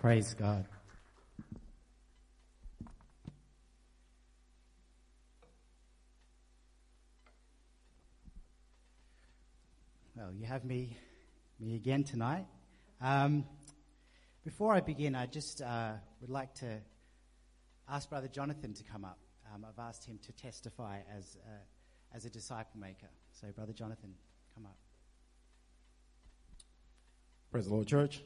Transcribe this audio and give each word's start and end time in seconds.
Praise 0.00 0.32
God. 0.34 0.64
Well, 10.14 10.32
you 10.32 10.46
have 10.46 10.64
me, 10.64 10.96
me 11.58 11.74
again 11.74 12.04
tonight. 12.04 12.46
Um, 13.00 13.44
before 14.44 14.72
I 14.72 14.78
begin, 14.80 15.16
I 15.16 15.26
just 15.26 15.62
uh, 15.62 15.94
would 16.20 16.30
like 16.30 16.54
to 16.56 16.78
ask 17.88 18.08
Brother 18.08 18.28
Jonathan 18.28 18.74
to 18.74 18.84
come 18.84 19.04
up. 19.04 19.18
Um, 19.52 19.66
I've 19.68 19.84
asked 19.84 20.04
him 20.04 20.20
to 20.26 20.32
testify 20.32 21.00
as 21.18 21.36
a, 21.44 22.16
as 22.16 22.24
a 22.24 22.30
disciple 22.30 22.78
maker. 22.78 23.08
So, 23.32 23.48
Brother 23.48 23.72
Jonathan, 23.72 24.14
come 24.54 24.64
up. 24.64 24.76
Praise 27.50 27.66
the 27.66 27.74
Lord, 27.74 27.88
church. 27.88 28.22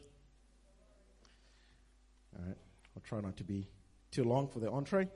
All 2.38 2.46
right, 2.46 2.56
I'll 2.96 3.02
try 3.02 3.20
not 3.20 3.36
to 3.38 3.44
be 3.44 3.68
too 4.10 4.24
long 4.24 4.48
for 4.48 4.58
the 4.58 4.70
entree. 4.70 5.08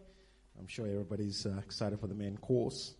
I'm 0.58 0.66
sure 0.66 0.86
everybody's 0.86 1.46
uh, 1.46 1.58
excited 1.62 2.00
for 2.00 2.06
the 2.06 2.14
main 2.14 2.36
course. 2.36 2.94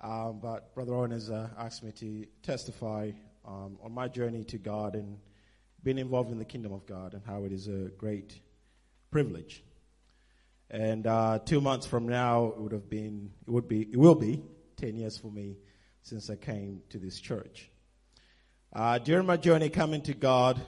Um, 0.00 0.38
but 0.40 0.74
Brother 0.74 0.94
Owen 0.94 1.10
has 1.10 1.30
uh, 1.30 1.48
asked 1.58 1.82
me 1.82 1.92
to 1.92 2.26
testify 2.42 3.10
um, 3.46 3.78
on 3.82 3.92
my 3.92 4.08
journey 4.08 4.44
to 4.44 4.58
God 4.58 4.94
and 4.94 5.18
being 5.82 5.98
involved 5.98 6.30
in 6.30 6.38
the 6.38 6.44
kingdom 6.44 6.72
of 6.72 6.86
God 6.86 7.14
and 7.14 7.22
how 7.24 7.44
it 7.44 7.52
is 7.52 7.68
a 7.68 7.90
great 7.98 8.38
privilege. 9.10 9.62
And 10.70 11.06
uh, 11.06 11.38
two 11.44 11.60
months 11.60 11.86
from 11.86 12.08
now, 12.08 12.46
it 12.46 12.58
would 12.58 12.72
have 12.72 12.88
been, 12.88 13.30
it 13.46 13.50
would 13.50 13.68
be, 13.68 13.82
it 13.82 13.96
will 13.96 14.14
be 14.14 14.42
10 14.76 14.96
years 14.96 15.18
for 15.18 15.30
me 15.30 15.56
since 16.02 16.30
I 16.30 16.36
came 16.36 16.82
to 16.90 16.98
this 16.98 17.20
church. 17.20 17.70
Uh, 18.72 18.98
during 18.98 19.26
my 19.26 19.36
journey 19.36 19.70
coming 19.70 20.02
to 20.02 20.14
God, 20.14 20.60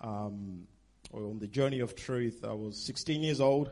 um, 0.00 0.66
or 1.10 1.24
on 1.24 1.38
the 1.38 1.46
journey 1.46 1.80
of 1.80 1.94
truth, 1.94 2.44
I 2.44 2.52
was 2.52 2.86
16 2.86 3.22
years 3.22 3.40
old. 3.40 3.70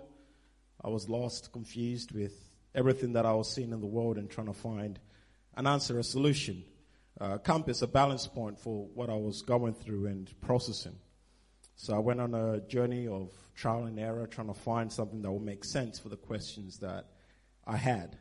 I 0.85 0.89
was 0.89 1.09
lost, 1.09 1.53
confused 1.53 2.13
with 2.13 2.33
everything 2.75 3.15
that 3.15 3.27
I 3.27 3.33
was 3.33 3.53
seeing 3.53 3.73
in 3.73 3.81
the 3.81 3.87
world 3.87 4.19
and 4.19 4.31
trying 4.31 4.47
to 4.49 4.53
find 4.53 4.99
an 5.57 5.67
answer, 5.67 5.99
a 5.99 6.05
solution, 6.05 6.65
a 7.21 7.39
compass, 7.39 7.83
a 7.83 7.87
balance 7.87 8.27
point 8.27 8.59
for 8.59 8.87
what 8.95 9.11
I 9.11 9.15
was 9.15 9.43
going 9.43 9.75
through 9.75 10.07
and 10.07 10.33
processing. 10.41 10.97
So 11.75 11.95
I 11.95 11.99
went 11.99 12.21
on 12.21 12.35
a 12.35 12.61
journey 12.61 13.07
of 13.07 13.31
trial 13.55 13.85
and 13.85 13.99
error, 13.99 14.27
trying 14.27 14.49
to 14.49 14.55
find 14.55 14.93
something 14.93 15.23
that 15.23 15.31
would 15.31 15.43
make 15.43 15.65
sense 15.65 15.99
for 15.99 16.09
the 16.09 16.17
questions 16.17 16.79
that 16.79 17.07
I 17.67 17.77
had. 17.77 18.19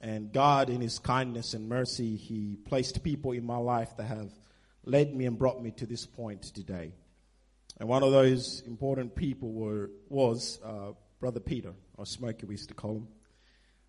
And 0.00 0.32
God, 0.32 0.70
in 0.70 0.80
His 0.80 0.98
kindness 0.98 1.52
and 1.52 1.68
mercy, 1.68 2.16
He 2.16 2.56
placed 2.64 3.02
people 3.02 3.32
in 3.32 3.44
my 3.44 3.58
life 3.58 3.96
that 3.98 4.04
have 4.04 4.32
led 4.84 5.14
me 5.14 5.26
and 5.26 5.38
brought 5.38 5.62
me 5.62 5.72
to 5.72 5.86
this 5.86 6.06
point 6.06 6.42
today. 6.42 6.94
And 7.80 7.88
one 7.88 8.02
of 8.02 8.12
those 8.12 8.62
important 8.66 9.14
people 9.14 9.52
were, 9.52 9.90
was 10.10 10.60
uh, 10.62 10.92
Brother 11.18 11.40
Peter, 11.40 11.72
or 11.96 12.04
Smokey, 12.04 12.44
we 12.44 12.54
used 12.54 12.68
to 12.68 12.74
call 12.74 12.96
him. 12.96 13.08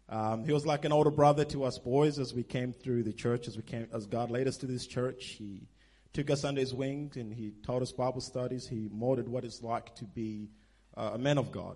Um, 0.07 0.45
he 0.45 0.53
was 0.53 0.65
like 0.65 0.85
an 0.85 0.93
older 0.93 1.11
brother 1.11 1.43
to 1.45 1.65
us 1.65 1.77
boys 1.77 2.17
as 2.17 2.33
we 2.33 2.43
came 2.43 2.71
through 2.71 3.03
the 3.03 3.11
church, 3.11 3.49
as 3.49 3.57
we 3.57 3.63
came, 3.63 3.87
as 3.93 4.05
God 4.05 4.31
led 4.31 4.47
us 4.47 4.55
to 4.57 4.65
this 4.65 4.87
church. 4.87 5.35
He 5.37 5.67
took 6.13 6.29
us 6.29 6.45
under 6.45 6.61
his 6.61 6.73
wing 6.73 7.11
and 7.15 7.33
he 7.33 7.51
taught 7.65 7.81
us 7.81 7.91
Bible 7.91 8.21
studies. 8.21 8.65
He 8.65 8.89
molded 8.91 9.27
what 9.27 9.43
it's 9.43 9.61
like 9.61 9.93
to 9.95 10.05
be 10.05 10.49
uh, 10.95 11.11
a 11.13 11.17
man 11.17 11.37
of 11.37 11.51
God. 11.51 11.75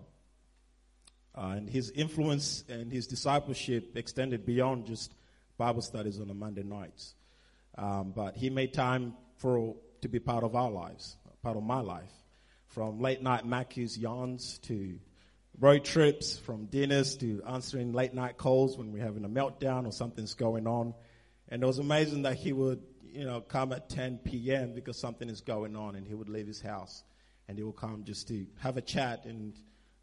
Uh, 1.37 1.55
and 1.57 1.69
his 1.69 1.91
influence 1.91 2.63
and 2.69 2.93
his 2.93 3.07
discipleship 3.07 3.97
extended 3.97 4.45
beyond 4.45 4.85
just 4.85 5.13
Bible 5.57 5.81
studies 5.81 6.21
on 6.21 6.29
the 6.29 6.33
Monday 6.33 6.63
nights. 6.63 7.13
Um, 7.77 8.13
but 8.15 8.37
he 8.37 8.49
made 8.49 8.73
time 8.73 9.15
for 9.37 9.75
to 10.01 10.07
be 10.07 10.19
part 10.19 10.43
of 10.45 10.55
our 10.55 10.71
lives, 10.71 11.17
part 11.45 11.57
of 11.57 11.63
my 11.63 11.79
life, 11.79 12.11
from 12.69 12.99
late 12.99 13.21
night 13.21 13.45
Macca's 13.45 13.95
yawns 13.95 14.57
to 14.63 14.97
road 15.59 15.85
trips, 15.85 16.39
from 16.39 16.65
dinners 16.65 17.17
to 17.17 17.39
answering 17.47 17.93
late 17.93 18.15
night 18.15 18.35
calls 18.35 18.79
when 18.79 18.91
we're 18.91 19.03
having 19.03 19.23
a 19.25 19.29
meltdown 19.29 19.85
or 19.85 19.91
something's 19.91 20.33
going 20.33 20.65
on. 20.65 20.95
And 21.49 21.61
it 21.61 21.65
was 21.67 21.77
amazing 21.77 22.23
that 22.23 22.33
he 22.33 22.51
would, 22.51 22.81
you 23.03 23.25
know, 23.25 23.41
come 23.41 23.73
at 23.73 23.89
10 23.89 24.21
p.m. 24.23 24.73
because 24.73 24.97
something 24.97 25.29
is 25.29 25.41
going 25.41 25.75
on 25.75 25.93
and 25.93 26.07
he 26.07 26.15
would 26.15 26.29
leave 26.29 26.47
his 26.47 26.61
house 26.61 27.03
and 27.47 27.59
he 27.59 27.63
would 27.63 27.75
come 27.75 28.05
just 28.05 28.27
to 28.29 28.47
have 28.57 28.77
a 28.77 28.81
chat 28.81 29.25
and 29.25 29.53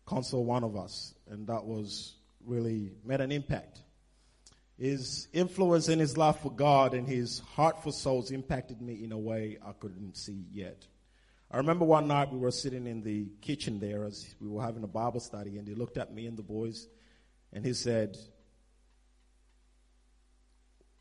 console 0.07 0.45
one 0.45 0.63
of 0.63 0.77
us. 0.77 1.13
And 1.29 1.49
that 1.49 1.65
was 1.65 2.15
really 2.47 2.93
made 3.05 3.21
an 3.21 3.33
impact. 3.33 3.81
His 4.79 5.27
influence 5.33 5.89
and 5.89 6.01
his 6.01 6.17
love 6.17 6.39
for 6.39 6.53
God 6.53 6.95
and 6.95 7.09
his 7.09 7.41
heart 7.41 7.83
for 7.83 7.91
souls 7.91 8.31
impacted 8.31 8.81
me 8.81 9.03
in 9.03 9.11
a 9.11 9.19
way 9.19 9.59
I 9.67 9.73
couldn't 9.73 10.17
see 10.17 10.45
yet. 10.53 10.87
I 11.53 11.59
remember 11.59 11.85
one 11.85 12.09
night 12.09 12.33
we 12.33 12.39
were 12.39 12.51
sitting 12.51 12.87
in 12.87 13.03
the 13.03 13.27
kitchen 13.43 13.79
there 13.79 14.05
as 14.05 14.35
we 14.41 14.49
were 14.49 14.63
having 14.63 14.85
a 14.85 14.89
Bible 14.89 15.21
study, 15.21 15.59
and 15.59 15.69
he 15.69 15.75
looked 15.75 15.99
at 15.99 16.15
me 16.15 16.25
and 16.25 16.37
the 16.37 16.43
boys, 16.43 16.89
and 17.53 17.63
he 17.63 17.75
said, 17.75 18.17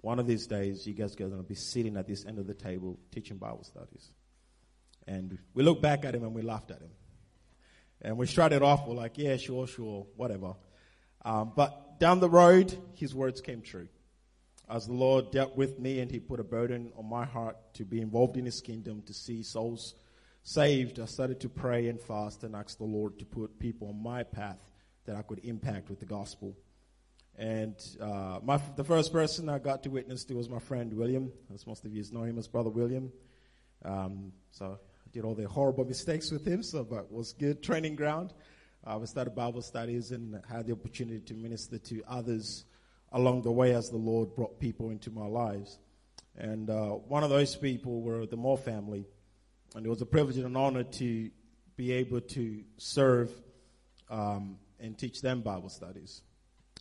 One 0.01 0.19
of 0.19 0.28
these 0.28 0.47
days, 0.47 0.85
you 0.85 0.94
guys 0.94 1.13
are 1.13 1.19
going 1.19 1.38
to 1.38 1.44
be 1.44 1.56
sitting 1.56 1.95
at 1.95 2.06
this 2.06 2.25
end 2.25 2.38
of 2.38 2.47
the 2.47 2.53
table 2.53 3.00
teaching 3.11 3.38
Bible 3.38 3.63
studies. 3.63 4.11
And 5.07 5.38
we 5.53 5.63
looked 5.63 5.81
back 5.81 6.03
at 6.03 6.13
him 6.13 6.23
and 6.23 6.34
we 6.34 6.41
laughed 6.41 6.72
at 6.72 6.81
him. 6.81 6.91
And 8.01 8.17
we 8.17 8.25
started 8.25 8.61
off, 8.61 8.85
we're 8.85 8.95
like, 8.95 9.17
Yeah, 9.17 9.38
sure, 9.38 9.67
sure, 9.67 10.06
whatever. 10.17 10.56
Um, 11.23 11.53
but 11.56 11.97
down 11.97 12.19
the 12.19 12.29
road, 12.29 12.78
his 12.95 13.16
words 13.16 13.40
came 13.40 13.61
true. 13.61 13.88
As 14.69 14.85
the 14.85 14.94
Lord 14.94 15.31
dealt 15.31 15.56
with 15.56 15.79
me 15.79 16.01
and 16.01 16.11
he 16.11 16.19
put 16.19 16.41
a 16.41 16.44
burden 16.44 16.91
on 16.97 17.09
my 17.09 17.23
heart 17.23 17.56
to 17.75 17.85
be 17.85 18.01
involved 18.01 18.35
in 18.35 18.44
his 18.44 18.59
kingdom, 18.59 19.01
to 19.03 19.13
see 19.13 19.44
souls 19.44 19.95
saved, 20.44 21.00
I 21.00 21.06
started 21.06 21.40
to 21.41 21.50
pray 21.50 21.88
and 21.88 22.00
fast 22.00 22.44
and 22.44 22.56
ask 22.56 22.78
the 22.78 22.84
Lord 22.84 23.19
to 23.19 23.25
put 23.25 23.59
people 23.59 23.90
on 23.90 24.02
my 24.02 24.24
path 24.24 24.72
that 25.06 25.16
I 25.16 25.22
could 25.22 25.40
impact 25.44 25.90
with 25.90 26.00
the 26.00 26.06
gospel. 26.06 26.56
And 27.38 27.75
uh, 28.00 28.40
my, 28.44 28.62
the 28.75 28.84
first 28.84 29.12
person 29.12 29.50
I 29.50 29.59
got 29.59 29.84
to 29.84 29.90
witness 29.90 30.24
to 30.25 30.34
was 30.35 30.50
my 30.50 30.59
friend 30.59 30.94
William, 30.94 31.31
as 31.53 31.66
most 31.66 31.85
of 31.85 31.94
you 31.94 32.03
know 32.12 32.24
him 32.24 32.38
as 32.38 32.47
Brother 32.47 32.69
William. 32.69 33.12
Um, 33.84 34.31
so 34.52 34.78
I 34.79 35.09
did 35.12 35.24
all 35.24 35.34
the 35.34 35.47
horrible 35.47 35.85
mistakes 35.85 36.31
with 36.31 36.46
him, 36.46 36.62
so 36.62 36.84
but 36.84 37.12
was 37.12 37.34
good 37.34 37.63
training 37.63 37.96
ground. 37.96 38.34
Uh, 38.85 39.03
started 39.06 39.35
Bible 39.35 39.62
studies 39.62 40.12
and 40.12 40.41
had 40.50 40.66
the 40.66 40.73
opportunity 40.73 41.19
to 41.19 41.34
minister 41.34 41.78
to 41.78 42.03
others 42.08 42.66
along 43.12 43.44
the 43.44 43.52
way 43.52 43.73
as 43.73 43.90
the 43.90 43.97
Lord 43.97 44.35
brought 44.35 44.59
people 44.59 44.90
into 44.90 45.12
my 45.12 45.25
lives. 45.25 45.79
And 46.38 46.69
uh, 46.69 46.90
one 46.90 47.23
of 47.23 47.29
those 47.29 47.56
people 47.56 48.02
were 48.02 48.25
the 48.25 48.38
Moore 48.38 48.58
family. 48.58 49.06
And 49.75 49.85
it 49.85 49.89
was 49.89 50.01
a 50.01 50.05
privilege 50.05 50.37
and 50.37 50.45
an 50.45 50.55
honor 50.55 50.83
to 50.83 51.29
be 51.77 51.93
able 51.93 52.21
to 52.21 52.63
serve 52.77 53.31
um, 54.09 54.57
and 54.79 54.97
teach 54.97 55.21
them 55.21 55.41
Bible 55.41 55.69
studies. 55.69 56.21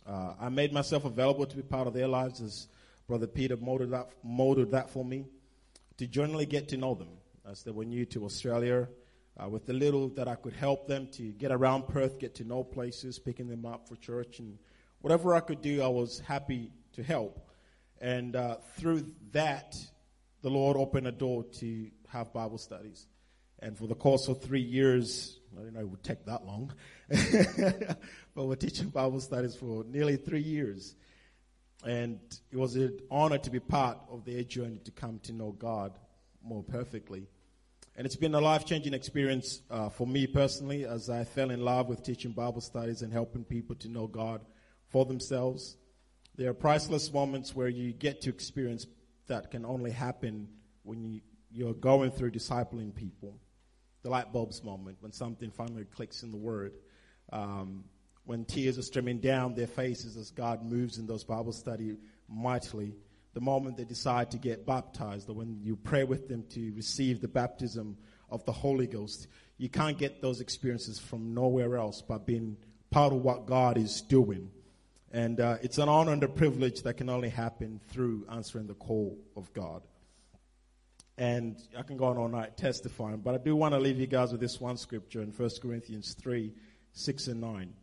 Uh, 0.05 0.33
I 0.39 0.49
made 0.49 0.73
myself 0.73 1.05
available 1.05 1.45
to 1.45 1.55
be 1.55 1.61
part 1.61 1.87
of 1.87 1.93
their 1.93 2.07
lives 2.07 2.41
as 2.41 2.67
Brother 3.07 3.27
Peter 3.27 3.55
molded 3.55 3.91
that, 3.91 4.09
molded 4.23 4.71
that 4.71 4.89
for 4.89 5.05
me 5.05 5.25
to 5.97 6.07
generally 6.07 6.45
get 6.45 6.67
to 6.69 6.77
know 6.77 6.95
them 6.95 7.09
as 7.49 7.63
they 7.63 7.71
were 7.71 7.85
new 7.85 8.05
to 8.07 8.25
Australia. 8.25 8.87
Uh, 9.41 9.47
with 9.47 9.65
the 9.65 9.73
little 9.73 10.09
that 10.09 10.27
I 10.27 10.35
could 10.35 10.53
help 10.53 10.87
them 10.87 11.07
to 11.13 11.31
get 11.31 11.51
around 11.51 11.87
Perth, 11.87 12.19
get 12.19 12.35
to 12.35 12.43
know 12.43 12.63
places, 12.63 13.17
picking 13.17 13.47
them 13.47 13.65
up 13.65 13.87
for 13.87 13.95
church, 13.95 14.39
and 14.39 14.57
whatever 14.99 15.33
I 15.33 15.39
could 15.39 15.61
do, 15.61 15.81
I 15.81 15.87
was 15.87 16.19
happy 16.19 16.71
to 16.93 17.03
help. 17.03 17.49
And 18.01 18.35
uh, 18.35 18.57
through 18.77 19.05
that, 19.31 19.75
the 20.41 20.49
Lord 20.49 20.75
opened 20.75 21.07
a 21.07 21.11
door 21.11 21.45
to 21.59 21.87
have 22.11 22.33
Bible 22.33 22.57
studies. 22.57 23.07
And 23.59 23.77
for 23.77 23.87
the 23.87 23.95
course 23.95 24.27
of 24.27 24.41
three 24.41 24.61
years, 24.61 25.39
I 25.55 25.59
didn't 25.59 25.75
know 25.75 25.81
it 25.81 25.89
would 25.89 26.03
take 26.03 26.25
that 26.25 26.45
long, 26.45 26.73
but 28.35 28.45
we're 28.45 28.55
teaching 28.55 28.89
Bible 28.89 29.19
studies 29.19 29.55
for 29.55 29.83
nearly 29.83 30.17
three 30.17 30.41
years. 30.41 30.95
And 31.85 32.19
it 32.51 32.57
was 32.57 32.75
an 32.75 32.99
honor 33.09 33.37
to 33.39 33.49
be 33.49 33.59
part 33.59 33.97
of 34.09 34.25
their 34.25 34.43
journey 34.43 34.79
to 34.85 34.91
come 34.91 35.19
to 35.23 35.33
know 35.33 35.51
God 35.51 35.97
more 36.43 36.63
perfectly. 36.63 37.27
And 37.95 38.05
it's 38.05 38.15
been 38.15 38.33
a 38.33 38.41
life 38.41 38.65
changing 38.65 38.93
experience 38.93 39.61
uh, 39.69 39.89
for 39.89 40.07
me 40.07 40.25
personally 40.25 40.85
as 40.85 41.09
I 41.09 41.23
fell 41.23 41.51
in 41.51 41.61
love 41.61 41.87
with 41.87 42.03
teaching 42.03 42.31
Bible 42.31 42.61
studies 42.61 43.01
and 43.01 43.11
helping 43.11 43.43
people 43.43 43.75
to 43.77 43.89
know 43.89 44.07
God 44.07 44.41
for 44.87 45.05
themselves. 45.05 45.77
There 46.35 46.49
are 46.49 46.53
priceless 46.53 47.11
moments 47.11 47.55
where 47.55 47.67
you 47.67 47.93
get 47.93 48.21
to 48.21 48.29
experience 48.29 48.87
that 49.27 49.51
can 49.51 49.65
only 49.65 49.91
happen 49.91 50.47
when 50.83 51.03
you 51.03 51.21
you're 51.53 51.73
going 51.73 52.11
through 52.11 52.31
discipling 52.31 52.93
people. 52.93 53.37
The 54.03 54.09
light 54.09 54.33
bulbs 54.33 54.63
moment 54.63 54.97
when 54.99 55.11
something 55.11 55.51
finally 55.51 55.85
clicks 55.85 56.23
in 56.23 56.31
the 56.31 56.37
word. 56.37 56.73
Um, 57.31 57.83
when 58.25 58.45
tears 58.45 58.77
are 58.77 58.83
streaming 58.83 59.19
down 59.19 59.55
their 59.55 59.67
faces 59.67 60.15
as 60.17 60.31
God 60.31 60.63
moves 60.63 60.97
in 60.97 61.07
those 61.07 61.23
Bible 61.23 61.51
study 61.51 61.97
mightily. 62.29 62.93
The 63.33 63.41
moment 63.41 63.77
they 63.77 63.85
decide 63.85 64.31
to 64.31 64.37
get 64.37 64.65
baptized, 64.65 65.29
or 65.29 65.33
when 65.33 65.59
you 65.63 65.75
pray 65.75 66.03
with 66.03 66.27
them 66.27 66.43
to 66.49 66.71
receive 66.73 67.21
the 67.21 67.27
baptism 67.27 67.97
of 68.29 68.45
the 68.45 68.51
Holy 68.51 68.87
Ghost, 68.87 69.27
you 69.57 69.69
can't 69.69 69.97
get 69.97 70.21
those 70.21 70.41
experiences 70.41 70.99
from 70.99 71.33
nowhere 71.33 71.77
else 71.77 72.01
but 72.01 72.25
being 72.25 72.57
part 72.89 73.13
of 73.13 73.21
what 73.21 73.45
God 73.45 73.77
is 73.77 74.01
doing. 74.01 74.51
And 75.13 75.39
uh, 75.39 75.57
it's 75.61 75.77
an 75.77 75.89
honor 75.89 76.13
and 76.13 76.23
a 76.23 76.27
privilege 76.27 76.83
that 76.83 76.95
can 76.95 77.09
only 77.09 77.29
happen 77.29 77.79
through 77.89 78.25
answering 78.31 78.67
the 78.67 78.73
call 78.73 79.17
of 79.35 79.51
God. 79.53 79.81
And 81.21 81.61
I 81.77 81.83
can 81.83 81.97
go 81.97 82.05
on 82.05 82.17
all 82.17 82.27
night 82.27 82.57
testifying, 82.57 83.17
but 83.17 83.35
I 83.35 83.37
do 83.37 83.55
want 83.55 83.75
to 83.75 83.79
leave 83.79 83.99
you 83.99 84.07
guys 84.07 84.31
with 84.31 84.41
this 84.41 84.59
one 84.59 84.75
scripture 84.75 85.21
in 85.21 85.29
1 85.29 85.49
Corinthians 85.61 86.15
3 86.19 86.51
6 86.93 87.27
and 87.27 87.39
9. 87.39 87.73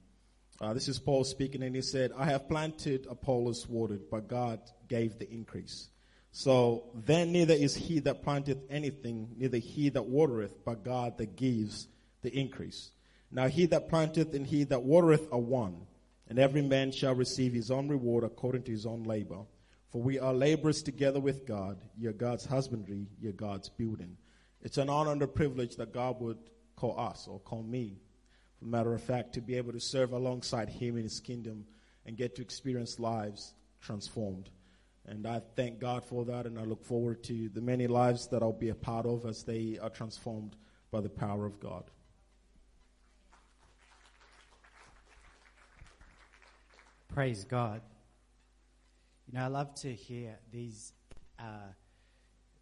Uh, 0.61 0.75
this 0.75 0.89
is 0.89 0.99
Paul 0.99 1.23
speaking, 1.23 1.63
and 1.63 1.77
he 1.77 1.81
said, 1.81 2.11
I 2.19 2.25
have 2.25 2.49
planted, 2.49 3.07
Apollos 3.09 3.69
watered, 3.69 4.11
but 4.11 4.27
God 4.27 4.59
gave 4.89 5.21
the 5.21 5.31
increase. 5.31 5.89
So 6.33 6.91
then 6.93 7.31
neither 7.31 7.55
is 7.55 7.77
he 7.77 8.01
that 8.01 8.25
planteth 8.25 8.59
anything, 8.69 9.29
neither 9.37 9.59
he 9.59 9.89
that 9.91 10.07
watereth, 10.07 10.65
but 10.65 10.83
God 10.83 11.17
that 11.19 11.37
gives 11.37 11.87
the 12.23 12.37
increase. 12.37 12.91
Now 13.31 13.47
he 13.47 13.67
that 13.67 13.89
planteth 13.89 14.35
and 14.35 14.49
he 14.49 14.65
that 14.65 14.83
watereth 14.83 15.29
are 15.31 15.39
one, 15.39 15.87
and 16.29 16.41
every 16.41 16.63
man 16.63 16.91
shall 16.91 17.15
receive 17.15 17.53
his 17.53 17.71
own 17.71 17.87
reward 17.87 18.25
according 18.25 18.65
to 18.65 18.73
his 18.73 18.85
own 18.85 19.05
labor. 19.05 19.43
For 19.91 20.03
we 20.03 20.19
are 20.19 20.35
laborers 20.35 20.83
together 20.83 21.21
with 21.21 21.47
God. 21.47 21.79
You're 21.97 22.13
God's 22.13 22.45
husbandry, 22.45 23.07
you're 23.21 23.33
God's 23.33 23.69
building. 23.69 24.17
It's 24.61 24.77
an 24.79 24.91
honor 24.91 25.13
and 25.13 25.23
a 25.23 25.29
privilege 25.29 25.77
that 25.77 25.95
God 25.95 26.21
would 26.21 26.39
call 26.77 26.99
us 26.99 27.27
or 27.27 27.39
call 27.41 27.63
me, 27.63 27.99
for 28.59 28.67
matter 28.67 28.93
of 28.95 29.03
fact, 29.03 29.33
to 29.35 29.41
be 29.41 29.55
able 29.55 29.73
to 29.73 29.81
serve 29.81 30.13
alongside 30.13 30.69
Him 30.69 30.97
in 30.97 31.05
His 31.05 31.21
kingdom 31.21 31.65
and 32.05 32.17
get 32.17 32.37
to 32.37 32.43
experience 32.43 32.99
lives 32.99 33.55
transformed. 33.81 34.51
And 35.07 35.27
I 35.27 35.41
thank 35.57 35.79
God 35.79 36.05
for 36.05 36.25
that, 36.27 36.45
and 36.45 36.59
I 36.59 36.65
look 36.65 36.85
forward 36.85 37.23
to 37.25 37.49
the 37.49 37.63
many 37.63 37.87
lives 37.87 38.27
that 38.29 38.43
I'll 38.43 38.53
be 38.53 38.69
a 38.69 38.75
part 38.75 39.07
of 39.07 39.25
as 39.25 39.43
they 39.43 39.79
are 39.81 39.89
transformed 39.89 40.57
by 40.91 41.01
the 41.01 41.09
power 41.09 41.47
of 41.47 41.61
God. 41.61 41.85
Praise 47.09 47.45
God. 47.45 47.81
You 49.31 49.39
know, 49.39 49.45
I 49.45 49.49
love 49.49 49.75
to 49.83 49.93
hear 49.93 50.39
these 50.51 50.95
uh, 51.39 51.73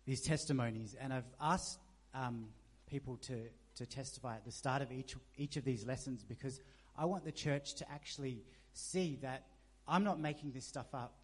these 0.05 0.21
testimonies, 0.21 0.97
and 1.01 1.13
I've 1.13 1.33
asked 1.41 1.79
um, 2.13 2.49
people 2.91 3.19
to 3.19 3.43
to 3.77 3.87
testify 3.87 4.35
at 4.35 4.45
the 4.45 4.51
start 4.51 4.83
of 4.83 4.91
each 4.91 5.15
each 5.37 5.57
of 5.57 5.65
these 5.65 5.87
lessons 5.87 6.25
because 6.25 6.61
I 6.99 7.05
want 7.05 7.25
the 7.25 7.31
church 7.31 7.75
to 7.75 7.93
actually 7.93 8.43
see 8.73 9.17
that 9.23 9.45
I'm 9.87 10.03
not 10.03 10.19
making 10.19 10.51
this 10.53 10.67
stuff 10.67 10.93
up. 10.93 11.15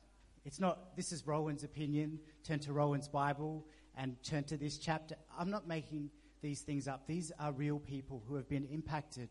It's 0.45 0.61
not. 0.61 0.95
This 0.95 1.11
is 1.11 1.27
Roan's 1.27 1.65
opinion. 1.65 2.21
Turn 2.45 2.61
to 2.61 2.73
Roan's 2.73 3.09
Bible 3.09 3.67
and 3.97 4.15
turn 4.23 4.45
to 4.45 4.57
this 4.57 4.79
chapter. 4.79 5.17
I'm 5.37 5.51
not 5.51 5.67
making 5.67 6.11
these 6.41 6.61
things 6.61 6.87
up. 6.87 7.09
These 7.09 7.33
are 7.41 7.51
real 7.51 7.81
people 7.81 8.23
who 8.29 8.37
have 8.37 8.49
been 8.49 8.67
impacted 8.67 9.29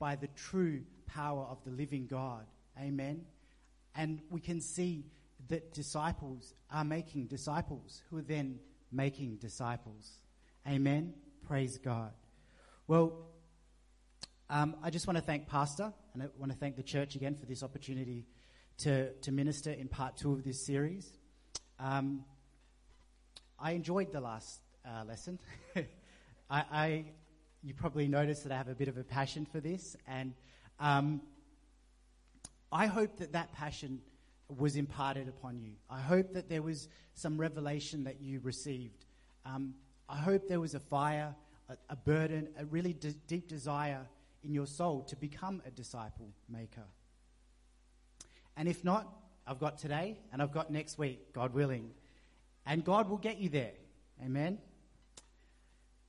by 0.00 0.16
the 0.16 0.28
true 0.34 0.82
power 1.06 1.44
of 1.44 1.62
the 1.62 1.70
living 1.70 2.08
God. 2.08 2.46
Amen. 2.80 3.26
And 3.94 4.22
we 4.28 4.40
can 4.40 4.60
see 4.60 5.04
that 5.48 5.72
disciples 5.72 6.54
are 6.70 6.84
making 6.84 7.26
disciples 7.26 8.02
who 8.08 8.18
are 8.18 8.22
then 8.22 8.58
making 8.90 9.36
disciples. 9.36 10.18
Amen. 10.68 11.14
Praise 11.46 11.78
God. 11.78 12.12
Well, 12.86 13.26
um, 14.48 14.76
I 14.82 14.90
just 14.90 15.06
want 15.06 15.16
to 15.16 15.22
thank 15.22 15.48
Pastor 15.48 15.92
and 16.14 16.22
I 16.22 16.26
want 16.38 16.52
to 16.52 16.58
thank 16.58 16.76
the 16.76 16.82
church 16.82 17.16
again 17.16 17.34
for 17.34 17.46
this 17.46 17.62
opportunity 17.62 18.26
to, 18.78 19.12
to 19.12 19.32
minister 19.32 19.70
in 19.70 19.88
part 19.88 20.16
two 20.16 20.32
of 20.32 20.44
this 20.44 20.64
series. 20.64 21.12
Um, 21.78 22.24
I 23.58 23.72
enjoyed 23.72 24.12
the 24.12 24.20
last 24.20 24.60
uh, 24.84 25.04
lesson. 25.04 25.38
I, 25.76 26.64
I, 26.70 27.04
you 27.62 27.74
probably 27.74 28.08
noticed 28.08 28.42
that 28.42 28.52
I 28.52 28.56
have 28.56 28.68
a 28.68 28.74
bit 28.74 28.88
of 28.88 28.98
a 28.98 29.04
passion 29.04 29.46
for 29.46 29.60
this, 29.60 29.96
and 30.06 30.34
um, 30.80 31.22
I 32.70 32.86
hope 32.86 33.18
that 33.18 33.32
that 33.32 33.52
passion 33.52 34.00
was 34.58 34.76
imparted 34.76 35.28
upon 35.28 35.58
you. 35.58 35.72
I 35.88 36.00
hope 36.00 36.32
that 36.34 36.48
there 36.48 36.62
was 36.62 36.88
some 37.14 37.38
revelation 37.38 38.04
that 38.04 38.20
you 38.20 38.40
received. 38.40 39.04
Um, 39.44 39.74
I 40.08 40.16
hope 40.16 40.48
there 40.48 40.60
was 40.60 40.74
a 40.74 40.80
fire, 40.80 41.34
a, 41.68 41.76
a 41.90 41.96
burden, 41.96 42.48
a 42.58 42.64
really 42.66 42.92
deep 42.92 43.48
desire 43.48 44.06
in 44.44 44.52
your 44.52 44.66
soul 44.66 45.02
to 45.04 45.16
become 45.16 45.62
a 45.66 45.70
disciple 45.70 46.28
maker. 46.48 46.84
And 48.56 48.68
if 48.68 48.84
not, 48.84 49.12
I've 49.46 49.58
got 49.58 49.78
today 49.78 50.18
and 50.32 50.42
I've 50.42 50.52
got 50.52 50.70
next 50.70 50.98
week, 50.98 51.32
God 51.32 51.54
willing. 51.54 51.90
And 52.66 52.84
God 52.84 53.08
will 53.08 53.18
get 53.18 53.38
you 53.38 53.48
there. 53.48 53.72
Amen. 54.24 54.58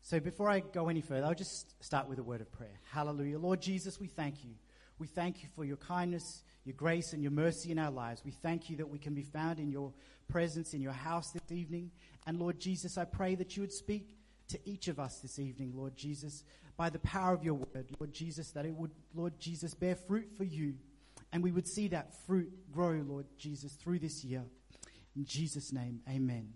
So 0.01 0.19
before 0.19 0.50
I 0.50 0.60
go 0.60 0.89
any 0.89 1.01
further, 1.01 1.25
I'll 1.25 1.34
just 1.34 1.81
start 1.84 2.10
with 2.10 2.19
a 2.19 2.24
word 2.24 2.42
of 2.42 2.51
prayer. 2.51 2.80
Hallelujah. 2.92 3.39
Lord 3.39 3.62
Jesus, 3.62 4.00
we 4.00 4.07
thank 4.07 4.44
you. 4.44 4.51
We 5.00 5.07
thank 5.07 5.44
you 5.44 5.50
for 5.56 5.66
your 5.66 5.78
kindness 5.78 6.44
your 6.66 6.75
grace 6.75 7.13
and 7.13 7.22
your 7.22 7.31
mercy 7.31 7.72
in 7.72 7.80
our 7.80 7.92
lives. 7.92 8.22
We 8.24 8.31
thank 8.31 8.69
you 8.69 8.78
that 8.78 8.90
we 8.90 8.98
can 8.98 9.13
be 9.13 9.24
found 9.24 9.60
in 9.60 9.69
your 9.69 9.92
presence 10.30 10.74
in 10.74 10.81
your 10.81 10.94
house 10.94 11.31
this 11.31 11.51
evening. 11.51 11.92
And 12.25 12.40
Lord 12.40 12.60
Jesus, 12.60 12.98
I 12.98 13.06
pray 13.06 13.36
that 13.36 13.56
you 13.56 13.62
would 13.62 13.74
speak 13.74 14.07
to 14.50 14.60
each 14.66 14.88
of 14.88 15.00
us 15.00 15.19
this 15.19 15.40
evening, 15.40 15.74
Lord 15.75 15.95
Jesus, 15.98 16.44
by 16.78 16.90
the 16.90 17.00
power 17.00 17.34
of 17.34 17.44
your 17.44 17.56
word, 17.56 17.88
Lord 18.00 18.13
Jesus, 18.13 18.51
that 18.51 18.66
it 18.66 18.74
would, 18.75 18.92
Lord 19.13 19.40
Jesus, 19.40 19.74
bear 19.74 19.95
fruit 19.95 20.30
for 20.38 20.44
you. 20.44 20.75
And 21.31 21.44
we 21.44 21.51
would 21.51 21.68
see 21.68 21.89
that 21.89 22.13
fruit 22.25 22.51
grow, 22.72 23.04
Lord 23.06 23.25
Jesus, 23.38 23.74
through 23.74 24.00
this 24.00 24.24
year. 24.24 24.44
In 25.16 25.25
Jesus' 25.25 25.74
name, 25.74 26.01
amen. 26.10 26.54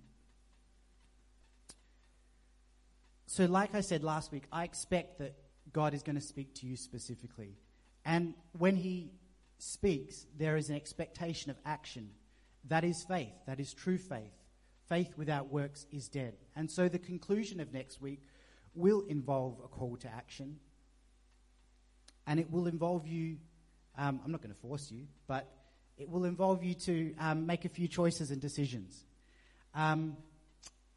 So, 3.25 3.45
like 3.45 3.75
I 3.75 3.81
said 3.81 4.03
last 4.03 4.31
week, 4.31 4.45
I 4.51 4.63
expect 4.63 5.19
that 5.19 5.35
God 5.73 5.93
is 5.93 6.01
going 6.01 6.15
to 6.15 6.21
speak 6.21 6.55
to 6.55 6.65
you 6.65 6.77
specifically. 6.77 7.57
And 8.07 8.33
when 8.57 8.77
He 8.77 9.11
speaks, 9.59 10.25
there 10.39 10.55
is 10.55 10.69
an 10.69 10.75
expectation 10.75 11.51
of 11.51 11.57
action. 11.65 12.09
That 12.69 12.83
is 12.83 13.03
faith. 13.07 13.33
That 13.45 13.59
is 13.59 13.73
true 13.73 13.97
faith. 13.97 14.33
Faith 14.87 15.13
without 15.17 15.51
works 15.51 15.85
is 15.91 16.07
dead. 16.07 16.35
And 16.55 16.71
so 16.71 16.87
the 16.87 16.99
conclusion 16.99 17.59
of 17.59 17.73
next 17.73 18.01
week 18.01 18.21
will 18.73 19.01
involve 19.01 19.59
a 19.63 19.67
call 19.67 19.97
to 19.97 20.07
action. 20.07 20.57
And 22.25 22.39
it 22.39 22.49
will 22.49 22.67
involve 22.67 23.05
you, 23.05 23.37
um, 23.97 24.21
I'm 24.23 24.31
not 24.31 24.41
going 24.41 24.53
to 24.53 24.61
force 24.61 24.89
you, 24.89 25.07
but 25.27 25.51
it 25.97 26.09
will 26.09 26.23
involve 26.23 26.63
you 26.63 26.75
to 26.75 27.13
um, 27.19 27.45
make 27.45 27.65
a 27.65 27.69
few 27.69 27.89
choices 27.89 28.31
and 28.31 28.39
decisions. 28.39 29.03
Um, 29.75 30.15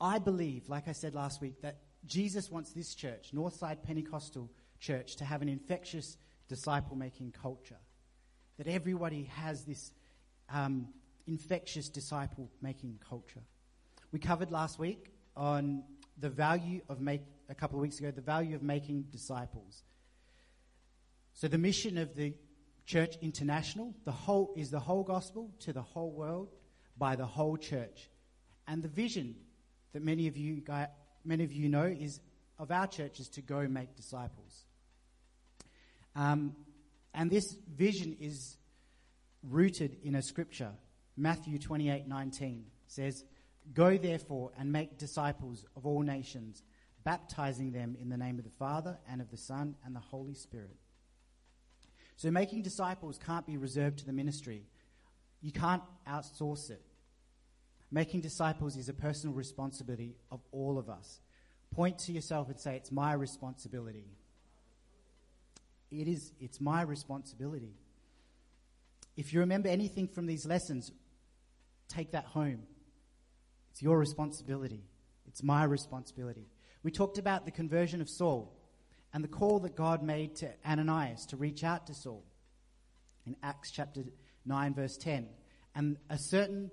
I 0.00 0.18
believe, 0.18 0.68
like 0.68 0.86
I 0.86 0.92
said 0.92 1.14
last 1.14 1.40
week, 1.40 1.60
that 1.62 1.78
Jesus 2.06 2.50
wants 2.50 2.72
this 2.72 2.94
church, 2.94 3.30
Northside 3.34 3.82
Pentecostal 3.82 4.48
Church, 4.78 5.16
to 5.16 5.24
have 5.24 5.42
an 5.42 5.48
infectious 5.48 6.16
disciple 6.50 6.96
making 6.96 7.32
culture 7.40 7.78
that 8.58 8.66
everybody 8.66 9.30
has 9.36 9.64
this 9.64 9.92
um, 10.52 10.88
infectious 11.28 11.88
disciple 11.88 12.50
making 12.60 12.98
culture. 13.08 13.40
We 14.10 14.18
covered 14.18 14.50
last 14.50 14.78
week 14.78 15.12
on 15.36 15.84
the 16.18 16.28
value 16.28 16.80
of 16.88 17.00
make 17.00 17.22
a 17.48 17.54
couple 17.54 17.78
of 17.78 17.82
weeks 17.82 18.00
ago 18.00 18.10
the 18.10 18.20
value 18.20 18.56
of 18.56 18.62
making 18.64 19.02
disciples. 19.12 19.84
So 21.34 21.46
the 21.46 21.56
mission 21.56 21.96
of 21.98 22.16
the 22.16 22.34
church 22.84 23.16
international, 23.22 23.94
the 24.04 24.12
whole 24.12 24.52
is 24.56 24.72
the 24.72 24.80
whole 24.80 25.04
gospel 25.04 25.52
to 25.60 25.72
the 25.72 25.82
whole 25.82 26.10
world 26.10 26.48
by 26.98 27.14
the 27.14 27.26
whole 27.26 27.56
church. 27.56 28.10
And 28.66 28.82
the 28.82 28.88
vision 28.88 29.36
that 29.92 30.02
many 30.02 30.26
of 30.26 30.36
you 30.36 30.62
many 31.24 31.44
of 31.44 31.52
you 31.52 31.68
know 31.68 31.84
is 31.84 32.18
of 32.58 32.72
our 32.72 32.88
church 32.88 33.20
is 33.20 33.28
to 33.28 33.40
go 33.40 33.68
make 33.68 33.94
disciples. 33.94 34.66
Um, 36.16 36.54
and 37.14 37.30
this 37.30 37.56
vision 37.76 38.16
is 38.20 38.56
rooted 39.42 39.96
in 40.02 40.14
a 40.14 40.22
scripture. 40.22 40.72
Matthew 41.16 41.58
28 41.58 42.06
19 42.06 42.64
says, 42.86 43.24
Go 43.72 43.96
therefore 43.96 44.50
and 44.58 44.72
make 44.72 44.98
disciples 44.98 45.64
of 45.76 45.86
all 45.86 46.02
nations, 46.02 46.62
baptizing 47.04 47.72
them 47.72 47.96
in 48.00 48.08
the 48.08 48.16
name 48.16 48.38
of 48.38 48.44
the 48.44 48.50
Father 48.58 48.98
and 49.08 49.20
of 49.20 49.30
the 49.30 49.36
Son 49.36 49.76
and 49.84 49.94
the 49.94 50.00
Holy 50.00 50.34
Spirit. 50.34 50.76
So 52.16 52.30
making 52.30 52.62
disciples 52.62 53.18
can't 53.24 53.46
be 53.46 53.56
reserved 53.56 54.00
to 54.00 54.06
the 54.06 54.12
ministry. 54.12 54.64
You 55.40 55.52
can't 55.52 55.82
outsource 56.08 56.70
it. 56.70 56.82
Making 57.90 58.20
disciples 58.20 58.76
is 58.76 58.88
a 58.88 58.92
personal 58.92 59.34
responsibility 59.34 60.16
of 60.30 60.40
all 60.52 60.78
of 60.78 60.88
us. 60.88 61.20
Point 61.74 61.98
to 62.00 62.12
yourself 62.12 62.48
and 62.48 62.58
say, 62.58 62.76
It's 62.76 62.92
my 62.92 63.12
responsibility. 63.14 64.06
It 65.90 66.08
is, 66.08 66.32
it's 66.40 66.60
my 66.60 66.82
responsibility. 66.82 67.74
If 69.16 69.32
you 69.32 69.40
remember 69.40 69.68
anything 69.68 70.08
from 70.08 70.26
these 70.26 70.46
lessons, 70.46 70.92
take 71.88 72.12
that 72.12 72.24
home. 72.24 72.62
It's 73.72 73.82
your 73.82 73.98
responsibility. 73.98 74.84
It's 75.26 75.42
my 75.42 75.64
responsibility. 75.64 76.46
We 76.82 76.90
talked 76.90 77.18
about 77.18 77.44
the 77.44 77.50
conversion 77.50 78.00
of 78.00 78.08
Saul 78.08 78.56
and 79.12 79.22
the 79.22 79.28
call 79.28 79.60
that 79.60 79.76
God 79.76 80.02
made 80.02 80.36
to 80.36 80.50
Ananias 80.64 81.26
to 81.26 81.36
reach 81.36 81.64
out 81.64 81.86
to 81.88 81.94
Saul 81.94 82.24
in 83.26 83.36
Acts 83.42 83.70
chapter 83.70 84.02
9 84.46 84.74
verse 84.74 84.96
10. 84.96 85.28
And 85.74 85.96
a 86.08 86.18
certain 86.18 86.70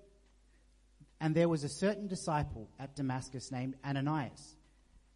and 1.20 1.36
there 1.36 1.50
was 1.50 1.64
a 1.64 1.70
certain 1.70 2.08
disciple 2.08 2.70
at 2.80 2.96
Damascus 2.96 3.52
named 3.52 3.76
Ananias. 3.84 4.56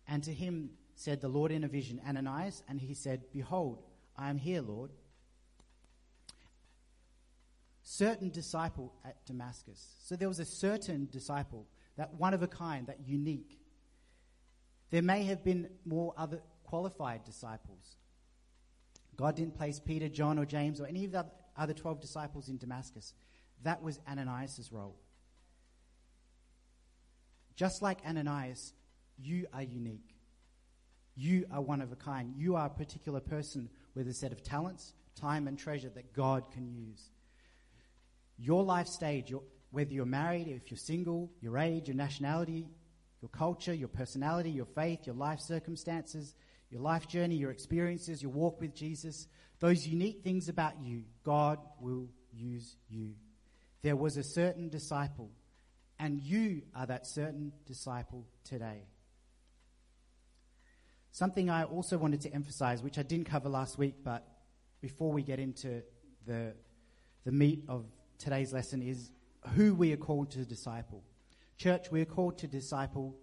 And 0.08 0.24
to 0.24 0.34
him 0.34 0.72
said 0.96 1.22
the 1.22 1.28
Lord 1.28 1.52
in 1.52 1.64
a 1.64 1.68
vision, 1.68 2.02
Ananias, 2.08 2.64
and 2.68 2.80
he 2.80 2.94
said, 2.94 3.22
Behold, 3.32 3.84
I 4.18 4.30
am 4.30 4.38
here, 4.38 4.62
Lord. 4.62 4.92
Certain 7.84 8.30
disciple 8.30 8.94
at 9.04 9.26
Damascus. 9.26 9.86
So 10.04 10.16
there 10.16 10.28
was 10.28 10.40
a 10.40 10.46
certain 10.46 11.08
disciple, 11.12 11.68
that 11.98 12.14
one 12.14 12.34
of 12.34 12.42
a 12.42 12.48
kind, 12.48 12.88
that 12.88 13.00
unique. 13.06 13.60
There 14.90 15.02
may 15.02 15.24
have 15.24 15.44
been 15.44 15.70
more 15.86 16.14
other 16.18 16.42
qualified 16.64 17.24
disciples. 17.26 17.98
God 19.16 19.36
didn't 19.36 19.58
place 19.58 19.80
Peter, 19.80 20.10
John, 20.10 20.40
or 20.40 20.46
James, 20.46 20.80
or 20.80 20.88
any 20.88 21.06
of 21.06 21.12
the 21.12 21.26
other 21.58 21.74
12 21.74 22.00
disciples 22.00 22.50
in 22.50 22.58
Damascus. 22.58 23.14
That 23.64 23.84
was 23.84 24.00
Ananias' 24.10 24.72
role. 24.72 24.96
Just 27.56 27.82
like 27.82 28.00
Ananias, 28.08 28.74
you 29.20 29.48
are 29.54 29.62
unique. 29.62 30.16
You 31.16 31.46
are 31.52 31.62
one 31.62 31.82
of 31.82 31.92
a 31.92 31.96
kind. 31.96 32.34
You 32.38 32.56
are 32.56 32.68
a 32.68 32.70
particular 32.70 33.20
person 33.20 33.70
with 33.96 34.08
a 34.08 34.14
set 34.14 34.32
of 34.32 34.44
talents, 34.44 34.94
time, 35.16 35.48
and 35.48 35.58
treasure 35.58 35.90
that 35.90 36.14
God 36.14 36.52
can 36.52 36.72
use. 36.72 37.10
Your 38.38 38.64
life 38.64 38.88
stage, 38.88 39.30
your, 39.30 39.44
whether 39.72 39.94
you're 39.94 40.06
married, 40.06 40.48
if 40.48 40.72
you're 40.72 40.78
single, 40.78 41.32
your 41.42 41.58
age, 41.58 41.88
your 41.88 41.98
nationality, 41.98 42.68
your 43.22 43.30
culture, 43.30 43.74
your 43.74 43.88
personality, 43.88 44.50
your 44.50 44.66
faith, 44.66 45.06
your 45.06 45.16
life 45.16 45.40
circumstances, 45.40 46.34
your 46.70 46.82
life 46.82 47.08
journey, 47.08 47.36
your 47.36 47.52
experiences, 47.52 48.22
your 48.22 48.32
walk 48.32 48.60
with 48.60 48.74
Jesus, 48.74 49.28
those 49.60 49.86
unique 49.86 50.24
things 50.24 50.50
about 50.50 50.74
you, 50.82 51.04
God 51.24 51.60
will 51.80 52.08
use 52.34 52.76
you. 52.90 53.14
There 53.84 53.96
was 53.96 54.18
a 54.18 54.24
certain 54.24 54.70
disciple, 54.70 55.30
and 56.00 56.20
you 56.22 56.64
are 56.76 56.86
that 56.86 57.06
certain 57.06 57.52
disciple 57.66 58.26
today. 58.44 58.84
Something 61.12 61.50
I 61.50 61.64
also 61.66 61.98
wanted 61.98 62.22
to 62.22 62.34
emphasize, 62.34 62.82
which 62.82 62.98
I 62.98 63.04
didn't 63.04 63.26
cover 63.26 63.50
last 63.50 63.78
week, 63.78 63.96
but 64.04 64.26
before 64.82 65.12
we 65.12 65.24
get 65.24 65.40
into 65.40 65.84
the, 66.26 66.54
the 67.26 67.32
meat 67.32 67.64
of 67.68 67.86
today's 68.18 68.54
lesson, 68.54 68.82
is 68.82 69.12
who 69.56 69.76
we 69.76 69.92
are 69.92 69.98
called 69.98 70.32
to 70.32 70.46
disciple. 70.46 71.04
Church, 71.58 71.92
we 71.92 72.02
are 72.02 72.06
called 72.06 72.38
to 72.40 72.48
disciple, 72.48 73.16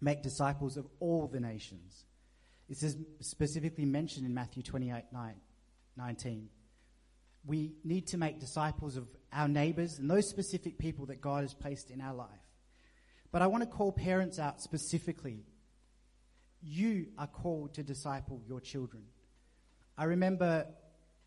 make 0.00 0.22
disciples 0.22 0.78
of 0.78 0.86
all 1.00 1.26
the 1.26 1.38
nations. 1.38 2.06
This 2.68 2.82
is 2.82 2.96
specifically 3.20 3.84
mentioned 3.84 4.24
in 4.24 4.32
Matthew 4.32 4.62
28 4.62 5.04
9, 5.12 5.34
19. 5.96 6.48
We 7.44 7.72
need 7.84 8.06
to 8.08 8.16
make 8.16 8.40
disciples 8.40 8.96
of 8.96 9.06
our 9.32 9.48
neighbors 9.48 9.98
and 9.98 10.10
those 10.10 10.28
specific 10.30 10.78
people 10.78 11.06
that 11.06 11.20
God 11.20 11.42
has 11.42 11.52
placed 11.52 11.90
in 11.90 12.00
our 12.00 12.14
life. 12.14 12.28
But 13.30 13.42
I 13.42 13.48
want 13.48 13.64
to 13.64 13.68
call 13.68 13.92
parents 13.92 14.38
out 14.38 14.62
specifically 14.62 15.44
you 16.62 17.06
are 17.18 17.26
called 17.26 17.74
to 17.74 17.82
disciple 17.82 18.40
your 18.46 18.60
children. 18.60 19.02
I 19.98 20.04
remember 20.04 20.66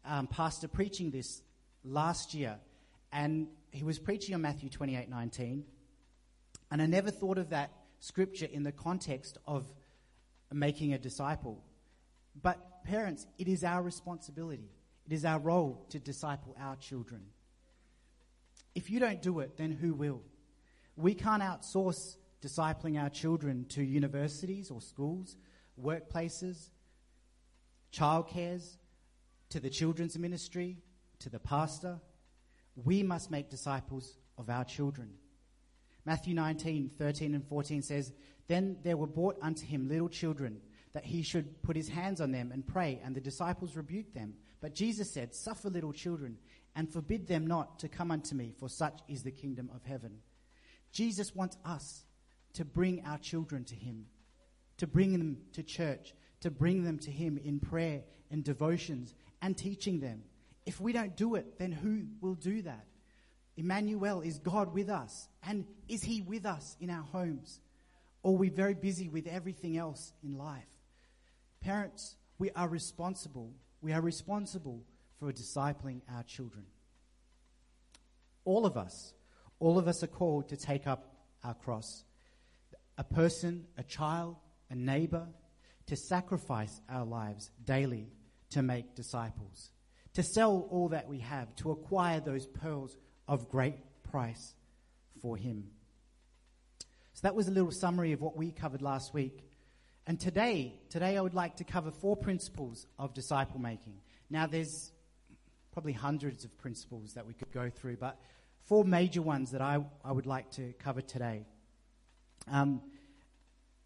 um, 0.05 0.27
Pastor 0.27 0.67
preaching 0.67 1.11
this 1.11 1.41
last 1.83 2.33
year, 2.33 2.57
and 3.11 3.47
he 3.71 3.83
was 3.83 3.99
preaching 3.99 4.33
on 4.35 4.41
Matthew 4.41 4.69
28 4.69 5.09
19. 5.09 5.65
And 6.71 6.81
I 6.81 6.85
never 6.85 7.11
thought 7.11 7.37
of 7.37 7.49
that 7.49 7.71
scripture 7.99 8.47
in 8.51 8.63
the 8.63 8.71
context 8.71 9.37
of 9.45 9.65
making 10.51 10.93
a 10.93 10.97
disciple. 10.97 11.63
But, 12.41 12.83
parents, 12.83 13.25
it 13.37 13.47
is 13.47 13.63
our 13.63 13.81
responsibility, 13.81 14.69
it 15.05 15.13
is 15.13 15.25
our 15.25 15.39
role 15.39 15.85
to 15.89 15.99
disciple 15.99 16.55
our 16.59 16.75
children. 16.77 17.21
If 18.73 18.89
you 18.89 18.99
don't 18.99 19.21
do 19.21 19.39
it, 19.39 19.57
then 19.57 19.71
who 19.71 19.93
will? 19.93 20.21
We 20.97 21.13
can't 21.13 21.41
outsource 21.41 22.15
discipling 22.41 23.01
our 23.01 23.09
children 23.09 23.65
to 23.69 23.83
universities 23.83 24.71
or 24.71 24.81
schools, 24.81 25.35
workplaces, 25.81 26.69
childcares, 27.91 28.77
to 29.49 29.59
the 29.59 29.69
children's 29.69 30.17
ministry, 30.17 30.77
to 31.19 31.29
the 31.29 31.39
pastor. 31.39 31.99
We 32.75 33.03
must 33.03 33.31
make 33.31 33.49
disciples 33.49 34.17
of 34.37 34.49
our 34.49 34.65
children. 34.65 35.11
Matthew 36.05 36.35
19, 36.35 36.91
13 36.97 37.33
and 37.33 37.47
14 37.47 37.81
says, 37.81 38.13
Then 38.47 38.77
there 38.83 38.97
were 38.97 39.07
brought 39.07 39.37
unto 39.41 39.65
him 39.65 39.87
little 39.87 40.09
children, 40.09 40.61
that 40.93 41.05
he 41.05 41.23
should 41.23 41.61
put 41.63 41.75
his 41.75 41.89
hands 41.89 42.21
on 42.21 42.31
them 42.31 42.51
and 42.51 42.65
pray, 42.65 43.01
and 43.03 43.15
the 43.15 43.21
disciples 43.21 43.75
rebuked 43.75 44.13
them. 44.13 44.35
But 44.61 44.75
Jesus 44.75 45.11
said, 45.11 45.33
Suffer 45.33 45.69
little 45.69 45.93
children, 45.93 46.37
and 46.75 46.91
forbid 46.91 47.27
them 47.27 47.47
not 47.47 47.79
to 47.79 47.89
come 47.89 48.11
unto 48.11 48.35
me, 48.35 48.53
for 48.59 48.69
such 48.69 48.99
is 49.07 49.23
the 49.23 49.31
kingdom 49.31 49.69
of 49.73 49.83
heaven. 49.83 50.19
Jesus 50.91 51.35
wants 51.35 51.57
us 51.65 52.04
to 52.55 52.65
bring 52.65 53.03
our 53.05 53.17
children 53.17 53.63
to 53.65 53.75
Him, 53.75 54.05
to 54.77 54.87
bring 54.87 55.11
them 55.11 55.37
to 55.53 55.63
church, 55.63 56.13
to 56.41 56.51
bring 56.51 56.83
them 56.83 56.99
to 56.99 57.11
Him 57.11 57.37
in 57.37 57.59
prayer 57.59 58.01
and 58.31 58.43
devotions 58.43 59.13
and 59.41 59.57
teaching 59.57 59.99
them. 59.99 60.23
If 60.65 60.81
we 60.81 60.93
don't 60.93 61.15
do 61.15 61.35
it, 61.35 61.59
then 61.59 61.71
who 61.71 62.05
will 62.21 62.35
do 62.35 62.61
that? 62.63 62.85
Emmanuel, 63.57 64.21
is 64.21 64.39
God 64.39 64.73
with 64.73 64.89
us? 64.89 65.29
And 65.47 65.65
is 65.87 66.03
He 66.03 66.21
with 66.21 66.45
us 66.45 66.75
in 66.79 66.89
our 66.89 67.03
homes? 67.03 67.61
Or 68.23 68.33
are 68.33 68.37
we 68.37 68.49
very 68.49 68.73
busy 68.73 69.07
with 69.07 69.27
everything 69.27 69.77
else 69.77 70.11
in 70.23 70.37
life? 70.37 70.63
Parents, 71.61 72.17
we 72.37 72.51
are 72.51 72.67
responsible. 72.67 73.53
We 73.81 73.93
are 73.93 74.01
responsible 74.01 74.81
for 75.19 75.31
discipling 75.31 76.01
our 76.13 76.23
children. 76.23 76.65
All 78.43 78.65
of 78.65 78.77
us, 78.77 79.13
all 79.59 79.77
of 79.77 79.87
us 79.87 80.03
are 80.03 80.07
called 80.07 80.49
to 80.49 80.57
take 80.57 80.87
up 80.87 81.15
our 81.43 81.53
cross 81.53 82.03
a 82.97 83.03
person, 83.03 83.65
a 83.77 83.83
child, 83.83 84.35
a 84.69 84.75
neighbor, 84.75 85.27
to 85.87 85.95
sacrifice 85.95 86.81
our 86.89 87.05
lives 87.05 87.51
daily 87.65 88.07
to 88.51 88.61
make 88.61 88.95
disciples, 88.95 89.69
to 90.13 90.23
sell 90.23 90.67
all 90.71 90.89
that 90.89 91.07
we 91.07 91.19
have, 91.19 91.53
to 91.57 91.71
acquire 91.71 92.19
those 92.19 92.45
pearls 92.45 92.95
of 93.27 93.49
great 93.49 93.75
price 94.03 94.53
for 95.21 95.35
Him. 95.37 95.67
So 97.13 97.21
that 97.23 97.35
was 97.35 97.47
a 97.47 97.51
little 97.51 97.71
summary 97.71 98.11
of 98.11 98.21
what 98.21 98.35
we 98.35 98.51
covered 98.51 98.81
last 98.81 99.13
week. 99.13 99.47
And 100.07 100.19
today, 100.19 100.73
today 100.89 101.17
I 101.17 101.21
would 101.21 101.33
like 101.33 101.57
to 101.57 101.63
cover 101.63 101.91
four 101.91 102.15
principles 102.15 102.85
of 102.99 103.13
disciple 103.13 103.59
making. 103.59 103.95
Now 104.29 104.47
there's 104.47 104.91
probably 105.71 105.93
hundreds 105.93 106.45
of 106.45 106.57
principles 106.57 107.13
that 107.13 107.25
we 107.25 107.33
could 107.33 107.51
go 107.51 107.69
through, 107.69 107.97
but 107.97 108.17
four 108.65 108.83
major 108.85 109.21
ones 109.21 109.51
that 109.51 109.61
I, 109.61 109.83
I 110.03 110.11
would 110.11 110.25
like 110.25 110.51
to 110.51 110.73
cover 110.79 111.01
today. 111.01 111.45
Um, 112.47 112.81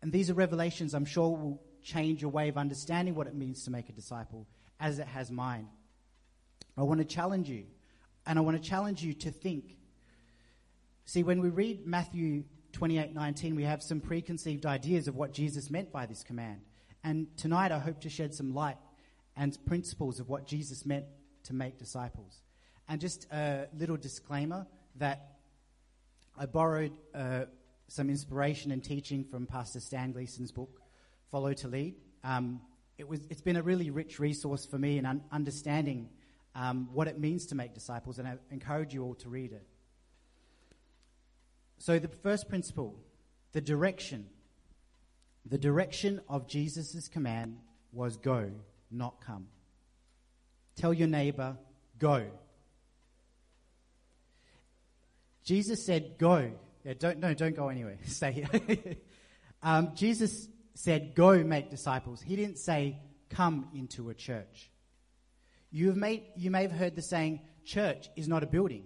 and 0.01 0.11
these 0.11 0.29
are 0.29 0.33
revelations 0.33 0.93
I'm 0.93 1.05
sure 1.05 1.29
will 1.29 1.61
change 1.83 2.21
your 2.21 2.31
way 2.31 2.49
of 2.49 2.57
understanding 2.57 3.15
what 3.15 3.27
it 3.27 3.35
means 3.35 3.63
to 3.63 3.71
make 3.71 3.89
a 3.89 3.91
disciple, 3.91 4.47
as 4.79 4.99
it 4.99 5.07
has 5.07 5.31
mine. 5.31 5.67
I 6.77 6.83
want 6.83 6.99
to 6.99 7.05
challenge 7.05 7.49
you, 7.49 7.65
and 8.25 8.37
I 8.37 8.41
want 8.41 8.61
to 8.61 8.69
challenge 8.69 9.03
you 9.03 9.13
to 9.15 9.31
think. 9.31 9.75
See, 11.05 11.23
when 11.23 11.41
we 11.41 11.49
read 11.49 11.85
Matthew 11.85 12.43
28 12.73 13.13
19, 13.13 13.55
we 13.55 13.63
have 13.63 13.81
some 13.81 13.99
preconceived 13.99 14.65
ideas 14.65 15.07
of 15.07 15.15
what 15.15 15.33
Jesus 15.33 15.69
meant 15.69 15.91
by 15.91 16.05
this 16.05 16.23
command. 16.23 16.61
And 17.03 17.35
tonight 17.37 17.71
I 17.71 17.79
hope 17.79 18.01
to 18.01 18.09
shed 18.09 18.33
some 18.33 18.53
light 18.53 18.77
and 19.35 19.57
principles 19.65 20.19
of 20.19 20.29
what 20.29 20.45
Jesus 20.45 20.85
meant 20.85 21.05
to 21.43 21.53
make 21.53 21.77
disciples. 21.77 22.41
And 22.87 22.99
just 22.99 23.25
a 23.31 23.67
little 23.77 23.97
disclaimer 23.97 24.67
that 24.95 25.37
I 26.37 26.45
borrowed 26.45 26.91
uh, 27.13 27.45
some 27.89 28.09
inspiration 28.09 28.71
and 28.71 28.83
teaching 28.83 29.23
from 29.23 29.47
Pastor 29.47 29.79
Stan 29.79 30.11
Gleason's 30.11 30.51
book, 30.51 30.79
Follow 31.31 31.53
to 31.53 31.67
Lead. 31.67 31.95
Um, 32.23 32.61
it 32.99 33.07
was, 33.07 33.19
it's 33.29 33.41
been 33.41 33.55
a 33.55 33.63
really 33.63 33.89
rich 33.89 34.19
resource 34.19 34.65
for 34.65 34.77
me 34.77 34.99
in 34.99 35.05
un- 35.05 35.23
understanding 35.31 36.09
um, 36.53 36.89
what 36.93 37.07
it 37.07 37.19
means 37.19 37.47
to 37.47 37.55
make 37.55 37.73
disciples, 37.73 38.19
and 38.19 38.27
I 38.27 38.35
encourage 38.51 38.93
you 38.93 39.03
all 39.03 39.15
to 39.15 39.29
read 39.29 39.51
it. 39.51 39.65
So, 41.79 41.97
the 41.97 42.07
first 42.07 42.47
principle, 42.47 42.95
the 43.53 43.61
direction. 43.61 44.27
The 45.45 45.57
direction 45.57 46.21
of 46.29 46.47
Jesus' 46.47 47.07
command 47.07 47.57
was 47.91 48.17
go, 48.17 48.51
not 48.91 49.19
come. 49.25 49.47
Tell 50.75 50.93
your 50.93 51.07
neighbor, 51.07 51.57
go. 51.97 52.27
Jesus 55.43 55.83
said, 55.83 56.19
go. 56.19 56.51
Yeah, 56.83 56.93
don't, 56.97 57.19
no, 57.19 57.33
don't 57.33 57.55
go 57.55 57.69
anywhere. 57.69 57.97
Stay 58.05 58.31
here. 58.31 58.95
um, 59.63 59.91
Jesus 59.95 60.47
said, 60.75 61.13
go 61.13 61.43
make 61.43 61.69
disciples. 61.69 62.21
He 62.21 62.35
didn't 62.35 62.57
say, 62.57 62.97
come 63.29 63.67
into 63.73 64.09
a 64.09 64.13
church. 64.13 64.71
You, 65.71 65.87
have 65.87 65.97
made, 65.97 66.23
you 66.35 66.51
may 66.51 66.63
have 66.63 66.71
heard 66.71 66.95
the 66.95 67.01
saying, 67.01 67.41
church 67.65 68.09
is 68.15 68.27
not 68.27 68.43
a 68.43 68.47
building, 68.47 68.85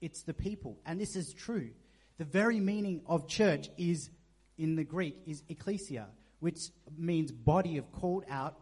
it's 0.00 0.22
the 0.22 0.34
people. 0.34 0.78
And 0.86 1.00
this 1.00 1.16
is 1.16 1.34
true. 1.34 1.70
The 2.18 2.24
very 2.24 2.60
meaning 2.60 3.02
of 3.06 3.26
church 3.26 3.68
is, 3.76 4.10
in 4.56 4.76
the 4.76 4.84
Greek, 4.84 5.16
is 5.26 5.42
ecclesia, 5.48 6.06
which 6.38 6.58
means 6.96 7.32
body 7.32 7.78
of 7.78 7.90
called 7.90 8.24
out 8.30 8.56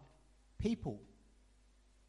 people. 0.58 1.00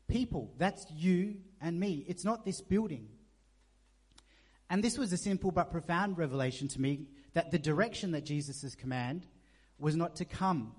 People. 0.08 0.54
That's 0.58 0.86
you 0.92 1.38
and 1.62 1.80
me. 1.80 2.06
It's 2.08 2.24
not 2.24 2.46
this 2.46 2.62
building. 2.62 3.08
And 4.74 4.84
this 4.84 4.98
was 4.98 5.14
a 5.14 5.18
simple 5.18 5.52
but 5.52 5.70
profound 5.70 6.18
revelation 6.18 6.68
to 6.70 6.82
me 6.82 7.06
that 7.36 7.52
the 7.52 7.60
direction 7.60 8.14
that 8.14 8.26
Jesus' 8.26 8.74
command 8.74 9.28
was 9.78 9.96
not 9.96 10.16
to 10.16 10.26
come 10.26 10.74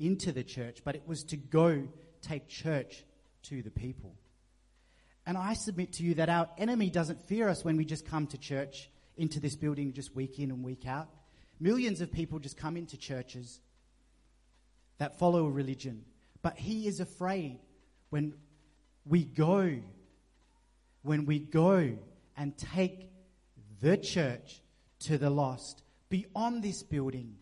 into 0.00 0.32
the 0.32 0.42
church, 0.42 0.80
but 0.84 0.96
it 0.96 1.04
was 1.06 1.22
to 1.26 1.36
go 1.36 1.86
take 2.20 2.48
church 2.48 3.04
to 3.44 3.62
the 3.62 3.70
people. 3.70 4.16
And 5.24 5.38
I 5.38 5.54
submit 5.54 5.92
to 5.92 6.02
you 6.02 6.14
that 6.14 6.28
our 6.28 6.48
enemy 6.58 6.90
doesn't 6.90 7.28
fear 7.28 7.48
us 7.48 7.64
when 7.64 7.76
we 7.76 7.84
just 7.84 8.04
come 8.04 8.26
to 8.26 8.38
church, 8.38 8.90
into 9.16 9.38
this 9.38 9.54
building 9.54 9.92
just 9.92 10.16
week 10.16 10.40
in 10.40 10.50
and 10.50 10.64
week 10.64 10.88
out. 10.88 11.06
Millions 11.60 12.00
of 12.00 12.10
people 12.10 12.40
just 12.40 12.56
come 12.56 12.76
into 12.76 12.96
churches 12.96 13.60
that 14.98 15.20
follow 15.20 15.46
a 15.46 15.50
religion. 15.50 16.04
But 16.42 16.58
he 16.58 16.88
is 16.88 16.98
afraid 16.98 17.60
when 18.10 18.34
we 19.06 19.22
go, 19.22 19.78
when 21.02 21.24
we 21.24 21.38
go 21.38 21.98
and 22.36 22.58
take 22.58 23.12
the 23.80 23.96
church 23.96 24.62
to 25.00 25.18
the 25.18 25.30
lost 25.30 25.82
beyond 26.08 26.62
this 26.62 26.82
building, 26.82 27.36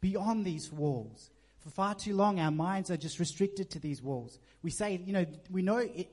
beyond 0.00 0.44
these 0.44 0.70
walls. 0.70 1.30
For 1.60 1.70
far 1.70 1.94
too 1.94 2.14
long, 2.14 2.38
our 2.40 2.50
minds 2.50 2.90
are 2.90 2.96
just 2.96 3.18
restricted 3.18 3.70
to 3.70 3.78
these 3.78 4.02
walls. 4.02 4.38
We 4.62 4.70
say, 4.70 5.00
you 5.04 5.12
know, 5.12 5.26
we 5.50 5.62
know 5.62 5.78
it, 5.78 6.10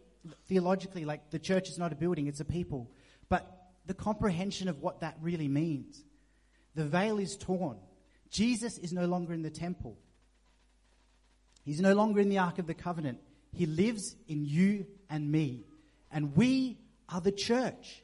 theologically, 0.47 1.05
like 1.05 1.29
the 1.29 1.39
church 1.39 1.69
is 1.69 1.77
not 1.77 1.91
a 1.91 1.95
building, 1.95 2.27
it's 2.27 2.39
a 2.39 2.45
people. 2.45 2.89
But 3.27 3.45
the 3.85 3.93
comprehension 3.93 4.67
of 4.67 4.81
what 4.81 5.01
that 5.01 5.17
really 5.21 5.47
means, 5.47 6.03
the 6.75 6.85
veil 6.85 7.19
is 7.19 7.35
torn. 7.35 7.77
Jesus 8.29 8.77
is 8.77 8.93
no 8.93 9.05
longer 9.05 9.33
in 9.33 9.41
the 9.41 9.49
temple. 9.49 9.97
He's 11.65 11.81
no 11.81 11.93
longer 11.93 12.21
in 12.21 12.29
the 12.29 12.39
Ark 12.39 12.59
of 12.59 12.67
the 12.67 12.73
Covenant. 12.73 13.19
He 13.53 13.65
lives 13.65 14.15
in 14.27 14.45
you 14.45 14.85
and 15.09 15.29
me. 15.29 15.65
And 16.11 16.35
we 16.35 16.77
are 17.09 17.21
the 17.21 17.31
church. 17.31 18.03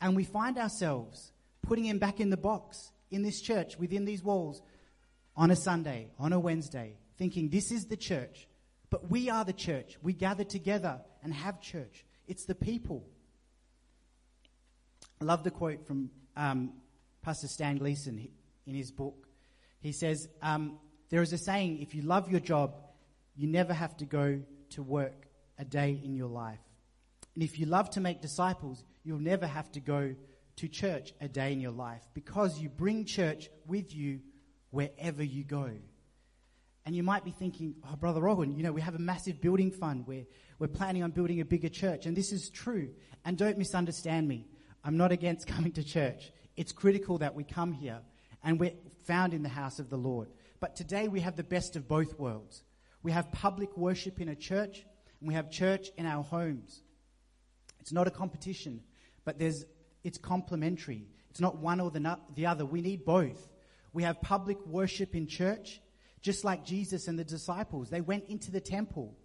And 0.00 0.16
we 0.16 0.24
find 0.24 0.58
ourselves 0.58 1.32
putting 1.62 1.84
him 1.84 1.98
back 1.98 2.20
in 2.20 2.30
the 2.30 2.36
box 2.36 2.90
in 3.10 3.22
this 3.22 3.40
church, 3.40 3.78
within 3.78 4.04
these 4.04 4.22
walls, 4.22 4.62
on 5.36 5.50
a 5.50 5.56
Sunday, 5.56 6.10
on 6.18 6.32
a 6.32 6.40
Wednesday, 6.40 6.96
thinking 7.16 7.48
this 7.48 7.70
is 7.70 7.86
the 7.86 7.96
church. 7.96 8.48
But 8.88 9.10
we 9.10 9.30
are 9.30 9.44
the 9.44 9.52
church. 9.52 9.96
We 10.02 10.12
gather 10.12 10.44
together 10.44 11.00
and 11.22 11.32
have 11.32 11.60
church. 11.60 12.04
It's 12.26 12.44
the 12.44 12.54
people. 12.54 13.04
I 15.20 15.24
love 15.24 15.44
the 15.44 15.50
quote 15.50 15.86
from 15.86 16.10
um, 16.36 16.72
Pastor 17.22 17.46
Stan 17.48 17.76
Gleason 17.76 18.28
in 18.66 18.74
his 18.74 18.90
book. 18.90 19.26
He 19.80 19.92
says, 19.92 20.28
um, 20.42 20.78
There 21.10 21.22
is 21.22 21.32
a 21.32 21.38
saying, 21.38 21.80
if 21.80 21.94
you 21.94 22.02
love 22.02 22.30
your 22.30 22.40
job, 22.40 22.74
you 23.36 23.46
never 23.46 23.72
have 23.72 23.96
to 23.98 24.04
go 24.04 24.40
to 24.70 24.82
work 24.82 25.26
a 25.58 25.64
day 25.64 26.00
in 26.02 26.14
your 26.14 26.28
life. 26.28 26.58
And 27.40 27.48
if 27.48 27.58
you 27.58 27.64
love 27.64 27.88
to 27.92 28.02
make 28.02 28.20
disciples, 28.20 28.84
you'll 29.02 29.18
never 29.18 29.46
have 29.46 29.72
to 29.72 29.80
go 29.80 30.14
to 30.56 30.68
church 30.68 31.14
a 31.22 31.26
day 31.26 31.54
in 31.54 31.60
your 31.62 31.70
life 31.70 32.02
because 32.12 32.60
you 32.60 32.68
bring 32.68 33.06
church 33.06 33.48
with 33.66 33.96
you 33.96 34.20
wherever 34.68 35.22
you 35.22 35.42
go. 35.42 35.70
And 36.84 36.94
you 36.94 37.02
might 37.02 37.24
be 37.24 37.30
thinking, 37.30 37.76
oh, 37.90 37.96
Brother 37.96 38.20
Roan, 38.20 38.52
you 38.52 38.62
know, 38.62 38.72
we 38.72 38.82
have 38.82 38.94
a 38.94 38.98
massive 38.98 39.40
building 39.40 39.70
fund. 39.70 40.06
We're, 40.06 40.26
we're 40.58 40.68
planning 40.68 41.02
on 41.02 41.12
building 41.12 41.40
a 41.40 41.46
bigger 41.46 41.70
church. 41.70 42.04
And 42.04 42.14
this 42.14 42.30
is 42.30 42.50
true. 42.50 42.90
And 43.24 43.38
don't 43.38 43.56
misunderstand 43.56 44.28
me. 44.28 44.46
I'm 44.84 44.98
not 44.98 45.10
against 45.10 45.46
coming 45.54 45.72
to 45.72 45.82
church. 45.82 46.32
It's 46.58 46.72
critical 46.72 47.16
that 47.18 47.34
we 47.34 47.44
come 47.44 47.72
here 47.72 48.00
and 48.44 48.60
we're 48.60 48.74
found 49.06 49.32
in 49.32 49.42
the 49.42 49.48
house 49.48 49.78
of 49.78 49.88
the 49.88 49.96
Lord. 49.96 50.28
But 50.60 50.76
today 50.76 51.08
we 51.08 51.20
have 51.20 51.36
the 51.36 51.42
best 51.42 51.74
of 51.74 51.88
both 51.88 52.18
worlds. 52.18 52.64
We 53.02 53.12
have 53.12 53.32
public 53.32 53.78
worship 53.78 54.20
in 54.20 54.28
a 54.28 54.36
church 54.36 54.84
and 55.20 55.28
we 55.28 55.32
have 55.32 55.50
church 55.50 55.88
in 55.96 56.04
our 56.04 56.22
homes. 56.22 56.82
It's 57.80 57.92
not 57.92 58.06
a 58.06 58.10
competition, 58.10 58.82
but 59.24 59.38
there's, 59.38 59.64
it's 60.04 60.18
complementary. 60.18 61.06
It's 61.30 61.40
not 61.40 61.58
one 61.58 61.80
or 61.80 61.90
the, 61.90 62.18
the 62.34 62.46
other. 62.46 62.66
We 62.66 62.80
need 62.80 63.04
both. 63.04 63.48
We 63.92 64.02
have 64.02 64.20
public 64.20 64.64
worship 64.66 65.14
in 65.14 65.26
church, 65.26 65.80
just 66.22 66.44
like 66.44 66.64
Jesus 66.64 67.08
and 67.08 67.18
the 67.18 67.24
disciples. 67.24 67.90
They 67.90 68.00
went 68.00 68.24
into 68.28 68.50
the 68.50 68.60
temple. 68.60 69.16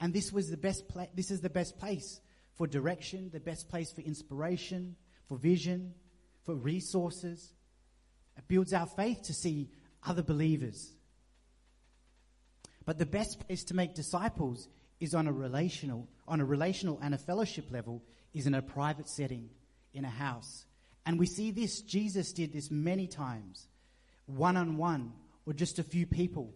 And 0.00 0.12
this 0.12 0.32
was 0.32 0.50
the 0.50 0.56
best 0.56 0.88
pla- 0.88 1.06
this 1.14 1.30
is 1.30 1.40
the 1.40 1.50
best 1.50 1.78
place 1.78 2.20
for 2.54 2.66
direction, 2.66 3.30
the 3.32 3.40
best 3.40 3.68
place 3.68 3.92
for 3.92 4.00
inspiration, 4.00 4.96
for 5.28 5.36
vision, 5.36 5.94
for 6.44 6.54
resources. 6.54 7.52
It 8.36 8.48
builds 8.48 8.72
our 8.72 8.86
faith 8.86 9.22
to 9.24 9.34
see 9.34 9.70
other 10.04 10.22
believers. 10.22 10.92
But 12.84 12.98
the 12.98 13.06
best 13.06 13.46
place 13.46 13.64
to 13.64 13.74
make 13.74 13.94
disciples 13.94 14.68
is 15.02 15.14
on 15.14 15.26
a 15.26 15.32
relational, 15.32 16.08
on 16.28 16.40
a 16.40 16.44
relational 16.44 16.96
and 17.02 17.12
a 17.12 17.18
fellowship 17.18 17.72
level, 17.72 18.00
is 18.32 18.46
in 18.46 18.54
a 18.54 18.62
private 18.62 19.08
setting, 19.08 19.50
in 19.92 20.04
a 20.04 20.08
house. 20.08 20.64
And 21.04 21.18
we 21.18 21.26
see 21.26 21.50
this, 21.50 21.80
Jesus 21.80 22.32
did 22.32 22.52
this 22.52 22.70
many 22.70 23.08
times, 23.08 23.66
one 24.26 24.56
on 24.56 24.76
one, 24.76 25.12
or 25.44 25.54
just 25.54 25.80
a 25.80 25.82
few 25.82 26.06
people. 26.06 26.54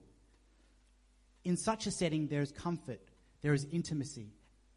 In 1.42 1.56
such 1.56 1.88
a 1.88 1.90
setting, 1.90 2.28
there 2.28 2.40
is 2.40 2.52
comfort, 2.52 3.00
there 3.42 3.52
is 3.52 3.66
intimacy, 3.72 4.28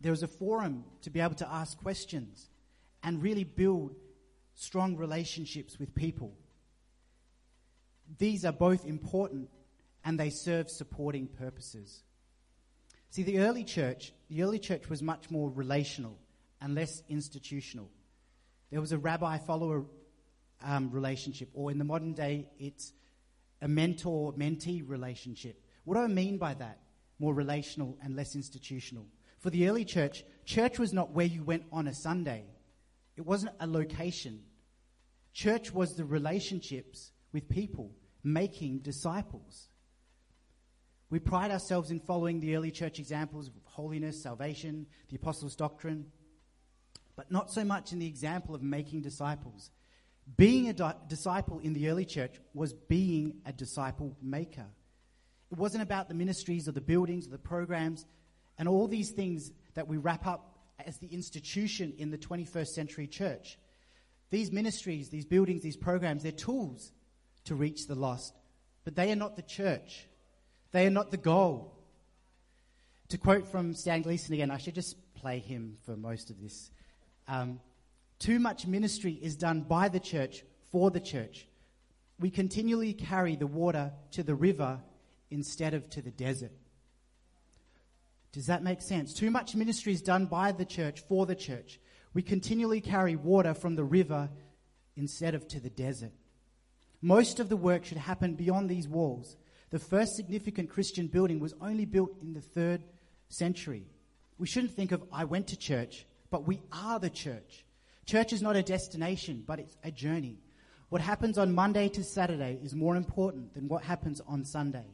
there 0.02 0.13
is 0.13 0.24
a 0.24 0.28
forum 0.28 0.84
to 1.04 1.12
be 1.12 1.20
able 1.20 1.36
to 1.36 1.48
ask 1.48 1.78
questions 1.78 2.50
and 3.04 3.22
really 3.22 3.44
build 3.44 3.94
strong 4.56 4.98
relationships 4.98 5.78
with 5.78 5.94
people. 5.94 6.34
These 8.17 8.46
are 8.46 8.52
both 8.52 8.88
important 8.88 9.52
and 10.04 10.20
they 10.20 10.32
serve 10.32 10.72
supporting 10.72 11.28
purposes. 11.28 12.02
See, 13.12 13.24
the 13.24 13.39
early 13.39 13.63
church, 13.63 14.13
the 14.30 14.43
early 14.43 14.60
church 14.60 14.89
was 14.89 15.02
much 15.02 15.32
more 15.32 15.50
relational 15.50 16.17
and 16.62 16.76
less 16.76 17.02
institutional. 17.10 17.89
There 18.69 18.82
was 18.82 18.91
a 18.91 18.98
rabbi 19.00 19.39
follower 19.39 19.86
um, 20.63 20.91
relationship, 20.91 21.50
or 21.54 21.72
in 21.72 21.80
the 21.80 21.86
modern 21.86 22.13
day, 22.13 22.50
it's 22.60 22.93
a 23.62 23.67
mentor 23.67 24.34
mentee 24.34 24.88
relationship. 24.88 25.63
What 25.86 25.95
do 25.95 26.02
I 26.02 26.08
mean 26.08 26.38
by 26.38 26.54
that? 26.54 26.80
More 27.17 27.34
relational 27.34 27.98
and 28.04 28.15
less 28.15 28.36
institutional. 28.36 29.08
For 29.39 29.50
the 29.50 29.67
early 29.67 29.86
church, 29.86 30.24
church 30.45 30.78
was 30.78 30.93
not 30.93 31.12
where 31.12 31.26
you 31.26 31.43
went 31.43 31.63
on 31.72 31.88
a 31.88 31.93
Sunday, 31.93 32.45
it 33.15 33.26
wasn't 33.26 33.56
a 33.60 33.67
location. 33.67 34.43
Church 35.34 35.74
was 35.74 35.95
the 35.95 36.06
relationships 36.06 37.12
with 37.34 37.50
people, 37.50 37.91
making 38.24 38.80
disciples. 38.80 39.69
We 41.10 41.19
pride 41.19 41.52
ourselves 41.52 41.89
in 41.89 42.00
following 42.00 42.39
the 42.39 42.56
early 42.56 42.72
church 42.72 43.00
examples 43.00 43.48
of 43.48 43.54
holiness, 43.63 44.22
salvation, 44.22 44.86
the 45.10 45.15
apostles' 45.15 45.56
doctrine, 45.56 46.06
but 47.15 47.32
not 47.32 47.52
so 47.52 47.63
much 47.63 47.91
in 47.91 48.00
the 48.00 48.08
example 48.08 48.54
of 48.54 48.62
making 48.62 49.02
disciples. 49.02 49.72
Being 50.38 50.69
a 50.69 50.74
di- 50.74 50.95
disciple 51.08 51.60
in 51.60 51.74
the 51.74 51.89
early 51.89 52.06
church 52.06 52.39
was 52.54 52.74
being 52.74 53.41
a 53.45 53.52
disciple 53.52 54.15
maker. 54.22 54.67
It 55.52 55.58
wasn't 55.58 55.82
about 55.82 56.10
the 56.10 56.13
ministries 56.13 56.67
or 56.67 56.74
the 56.74 56.82
buildings 56.82 57.26
or 57.26 57.32
the 57.32 57.39
programs 57.39 58.06
and 58.60 58.67
all 58.67 58.88
these 58.88 59.10
things 59.10 59.52
that 59.74 59.88
we 59.88 59.98
wrap 59.98 60.28
up 60.28 60.60
as 60.86 60.98
the 61.00 61.08
institution 61.08 61.93
in 61.98 62.12
the 62.12 62.17
21st 62.17 62.67
century 62.67 63.08
church. 63.08 63.58
These 64.30 64.52
ministries, 64.52 65.10
these 65.10 65.26
buildings, 65.26 65.63
these 65.63 65.78
programs, 65.78 66.22
they're 66.22 66.32
tools 66.32 66.91
to 67.45 67.56
reach 67.56 67.88
the 67.88 67.95
lost, 67.95 68.36
but 68.84 68.95
they 68.95 69.12
are 69.12 69.15
not 69.15 69.36
the 69.36 69.41
church. 69.41 70.06
They 70.72 70.86
are 70.86 70.92
not 70.92 71.12
the 71.12 71.18
goal. 71.18 71.74
To 73.10 73.18
quote 73.18 73.48
from 73.48 73.74
Stan 73.74 74.04
Gleason 74.04 74.34
again, 74.34 74.52
I 74.52 74.58
should 74.58 74.76
just 74.76 74.96
play 75.16 75.40
him 75.40 75.78
for 75.84 75.98
most 75.98 76.30
of 76.30 76.42
this. 76.42 76.70
Um, 77.28 77.60
too 78.20 78.40
much 78.40 78.68
ministry 78.68 79.14
is 79.14 79.36
done 79.36 79.62
by 79.62 79.90
the 79.90 80.00
church 80.00 80.44
for 80.72 80.92
the 80.92 81.00
church. 81.00 81.48
We 82.20 82.30
continually 82.30 82.94
carry 82.94 83.36
the 83.36 83.48
water 83.48 83.94
to 84.12 84.24
the 84.24 84.36
river 84.36 84.80
instead 85.32 85.74
of 85.74 85.90
to 85.92 86.02
the 86.02 86.12
desert. 86.12 86.52
Does 88.32 88.46
that 88.48 88.62
make 88.62 88.82
sense? 88.82 89.14
Too 89.14 89.32
much 89.32 89.56
ministry 89.56 89.94
is 89.94 90.02
done 90.02 90.26
by 90.26 90.52
the 90.52 90.66
church 90.66 91.02
for 91.08 91.26
the 91.26 91.36
church. 91.36 91.80
We 92.14 92.22
continually 92.22 92.82
carry 92.82 93.16
water 93.16 93.54
from 93.54 93.76
the 93.76 93.84
river 93.84 94.30
instead 94.96 95.34
of 95.34 95.48
to 95.48 95.60
the 95.60 95.70
desert. 95.70 96.12
Most 97.02 97.40
of 97.40 97.50
the 97.50 97.58
work 97.58 97.86
should 97.86 97.98
happen 97.98 98.36
beyond 98.36 98.70
these 98.70 98.88
walls. 98.88 99.38
The 99.72 99.80
first 99.80 100.16
significant 100.16 100.70
Christian 100.70 101.08
building 101.08 101.40
was 101.40 101.54
only 101.62 101.86
built 101.86 102.12
in 102.22 102.34
the 102.34 102.42
third 102.42 102.84
century. 103.28 103.86
We 104.38 104.48
shouldn't 104.48 104.74
think 104.74 104.92
of, 104.92 105.04
I 105.12 105.26
went 105.26 105.48
to 105.48 105.58
church, 105.58 106.06
but 106.32 106.48
we 106.48 106.62
are 106.72 107.00
the 107.00 107.10
church. 107.10 107.66
Church 108.06 108.34
is 108.34 108.42
not 108.42 108.56
a 108.56 108.64
destination, 108.64 109.44
but 109.46 109.60
it's 109.60 109.78
a 109.84 109.92
journey. 109.92 110.40
What 110.90 111.02
happens 111.02 111.38
on 111.38 111.54
Monday 111.54 111.90
to 111.90 112.04
Saturday 112.04 112.60
is 112.64 112.74
more 112.74 112.96
important 112.96 113.54
than 113.54 113.68
what 113.68 113.84
happens 113.84 114.22
on 114.28 114.44
Sunday. 114.44 114.88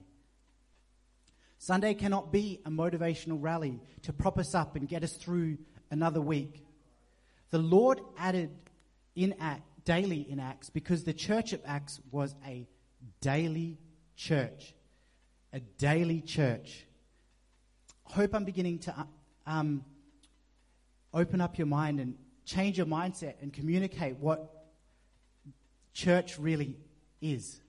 Sunday 1.57 1.93
cannot 1.93 2.33
be 2.33 2.59
a 2.65 2.69
motivational 2.69 3.41
rally 3.41 3.79
to 4.01 4.11
prop 4.11 4.37
us 4.37 4.53
up 4.53 4.75
and 4.75 4.89
get 4.89 5.03
us 5.03 5.15
through 5.15 5.57
another 5.89 6.19
week. 6.19 6.65
The 7.51 7.59
Lord 7.59 8.01
added 8.17 8.49
in 9.15 9.35
Act, 9.39 9.63
daily 9.85 10.29
in 10.29 10.41
Acts 10.41 10.69
because 10.69 11.05
the 11.05 11.13
church 11.13 11.53
of 11.53 11.61
Acts 11.65 12.01
was 12.11 12.35
a 12.45 12.67
daily 13.21 13.77
church, 14.15 14.73
a 15.53 15.59
daily 15.59 16.21
church. 16.21 16.85
Hope 18.03 18.33
I'm 18.33 18.45
beginning 18.45 18.79
to 18.79 18.91
uh, 18.97 19.03
um, 19.45 19.83
open 21.13 21.41
up 21.41 21.57
your 21.57 21.67
mind 21.67 21.99
and 21.99 22.15
change 22.45 22.77
your 22.77 22.87
mindset 22.87 23.35
and 23.41 23.51
communicate 23.51 24.17
what 24.17 24.67
church 25.93 26.37
really 26.37 26.77
is. 27.21 27.59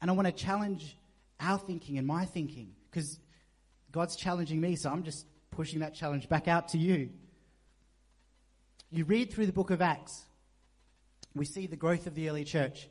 And 0.00 0.10
I 0.10 0.14
want 0.14 0.26
to 0.26 0.32
challenge 0.32 0.96
our 1.40 1.58
thinking 1.58 1.98
and 1.98 2.06
my 2.06 2.24
thinking 2.24 2.72
because 2.90 3.18
God's 3.90 4.16
challenging 4.16 4.60
me, 4.60 4.76
so 4.76 4.90
I'm 4.90 5.02
just 5.02 5.26
pushing 5.50 5.80
that 5.80 5.94
challenge 5.94 6.28
back 6.28 6.48
out 6.48 6.68
to 6.68 6.78
you. 6.78 7.10
You 8.90 9.04
read 9.04 9.32
through 9.32 9.46
the 9.46 9.52
book 9.52 9.70
of 9.70 9.82
Acts, 9.82 10.24
we 11.34 11.44
see 11.44 11.66
the 11.66 11.76
growth 11.76 12.06
of 12.06 12.14
the 12.14 12.28
early 12.28 12.44
church. 12.44 12.88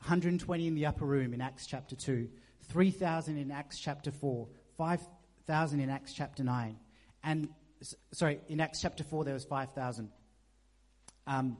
120 0.00 0.66
in 0.66 0.74
the 0.74 0.86
upper 0.86 1.04
room 1.04 1.34
in 1.34 1.42
Acts 1.42 1.66
chapter 1.66 1.94
2, 1.94 2.28
3,000 2.70 3.36
in 3.36 3.50
Acts 3.50 3.78
chapter 3.78 4.10
4, 4.10 4.48
5,000 4.78 5.80
in 5.80 5.90
Acts 5.90 6.14
chapter 6.14 6.42
9. 6.42 6.76
And, 7.22 7.48
sorry, 8.12 8.40
in 8.48 8.60
Acts 8.60 8.80
chapter 8.80 9.04
4, 9.04 9.24
there 9.24 9.34
was 9.34 9.44
5,000. 9.44 10.08
Um, 11.26 11.58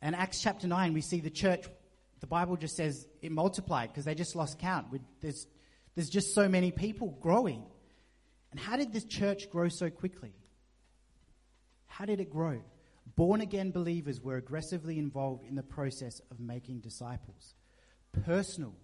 and 0.00 0.14
Acts 0.14 0.40
chapter 0.40 0.68
9, 0.68 0.92
we 0.92 1.00
see 1.00 1.20
the 1.20 1.30
church, 1.30 1.64
the 2.20 2.28
Bible 2.28 2.56
just 2.56 2.76
says 2.76 3.08
it 3.20 3.32
multiplied 3.32 3.88
because 3.88 4.04
they 4.04 4.14
just 4.14 4.36
lost 4.36 4.60
count. 4.60 4.86
There's, 5.20 5.46
there's 5.96 6.10
just 6.10 6.34
so 6.34 6.48
many 6.48 6.70
people 6.70 7.18
growing. 7.20 7.64
And 8.52 8.60
how 8.60 8.76
did 8.76 8.92
this 8.92 9.04
church 9.04 9.50
grow 9.50 9.68
so 9.68 9.90
quickly? 9.90 10.32
How 11.86 12.04
did 12.04 12.20
it 12.20 12.30
grow? 12.30 12.60
Born 13.06 13.40
again 13.40 13.70
believers 13.70 14.20
were 14.20 14.36
aggressively 14.36 14.98
involved 14.98 15.44
in 15.44 15.54
the 15.54 15.62
process 15.62 16.20
of 16.30 16.40
making 16.40 16.80
disciples. 16.80 17.54
Personal 18.24 18.74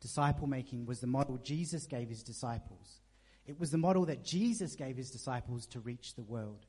disciple 0.00 0.46
making 0.46 0.86
was 0.86 1.00
the 1.00 1.06
model 1.06 1.38
Jesus 1.38 1.86
gave 1.86 2.08
his 2.08 2.22
disciples. 2.22 3.00
It 3.46 3.58
was 3.58 3.70
the 3.70 3.78
model 3.78 4.06
that 4.06 4.24
Jesus 4.24 4.74
gave 4.76 4.96
his 4.96 5.10
disciples 5.10 5.66
to 5.66 5.80
reach 5.80 6.14
the 6.14 6.22
world. 6.22 6.66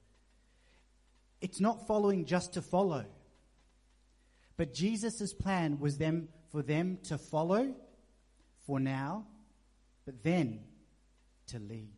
It's 1.39 1.59
not 1.59 1.87
following 1.87 2.25
just 2.25 2.53
to 2.53 2.61
follow. 2.61 3.05
But 4.57 4.73
Jesus' 4.73 5.33
plan 5.33 5.79
was 5.79 5.97
them 5.97 6.27
for 6.51 6.61
them 6.61 6.99
to 7.03 7.17
follow 7.17 7.73
for 8.65 8.79
now, 8.79 9.25
but 10.05 10.23
then 10.23 10.61
to 11.47 11.59
lead. 11.59 11.93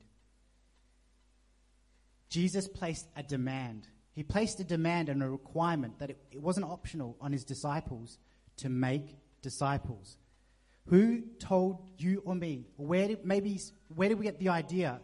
Jesus 2.29 2.67
placed 2.67 3.07
a 3.15 3.23
demand. 3.23 3.87
He 4.13 4.23
placed 4.23 4.59
a 4.59 4.63
demand 4.63 5.09
and 5.09 5.23
a 5.23 5.29
requirement 5.29 5.99
that 5.99 6.11
it, 6.11 6.17
it 6.31 6.41
wasn't 6.41 6.67
optional 6.67 7.17
on 7.19 7.31
his 7.31 7.43
disciples 7.43 8.19
to 8.57 8.69
make 8.69 9.17
disciples. 9.41 10.17
Who 10.87 11.21
told 11.39 11.81
you 11.97 12.21
or 12.25 12.35
me, 12.35 12.67
where 12.75 13.07
did, 13.07 13.25
maybe 13.25 13.59
where 13.95 14.09
did 14.09 14.19
we 14.19 14.25
get 14.25 14.39
the 14.39 14.49
idea 14.49 14.99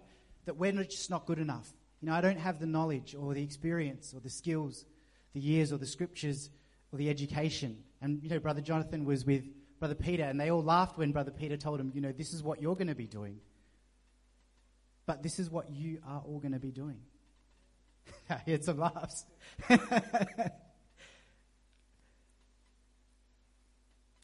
that 0.45 0.58
we're 0.58 0.72
just 0.84 1.10
not 1.10 1.26
good 1.26 1.39
enough? 1.39 1.74
You 2.02 2.10
know, 2.10 2.13
I 2.13 2.22
don't 2.22 2.39
have 2.39 2.60
the 2.60 2.65
knowledge 2.65 3.15
or 3.15 3.34
the 3.34 3.43
experience 3.43 4.13
or 4.13 4.19
the 4.19 4.30
skills, 4.30 4.86
the 5.34 5.39
years 5.39 5.72
or 5.74 5.78
the 5.78 5.88
scriptures 5.88 6.50
or 6.91 7.00
the 7.00 7.10
education. 7.10 7.78
And 8.02 8.22
you 8.24 8.30
know, 8.30 8.39
Brother 8.39 8.62
Jonathan 8.62 9.06
was 9.06 9.26
with 9.26 9.43
Brother 9.80 9.95
Peter, 9.95 10.24
and 10.24 10.39
they 10.39 10.52
all 10.52 10.63
laughed 10.63 10.98
when 10.98 11.12
Brother 11.12 11.32
Peter 11.32 11.58
told 11.58 11.80
him, 11.80 11.91
you 11.93 12.02
know, 12.02 12.12
this 12.12 12.34
is 12.34 12.43
what 12.43 12.62
you're 12.62 12.76
going 12.76 12.88
to 12.88 12.95
be 12.95 13.08
doing. 13.08 13.39
But 15.06 15.24
this 15.24 15.39
is 15.39 15.50
what 15.50 15.72
you 15.72 16.00
are 16.06 16.22
all 16.26 16.39
going 16.39 16.52
to 16.52 16.60
be 16.60 16.72
doing. 16.72 17.00
I 18.30 18.36
heard 18.45 18.63
some 18.63 18.80
laughs. 18.80 19.26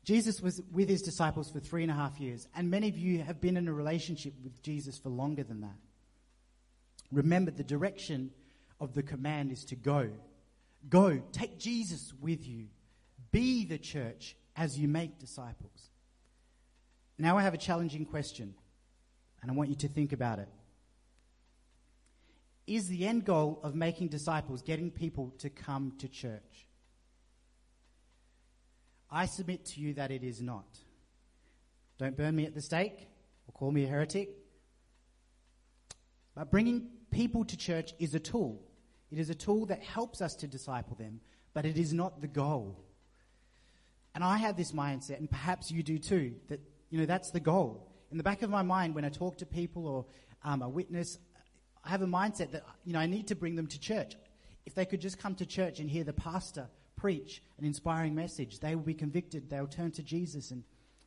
Jesus 0.05 0.39
was 0.39 0.61
with 0.71 0.87
his 0.87 1.01
disciples 1.01 1.49
for 1.49 1.59
three 1.59 1.81
and 1.81 1.91
a 1.91 1.95
half 1.95 2.19
years, 2.19 2.47
and 2.55 2.69
many 2.69 2.87
of 2.87 2.97
you 2.97 3.23
have 3.23 3.41
been 3.41 3.57
in 3.57 3.67
a 3.67 3.73
relationship 3.73 4.33
with 4.43 4.61
Jesus 4.61 4.99
for 4.99 5.09
longer 5.09 5.43
than 5.43 5.61
that. 5.61 5.77
Remember, 7.11 7.49
the 7.49 7.63
direction 7.63 8.29
of 8.79 8.93
the 8.93 9.01
command 9.01 9.51
is 9.51 9.65
to 9.65 9.75
go. 9.75 10.09
Go, 10.89 11.21
take 11.31 11.57
Jesus 11.57 12.13
with 12.21 12.47
you. 12.47 12.67
Be 13.31 13.65
the 13.65 13.79
church 13.79 14.35
as 14.55 14.77
you 14.77 14.87
make 14.87 15.17
disciples. 15.17 15.89
Now 17.17 17.37
I 17.37 17.41
have 17.41 17.55
a 17.55 17.57
challenging 17.57 18.05
question, 18.05 18.53
and 19.41 19.49
I 19.49 19.55
want 19.55 19.69
you 19.69 19.75
to 19.77 19.87
think 19.87 20.13
about 20.13 20.37
it. 20.37 20.49
Is 22.67 22.87
the 22.87 23.05
end 23.05 23.25
goal 23.25 23.59
of 23.63 23.75
making 23.75 24.07
disciples 24.07 24.61
getting 24.61 24.89
people 24.89 25.33
to 25.39 25.49
come 25.49 25.93
to 25.99 26.07
church? 26.07 26.67
I 29.11 29.27
submit 29.27 29.65
to 29.65 29.79
you 29.79 29.93
that 29.93 30.11
it 30.11 30.23
is 30.23 30.41
not. 30.41 30.65
Don't 31.97 32.17
burn 32.17 32.35
me 32.35 32.45
at 32.45 32.55
the 32.55 32.61
stake 32.61 33.07
or 33.47 33.53
call 33.53 33.71
me 33.71 33.83
a 33.83 33.87
heretic. 33.87 34.29
But 36.33 36.51
bringing 36.51 36.89
people 37.11 37.45
to 37.45 37.55
church 37.55 37.93
is 37.99 38.13
a 38.15 38.19
tool. 38.19 38.61
It 39.11 39.19
is 39.19 39.29
a 39.29 39.35
tool 39.35 39.67
that 39.67 39.83
helps 39.83 40.21
us 40.21 40.35
to 40.35 40.47
disciple 40.47 40.95
them, 40.95 41.21
but 41.53 41.65
it 41.65 41.77
is 41.77 41.93
not 41.93 42.19
the 42.19 42.27
goal. 42.27 42.83
And 44.13 44.23
I 44.23 44.37
have 44.37 44.57
this 44.57 44.71
mindset, 44.71 45.19
and 45.19 45.29
perhaps 45.29 45.71
you 45.71 45.83
do 45.83 45.97
too, 45.99 46.35
that, 46.49 46.59
you 46.89 46.99
know, 46.99 47.05
that's 47.05 47.31
the 47.31 47.39
goal. 47.39 47.91
In 48.11 48.17
the 48.17 48.23
back 48.23 48.41
of 48.41 48.49
my 48.49 48.61
mind, 48.61 48.95
when 48.95 49.05
I 49.05 49.09
talk 49.09 49.37
to 49.37 49.45
people 49.45 49.87
or 49.87 50.05
um, 50.43 50.61
a 50.61 50.69
witness, 50.69 51.17
I 51.85 51.89
have 51.89 52.01
a 52.01 52.07
mindset 52.07 52.51
that, 52.51 52.63
you 52.83 52.93
know, 52.93 52.99
I 52.99 53.05
need 53.05 53.27
to 53.27 53.35
bring 53.35 53.55
them 53.55 53.67
to 53.67 53.79
church. 53.79 54.15
If 54.65 54.73
they 54.73 54.85
could 54.85 55.01
just 55.01 55.19
come 55.19 55.35
to 55.35 55.45
church 55.45 55.79
and 55.79 55.89
hear 55.89 56.03
the 56.03 56.13
pastor 56.13 56.67
preach 56.95 57.43
an 57.59 57.65
inspiring 57.65 58.15
message, 58.15 58.59
they 58.59 58.73
will 58.73 58.83
be 58.83 58.95
convicted. 58.95 59.49
They'll 59.49 59.67
turn 59.67 59.91
to 59.91 60.03
Jesus 60.03 60.49
and 60.49 60.63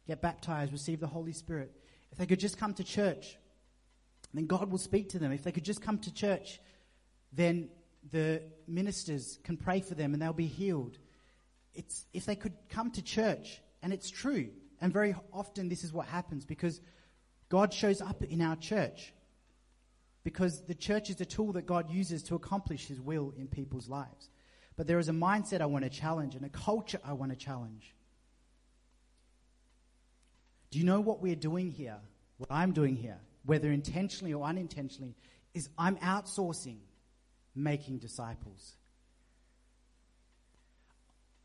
get 0.06 0.22
baptized, 0.22 0.72
receive 0.72 1.00
the 1.00 1.08
Holy 1.08 1.32
Spirit. 1.32 1.72
If 2.12 2.18
they 2.18 2.26
could 2.26 2.38
just 2.38 2.58
come 2.58 2.74
to 2.74 2.84
church, 2.84 3.36
then 4.32 4.46
God 4.46 4.70
will 4.70 4.78
speak 4.78 5.08
to 5.10 5.18
them. 5.18 5.32
If 5.32 5.42
they 5.42 5.52
could 5.52 5.64
just 5.64 5.82
come 5.82 5.98
to 5.98 6.14
church, 6.14 6.60
then 7.32 7.70
the 8.12 8.42
ministers 8.68 9.38
can 9.42 9.56
pray 9.56 9.80
for 9.80 9.94
them 9.94 10.12
and 10.12 10.22
they'll 10.22 10.32
be 10.32 10.46
healed. 10.46 10.98
It's, 11.74 12.06
if 12.12 12.24
they 12.24 12.36
could 12.36 12.54
come 12.70 12.92
to 12.92 13.02
church, 13.02 13.60
and 13.82 13.92
it's 13.92 14.10
true, 14.10 14.50
and 14.80 14.92
very 14.92 15.14
often 15.32 15.68
this 15.68 15.82
is 15.82 15.92
what 15.92 16.06
happens 16.06 16.44
because 16.44 16.80
God 17.48 17.72
shows 17.72 18.00
up 18.00 18.22
in 18.22 18.40
our 18.40 18.56
church 18.56 19.12
because 20.24 20.62
the 20.62 20.74
church 20.74 21.11
is 21.11 21.20
a 21.20 21.24
tool 21.24 21.52
that 21.52 21.66
God 21.66 21.90
uses 21.90 22.22
to 22.24 22.35
accomplish 22.35 22.87
His 22.87 23.00
will 23.00 23.33
in 23.37 23.48
people's 23.48 23.88
lives. 23.88 24.31
But 24.76 24.87
there 24.87 24.98
is 24.98 25.09
a 25.09 25.12
mindset 25.12 25.61
I 25.61 25.66
want 25.66 25.85
to 25.85 25.90
challenge 25.90 26.35
and 26.35 26.44
a 26.44 26.48
culture 26.48 27.00
I 27.04 27.12
want 27.12 27.33
to 27.33 27.37
challenge. 27.37 27.94
Do 30.70 30.78
you 30.78 30.85
know 30.85 31.00
what 31.00 31.20
we're 31.20 31.35
doing 31.35 31.70
here? 31.70 31.96
What 32.37 32.50
I'm 32.52 32.72
doing 32.72 32.94
here, 32.94 33.18
whether 33.44 33.70
intentionally 33.72 34.35
or 34.35 34.44
unintentionally, 34.44 35.16
is 35.54 35.68
I'm 35.76 35.96
outsourcing 35.96 36.78
making 37.54 37.98
disciples. 37.98 38.74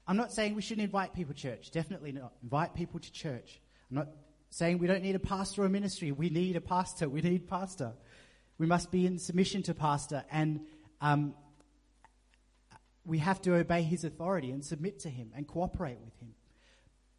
I'm 0.06 0.18
not 0.18 0.32
saying 0.32 0.56
we 0.56 0.62
shouldn't 0.62 0.84
invite 0.84 1.14
people 1.14 1.34
to 1.34 1.40
church. 1.40 1.72
Definitely 1.72 2.12
not. 2.12 2.34
Invite 2.44 2.76
people 2.76 3.00
to 3.00 3.12
church. 3.12 3.62
I'm 3.90 3.98
not 3.98 4.10
saying 4.50 4.78
we 4.78 4.88
don't 4.88 5.02
need 5.02 5.16
a 5.16 5.20
pastor 5.20 5.64
or 5.64 5.70
ministry. 5.70 6.12
We 6.12 6.30
need 6.30 6.56
a 6.56 6.62
pastor. 6.62 7.08
We 7.10 7.22
need 7.22 7.48
pastor. 7.48 7.94
We 8.58 8.66
must 8.66 8.92
be 8.92 9.06
in 9.06 9.20
submission 9.20 9.64
to 9.64 9.74
pastor 9.74 10.24
and 10.32 10.62
um, 11.02 11.34
we 13.06 13.18
have 13.20 13.42
to 13.42 13.56
obey 13.56 13.82
his 13.84 14.04
authority 14.04 14.52
and 14.52 14.64
submit 14.64 15.00
to 15.00 15.10
him 15.10 15.32
and 15.36 15.48
cooperate 15.48 16.00
with 16.04 16.18
him. 16.20 16.34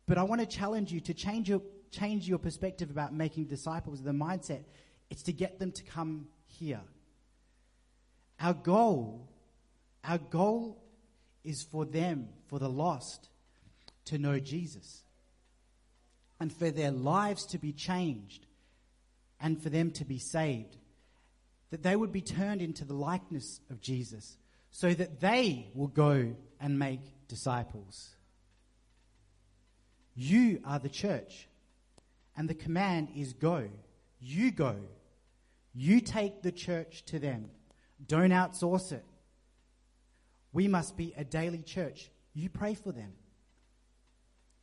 But 0.06 0.18
I 0.18 0.22
want 0.22 0.40
to 0.40 0.46
challenge 0.46 0.92
you 0.92 1.00
to 1.00 1.14
change 1.14 1.48
your, 1.48 1.62
change 1.90 2.28
your 2.28 2.38
perspective 2.38 2.90
about 2.90 3.12
making 3.12 3.46
disciples, 3.46 4.02
the 4.02 4.12
mindset. 4.12 4.64
It's 5.10 5.22
to 5.24 5.32
get 5.32 5.58
them 5.58 5.72
to 5.72 5.82
come 5.82 6.28
here. 6.46 6.80
Our 8.40 8.54
goal, 8.54 9.28
our 10.02 10.18
goal 10.18 10.82
is 11.44 11.62
for 11.62 11.84
them, 11.84 12.28
for 12.46 12.58
the 12.58 12.68
lost, 12.68 13.28
to 14.06 14.18
know 14.18 14.38
Jesus. 14.38 15.02
And 16.40 16.52
for 16.52 16.70
their 16.70 16.90
lives 16.90 17.46
to 17.46 17.58
be 17.58 17.72
changed 17.72 18.46
and 19.40 19.62
for 19.62 19.70
them 19.70 19.90
to 19.92 20.04
be 20.04 20.18
saved 20.18 20.76
that 21.74 21.82
they 21.82 21.96
would 21.96 22.12
be 22.12 22.20
turned 22.20 22.62
into 22.62 22.84
the 22.84 22.94
likeness 22.94 23.60
of 23.68 23.80
Jesus 23.80 24.36
so 24.70 24.94
that 24.94 25.18
they 25.18 25.72
will 25.74 25.88
go 25.88 26.36
and 26.60 26.78
make 26.78 27.00
disciples. 27.26 28.10
You 30.14 30.60
are 30.64 30.78
the 30.78 30.88
church, 30.88 31.48
and 32.36 32.48
the 32.48 32.54
command 32.54 33.08
is 33.16 33.32
go. 33.32 33.68
You 34.20 34.52
go. 34.52 34.76
You 35.74 36.00
take 36.00 36.42
the 36.42 36.52
church 36.52 37.04
to 37.06 37.18
them. 37.18 37.50
Don't 38.06 38.30
outsource 38.30 38.92
it. 38.92 39.04
We 40.52 40.68
must 40.68 40.96
be 40.96 41.12
a 41.16 41.24
daily 41.24 41.62
church. 41.62 42.08
You 42.34 42.50
pray 42.50 42.74
for 42.74 42.92
them. 42.92 43.14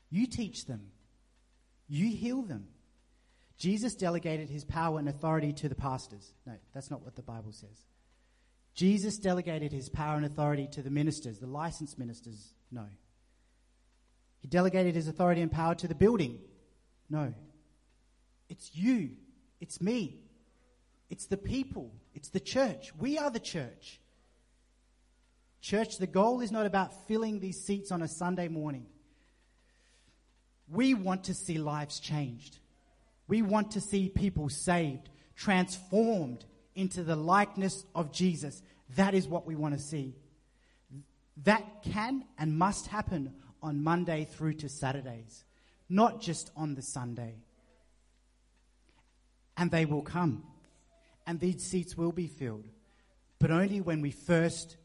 You 0.10 0.28
teach 0.28 0.66
them. 0.66 0.92
You 1.90 2.08
heal 2.16 2.44
them. 2.44 2.70
Jesus 3.62 3.94
delegated 3.94 4.50
his 4.50 4.66
power 4.66 4.98
and 4.98 5.08
authority 5.08 5.54
to 5.54 5.70
the 5.70 5.76
pastors. 5.76 6.34
No, 6.48 6.54
that's 6.74 6.90
not 6.90 7.04
what 7.04 7.16
the 7.16 7.22
Bible 7.22 7.52
says. 7.52 7.86
Jesus 8.74 9.20
delegated 9.20 9.72
his 9.72 9.88
power 9.88 10.16
and 10.18 10.26
authority 10.26 10.68
to 10.72 10.82
the 10.82 10.90
ministers, 10.90 11.38
the 11.38 11.46
licensed 11.46 12.00
ministers. 12.00 12.56
No. 12.72 12.88
He 14.40 14.48
delegated 14.48 14.96
his 14.96 15.08
authority 15.08 15.42
and 15.42 15.52
power 15.52 15.76
to 15.76 15.88
the 15.88 15.94
building. 15.94 16.40
No. 17.08 17.36
It's 18.50 18.72
you. 18.74 19.12
It's 19.60 19.80
me. 19.80 20.22
It's 21.12 21.28
the 21.28 21.38
people. 21.38 21.94
It's 22.16 22.30
the 22.30 22.40
church. 22.40 22.92
We 22.98 23.20
are 23.20 23.30
the 23.30 23.40
church. 23.40 24.00
Church, 25.62 26.00
the 26.00 26.08
goal 26.08 26.42
is 26.42 26.52
not 26.52 26.66
about 26.66 27.08
filling 27.08 27.40
these 27.40 27.64
seats 27.64 27.92
on 27.92 28.02
a 28.02 28.08
Sunday 28.08 28.48
morning. 28.48 28.88
We 30.68 30.96
want 30.96 31.26
to 31.26 31.36
see 31.36 31.60
lives 31.60 32.00
changed. 32.00 32.58
We 33.32 33.42
want 33.42 33.72
to 33.72 33.80
see 33.80 34.10
people 34.10 34.50
saved, 34.50 35.08
transformed 35.38 36.44
into 36.76 37.02
the 37.02 37.16
likeness 37.16 37.86
of 37.96 38.12
Jesus. 38.12 38.62
That 38.98 39.14
is 39.14 39.26
what 39.26 39.48
we 39.48 39.56
want 39.56 39.74
to 39.74 39.80
see. 39.80 40.16
That 41.46 41.64
can 41.82 42.26
and 42.38 42.58
must 42.58 42.88
happen 42.88 43.34
on 43.64 43.86
Monday 43.86 44.28
through 44.30 44.56
to 44.56 44.68
Saturdays, 44.68 45.46
not 45.88 46.20
just 46.20 46.52
on 46.58 46.76
the 46.76 46.82
Sunday. 46.82 47.36
and 49.56 49.72
they 49.72 49.86
will 49.86 50.02
come. 50.02 50.44
And 51.26 51.40
these 51.40 51.64
seats 51.64 51.96
will 51.96 52.12
be 52.12 52.28
filled, 52.28 52.68
but 53.40 53.50
only 53.50 53.80
when 53.80 54.02
we 54.02 54.12
first 54.12 54.76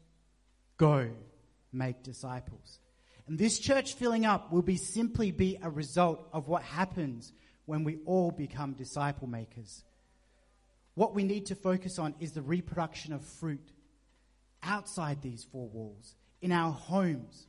go 0.77 1.09
make 1.73 2.01
disciples. 2.01 2.79
And 3.27 3.37
this 3.37 3.59
church 3.59 3.95
filling 3.95 4.25
up 4.25 4.53
will 4.53 4.61
be 4.61 4.77
simply 4.77 5.31
be 5.31 5.57
a 5.61 5.69
result 5.69 6.29
of 6.31 6.47
what 6.47 6.63
happens 6.63 7.33
when 7.67 7.83
we 7.83 7.99
all 8.05 8.31
become 8.31 8.73
disciple 8.73 9.27
makers. 9.27 9.83
What 10.95 11.13
we 11.13 11.23
need 11.23 11.45
to 11.47 11.55
focus 11.55 11.99
on 11.99 12.15
is 12.19 12.31
the 12.31 12.41
reproduction 12.41 13.13
of 13.13 13.23
fruit 13.23 13.71
outside 14.63 15.21
these 15.21 15.43
four 15.51 15.67
walls, 15.67 16.15
in 16.41 16.51
our 16.51 16.71
homes, 16.71 17.45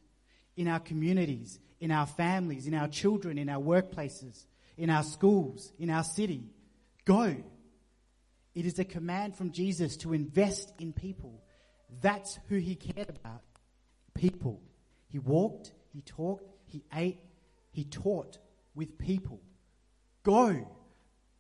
in 0.57 0.69
our 0.69 0.81
communities, 0.81 1.59
in 1.81 1.91
our 1.91 2.07
families, 2.07 2.67
in 2.67 2.75
our 2.75 2.89
children, 2.89 3.39
in 3.39 3.49
our 3.49 3.63
workplaces, 3.63 4.45
in 4.77 4.91
our 4.91 5.03
schools, 5.03 5.73
in 5.79 5.89
our 5.89 6.05
city. 6.05 6.43
Go. 7.05 7.37
It 8.55 8.67
is 8.67 8.79
a 8.79 8.85
command 8.85 9.37
from 9.37 9.53
Jesus 9.53 9.97
to 9.99 10.13
invest 10.13 10.73
in 10.79 10.93
people. 10.93 11.43
That's 12.03 12.39
who 12.49 12.57
he 12.57 12.75
cared 12.75 13.09
about. 13.09 13.43
People. 14.15 14.61
He 15.09 15.21
walked, 15.21 15.73
he 15.93 16.03
talked, 16.03 16.45
he 16.67 16.83
ate, 16.93 17.21
he 17.71 17.85
taught 17.85 18.39
with 18.75 18.99
people. 18.99 19.41
Go. 20.29 20.69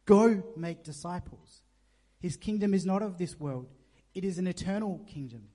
Go 0.06 0.42
make 0.56 0.82
disciples. 0.82 1.60
His 2.20 2.38
kingdom 2.38 2.72
is 2.72 2.86
not 2.86 3.02
of 3.02 3.18
this 3.18 3.38
world, 3.38 3.66
it 4.14 4.24
is 4.24 4.38
an 4.38 4.46
eternal 4.46 5.04
kingdom. 5.06 5.48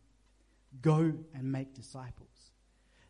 Go 0.79 1.13
and 1.33 1.51
make 1.51 1.73
disciples. 1.73 2.51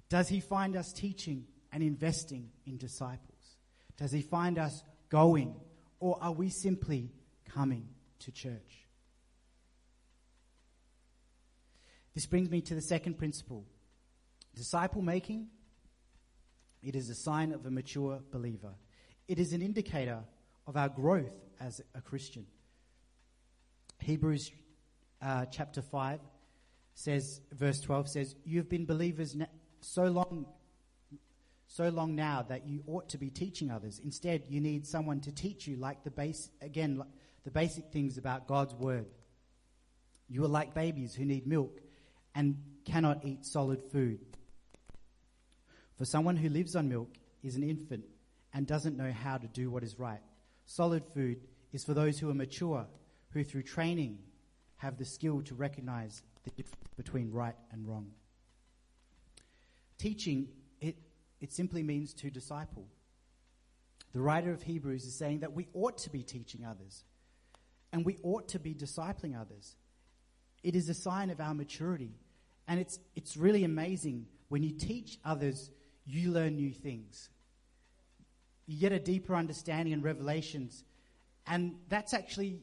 Does 0.08 0.30
he 0.30 0.40
find 0.40 0.78
us 0.78 0.94
teaching 0.94 1.46
and 1.74 1.84
investing 1.84 2.52
in 2.66 2.78
disciples? 2.78 3.58
Does 3.98 4.14
he 4.14 4.22
find 4.22 4.58
us 4.58 4.84
going, 5.10 5.56
or 6.00 6.18
are 6.22 6.32
we 6.32 6.50
simply 6.50 7.12
coming 7.54 7.90
to 8.20 8.32
church? 8.32 8.88
This 12.16 12.28
brings 12.28 12.50
me 12.50 12.62
to 12.62 12.76
the 12.76 12.82
second 12.82 13.18
principle. 13.18 13.66
Disciple 14.56 15.02
making, 15.02 15.48
it 16.82 16.96
is 16.96 17.10
a 17.10 17.16
sign 17.16 17.52
of 17.52 17.66
a 17.66 17.72
mature 17.72 18.22
believer. 18.32 18.76
It 19.34 19.40
is 19.40 19.52
an 19.52 19.64
indicator 19.64 20.20
of 20.68 20.78
our 20.78 20.90
growth 20.90 21.34
as 21.60 21.82
a 21.96 22.02
Christian. 22.02 22.46
Hebrews 23.98 24.52
uh, 25.24 25.46
chapter 25.46 25.82
5 25.82 26.20
says, 26.94 27.42
verse 27.52 27.82
12 27.82 28.10
says, 28.10 28.36
You 28.46 28.60
have 28.60 28.70
been 28.70 28.86
believers 28.86 29.36
so 29.82 30.04
long 30.04 30.46
so 31.66 31.90
long 31.90 32.14
now 32.14 32.46
that 32.48 32.68
you 32.68 32.84
ought 32.86 33.10
to 33.10 33.18
be 33.18 33.32
teaching 33.32 33.72
others. 33.72 34.00
Instead, 34.04 34.44
you 34.50 34.62
need 34.62 34.86
someone 34.86 35.20
to 35.22 35.32
teach 35.32 35.66
you, 35.66 35.78
like 35.78 36.04
the 36.04 36.12
base, 36.12 36.52
again, 36.62 37.02
the 37.44 37.50
basic 37.50 37.92
things 37.92 38.20
about 38.20 38.48
God's 38.48 38.76
word. 38.76 39.08
You 40.30 40.46
are 40.46 40.48
like 40.48 40.76
babies 40.76 41.16
who 41.16 41.26
need 41.26 41.48
milk 41.48 41.80
and 42.36 42.62
cannot 42.86 43.26
eat 43.26 43.48
solid 43.48 43.82
food. 43.92 44.20
For 45.98 46.06
someone 46.06 46.38
who 46.38 46.50
lives 46.50 46.76
on 46.76 46.88
milk 46.88 47.10
is 47.42 47.56
an 47.56 47.64
infant 47.64 48.04
and 48.54 48.68
doesn't 48.68 48.98
know 48.98 49.12
how 49.12 49.38
to 49.38 49.48
do 49.48 49.70
what 49.70 49.84
is 49.84 50.00
right. 50.00 50.22
Solid 50.66 51.04
food 51.14 51.42
is 51.72 51.84
for 51.84 51.94
those 51.94 52.20
who 52.20 52.30
are 52.30 52.36
mature, 52.36 52.86
who 53.32 53.44
through 53.44 53.64
training 53.64 54.20
have 54.78 54.98
the 54.98 55.06
skill 55.06 55.42
to 55.42 55.56
recognize 55.56 56.24
the 56.44 56.52
difference 56.52 56.94
between 56.96 57.32
right 57.32 57.56
and 57.72 57.88
wrong. 57.88 58.12
Teaching 59.98 60.50
it, 60.82 60.98
it 61.42 61.52
simply 61.52 61.84
means 61.84 62.14
to 62.16 62.30
disciple. 62.30 62.86
The 64.14 64.22
writer 64.22 64.52
of 64.52 64.62
Hebrews 64.62 65.06
is 65.06 65.16
saying 65.16 65.40
that 65.40 65.54
we 65.54 65.68
ought 65.74 65.98
to 66.00 66.10
be 66.10 66.22
teaching 66.22 66.66
others 66.66 67.04
and 67.92 68.06
we 68.06 68.18
ought 68.24 68.50
to 68.50 68.60
be 68.60 68.74
discipling 68.74 69.40
others. 69.40 69.76
It 70.64 70.76
is 70.76 70.90
a 70.90 70.94
sign 70.94 71.30
of 71.30 71.40
our 71.40 71.54
maturity. 71.54 72.12
And 72.68 72.80
it's, 72.80 73.00
it's 73.16 73.36
really 73.36 73.64
amazing 73.64 74.28
when 74.50 74.64
you 74.64 74.72
teach 74.72 75.18
others, 75.26 75.72
you 76.06 76.32
learn 76.32 76.56
new 76.56 76.72
things. 76.72 77.30
You 78.66 78.80
get 78.80 78.92
a 78.92 79.00
deeper 79.00 79.36
understanding 79.36 79.94
and 79.94 80.04
revelations. 80.04 80.84
And 81.48 81.76
that's 81.90 82.14
actually 82.14 82.62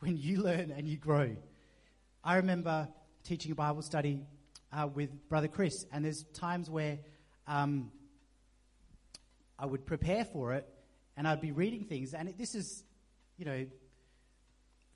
when 0.00 0.16
you 0.16 0.42
learn 0.42 0.70
and 0.70 0.86
you 0.86 0.96
grow. 0.96 1.36
I 2.22 2.36
remember 2.36 2.88
teaching 3.24 3.52
a 3.52 3.54
Bible 3.54 3.82
study 3.82 4.20
uh, 4.72 4.88
with 4.92 5.28
Brother 5.28 5.48
Chris, 5.48 5.86
and 5.92 6.04
there's 6.04 6.24
times 6.34 6.68
where 6.68 6.98
um, 7.46 7.90
I 9.58 9.66
would 9.66 9.86
prepare 9.86 10.24
for 10.24 10.52
it 10.52 10.68
and 11.16 11.26
I'd 11.26 11.40
be 11.40 11.52
reading 11.52 11.84
things. 11.84 12.14
And 12.14 12.28
it, 12.28 12.38
this 12.38 12.54
is, 12.54 12.84
you 13.38 13.44
know, 13.44 13.66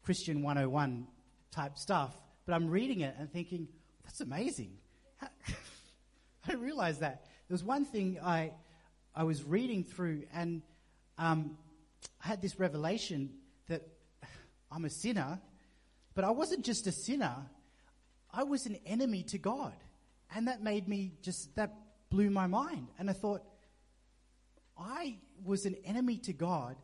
Christian 0.02 0.42
101 0.42 1.06
type 1.50 1.78
stuff. 1.78 2.14
But 2.46 2.54
I'm 2.54 2.68
reading 2.68 3.00
it 3.00 3.14
and 3.18 3.32
thinking, 3.32 3.68
that's 4.04 4.20
amazing. 4.20 4.72
I 5.22 5.26
didn't 6.46 6.62
realize 6.62 6.98
that. 6.98 7.24
There 7.48 7.54
was 7.54 7.64
one 7.64 7.84
thing 7.84 8.18
I, 8.22 8.52
I 9.14 9.24
was 9.24 9.42
reading 9.42 9.84
through 9.84 10.24
and 10.32 10.62
um, 11.18 11.58
I 12.24 12.28
had 12.28 12.42
this 12.42 12.58
revelation 12.58 13.30
that 13.68 13.82
I'm 14.70 14.84
a 14.84 14.90
sinner, 14.90 15.40
but 16.14 16.24
I 16.24 16.30
wasn't 16.30 16.64
just 16.64 16.86
a 16.86 16.92
sinner, 16.92 17.36
I 18.32 18.44
was 18.44 18.66
an 18.66 18.78
enemy 18.86 19.22
to 19.24 19.38
God. 19.38 19.74
And 20.34 20.48
that 20.48 20.62
made 20.62 20.86
me 20.86 21.12
just, 21.22 21.54
that 21.56 21.74
blew 22.08 22.30
my 22.30 22.46
mind. 22.46 22.88
And 22.98 23.10
I 23.10 23.12
thought, 23.12 23.42
I 24.78 25.16
was 25.44 25.66
an 25.66 25.76
enemy 25.84 26.18
to 26.18 26.32
God, 26.32 26.76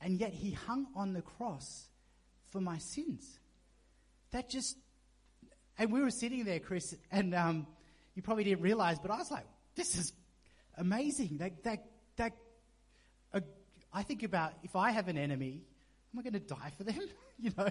and 0.00 0.18
yet 0.18 0.32
He 0.32 0.52
hung 0.52 0.86
on 0.94 1.12
the 1.12 1.22
cross 1.22 1.88
for 2.50 2.60
my 2.60 2.78
sins. 2.78 3.38
That 4.32 4.50
just, 4.50 4.76
and 5.78 5.92
we 5.92 6.02
were 6.02 6.10
sitting 6.10 6.44
there, 6.44 6.60
Chris, 6.60 6.94
and 7.10 7.34
um, 7.34 7.66
you 8.14 8.22
probably 8.22 8.44
didn't 8.44 8.62
realize, 8.62 8.98
but 8.98 9.10
I 9.10 9.16
was 9.16 9.30
like, 9.30 9.46
this 9.74 9.96
is 9.96 10.12
amazing. 10.78 11.38
That, 11.38 11.62
that, 11.64 11.84
that, 12.16 12.32
uh, 13.34 13.40
I 13.92 14.02
think 14.02 14.22
about 14.22 14.52
if 14.62 14.76
I 14.76 14.92
have 14.92 15.08
an 15.08 15.18
enemy, 15.18 15.62
am 16.12 16.18
I 16.18 16.22
going 16.22 16.32
to 16.32 16.40
die 16.40 16.72
for 16.76 16.84
them? 16.84 17.00
you 17.38 17.52
know? 17.56 17.68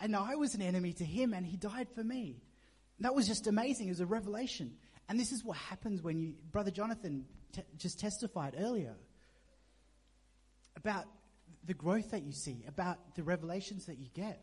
And 0.00 0.16
I 0.16 0.34
was 0.34 0.54
an 0.54 0.62
enemy 0.62 0.92
to 0.94 1.04
him, 1.04 1.32
and 1.32 1.46
he 1.46 1.56
died 1.56 1.88
for 1.94 2.02
me. 2.02 2.42
That 3.00 3.14
was 3.14 3.26
just 3.26 3.46
amazing. 3.46 3.86
It 3.86 3.90
was 3.90 4.00
a 4.00 4.06
revelation. 4.06 4.72
And 5.08 5.18
this 5.18 5.32
is 5.32 5.44
what 5.44 5.56
happens 5.56 6.02
when 6.02 6.18
you, 6.18 6.34
Brother 6.50 6.70
Jonathan 6.70 7.24
just 7.76 8.00
testified 8.00 8.54
earlier 8.58 8.94
about 10.76 11.04
the 11.64 11.74
growth 11.74 12.10
that 12.10 12.22
you 12.22 12.32
see, 12.32 12.64
about 12.66 13.14
the 13.14 13.22
revelations 13.22 13.86
that 13.86 13.98
you 13.98 14.08
get. 14.14 14.42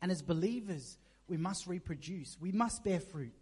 And 0.00 0.10
as 0.10 0.22
believers, 0.22 0.96
we 1.28 1.36
must 1.36 1.66
reproduce, 1.66 2.36
we 2.40 2.52
must 2.52 2.84
bear 2.84 3.00
fruit. 3.00 3.34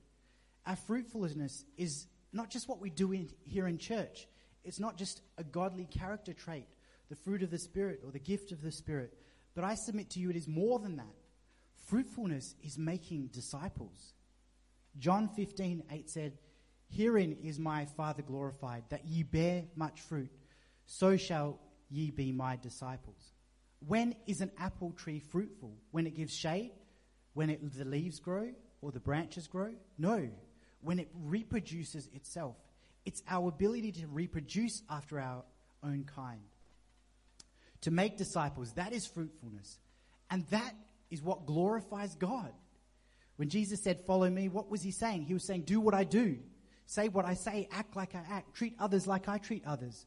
Our 0.66 0.76
fruitfulness 0.76 1.64
is 1.76 2.06
not 2.33 2.51
just 2.51 2.69
what 2.69 2.81
we 2.81 2.90
do 2.90 3.12
in, 3.12 3.29
here 3.45 3.66
in 3.66 3.79
church, 3.79 4.27
it's 4.64 4.81
not 4.81 4.97
just 4.97 5.21
a 5.38 5.45
godly 5.45 5.87
character 5.87 6.33
trait, 6.33 6.66
the 7.09 7.16
fruit 7.16 7.43
of 7.43 7.51
the 7.51 7.59
Spirit 7.59 8.01
or 8.05 8.11
the 8.11 8.19
gift 8.19 8.53
of 8.53 8.62
the 8.62 8.73
Spirit. 8.73 9.14
But 9.55 9.64
I 9.64 9.75
submit 9.75 10.11
to 10.11 10.21
you, 10.21 10.31
it 10.31 10.37
is 10.37 10.47
more 10.47 10.79
than 10.79 10.97
that. 10.97 11.14
Fruitfulness 11.87 12.55
is 12.62 12.79
making 12.79 13.29
disciples. 13.29 14.14
John 14.99 15.29
15, 15.29 15.85
8 15.90 16.11
said, 16.11 16.38
Herein 16.88 17.37
is 17.43 17.59
my 17.59 17.85
Father 17.85 18.23
glorified, 18.23 18.85
that 18.90 19.07
ye 19.07 19.23
bear 19.23 19.64
much 19.77 20.01
fruit, 20.01 20.31
so 20.87 21.16
shall 21.16 21.59
ye 21.88 22.11
be 22.11 22.33
my 22.33 22.57
disciples. 22.57 23.33
When 23.87 24.14
is 24.27 24.40
an 24.40 24.51
apple 24.59 24.93
tree 24.93 25.21
fruitful? 25.21 25.73
When 25.90 26.07
it 26.07 26.14
gives 26.14 26.35
shade? 26.35 26.73
When 27.35 27.51
it, 27.51 27.77
the 27.77 27.85
leaves 27.85 28.19
grow 28.19 28.51
or 28.83 28.93
the 28.93 29.01
branches 29.01 29.47
grow? 29.47 29.73
No. 29.99 30.29
When 30.83 30.99
it 30.99 31.09
reproduces 31.14 32.09
itself. 32.14 32.57
It's 33.05 33.23
our 33.29 33.49
ability 33.49 33.93
to 33.93 34.07
reproduce 34.07 34.83
after 34.90 35.19
our 35.19 35.45
own 35.83 36.05
kind. 36.05 36.40
To 37.83 37.90
make 37.90 38.19
disciples, 38.19 38.73
that 38.75 38.93
is 38.93 39.07
fruitfulness. 39.07 39.79
And 40.31 40.47
that 40.49 40.75
is 41.11 41.23
what 41.23 41.47
glorifies 41.47 42.14
God. 42.14 42.53
When 43.37 43.49
Jesus 43.49 43.83
said, 43.83 44.05
Follow 44.07 44.29
me, 44.29 44.49
what 44.49 44.71
was 44.71 44.83
he 44.83 44.90
saying? 44.90 45.25
He 45.25 45.35
was 45.35 45.47
saying, 45.47 45.62
Do 45.62 45.81
what 45.81 45.95
I 45.95 46.05
do, 46.05 46.38
say 46.87 47.09
what 47.09 47.25
I 47.25 47.35
say, 47.35 47.69
act 47.73 47.97
like 47.97 48.14
I 48.14 48.23
act, 48.31 48.55
treat 48.55 48.77
others 48.79 49.07
like 49.07 49.29
I 49.29 49.38
treat 49.38 49.64
others. 49.66 50.05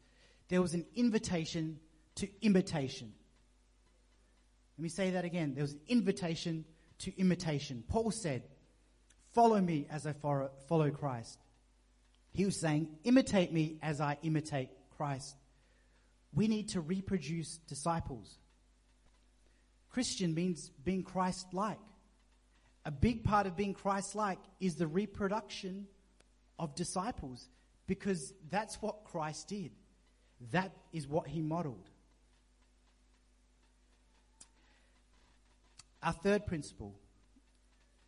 There 0.49 0.61
was 0.61 0.73
an 0.73 0.85
invitation 0.95 1.79
to 2.15 2.27
imitation. 2.41 3.11
Let 4.77 4.83
me 4.83 4.89
say 4.89 5.11
that 5.11 5.25
again. 5.25 5.55
There 5.55 5.63
was 5.63 5.73
an 5.73 5.81
invitation 5.87 6.65
to 6.99 7.19
imitation. 7.19 7.83
Paul 7.87 8.11
said, 8.11 8.43
Follow 9.33 9.59
me 9.59 9.87
as 9.89 10.05
I 10.05 10.13
follow 10.13 10.91
Christ. 10.91 11.39
He 12.33 12.45
was 12.45 12.59
saying, 12.59 12.87
Imitate 13.03 13.51
me 13.51 13.77
as 13.81 13.99
I 13.99 14.17
imitate 14.21 14.69
Christ. 14.97 15.35
We 16.33 16.47
need 16.47 16.69
to 16.69 16.81
reproduce 16.81 17.57
disciples. 17.67 18.37
Christian 19.89 20.33
means 20.33 20.71
being 20.83 21.03
Christ 21.03 21.47
like. 21.51 21.79
A 22.85 22.91
big 22.91 23.23
part 23.23 23.47
of 23.47 23.55
being 23.55 23.73
Christ 23.73 24.15
like 24.15 24.39
is 24.59 24.75
the 24.75 24.87
reproduction 24.87 25.87
of 26.59 26.75
disciples 26.75 27.47
because 27.87 28.33
that's 28.49 28.81
what 28.81 29.03
Christ 29.05 29.47
did, 29.47 29.71
that 30.51 30.71
is 30.91 31.07
what 31.07 31.27
he 31.27 31.41
modeled. 31.41 31.89
Our 36.01 36.13
third 36.13 36.45
principle 36.45 36.95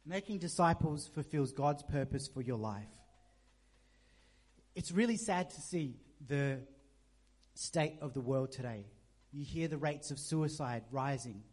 making 0.05 0.37
disciples 0.37 1.07
fulfills 1.07 1.51
God's 1.51 1.83
purpose 1.83 2.27
for 2.27 2.41
your 2.41 2.57
life. 2.57 2.87
It's 4.75 4.91
really 4.91 5.17
sad 5.17 5.49
to 5.51 5.61
see 5.61 5.95
the 6.27 6.59
state 7.55 7.95
of 8.01 8.13
the 8.13 8.21
world 8.21 8.51
today. 8.51 8.85
You 9.31 9.43
hear 9.43 9.67
the 9.67 9.77
rates 9.77 10.11
of 10.11 10.19
suicide 10.19 10.83
rising, 10.91 11.43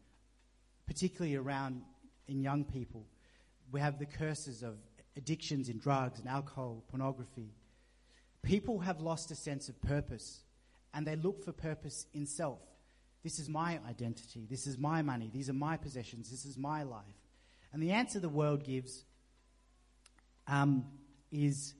particularly 0.87 1.37
around 1.37 1.83
in 2.29 2.43
young 2.43 2.65
people. 2.65 3.07
We 3.71 3.81
have 3.81 3.99
the 3.99 4.07
curses 4.07 4.63
of 4.63 4.77
addictions 5.17 5.69
in 5.69 5.79
drugs 5.79 6.19
and 6.19 6.29
alcohol, 6.29 6.85
pornography. 6.89 7.55
People 8.43 8.81
have 8.81 9.01
lost 9.01 9.31
a 9.31 9.37
sense 9.37 9.69
of 9.69 9.81
purpose 9.81 10.41
and 10.93 11.07
they 11.07 11.17
look 11.17 11.45
for 11.45 11.53
purpose 11.53 12.07
in 12.13 12.27
self. 12.27 12.59
This 13.23 13.39
is 13.39 13.49
my 13.49 13.79
identity. 13.89 14.47
This 14.51 14.67
is 14.67 14.79
my 14.79 15.01
money. 15.01 15.31
These 15.33 15.49
are 15.49 15.55
my 15.55 15.77
possessions. 15.77 16.29
This 16.31 16.45
is 16.45 16.59
my 16.59 16.83
life. 16.83 17.22
And 17.73 17.83
the 17.83 17.93
answer 17.93 18.21
the 18.21 18.29
world 18.29 18.65
gives 18.65 19.05
um, 20.47 20.85
is 21.31 21.75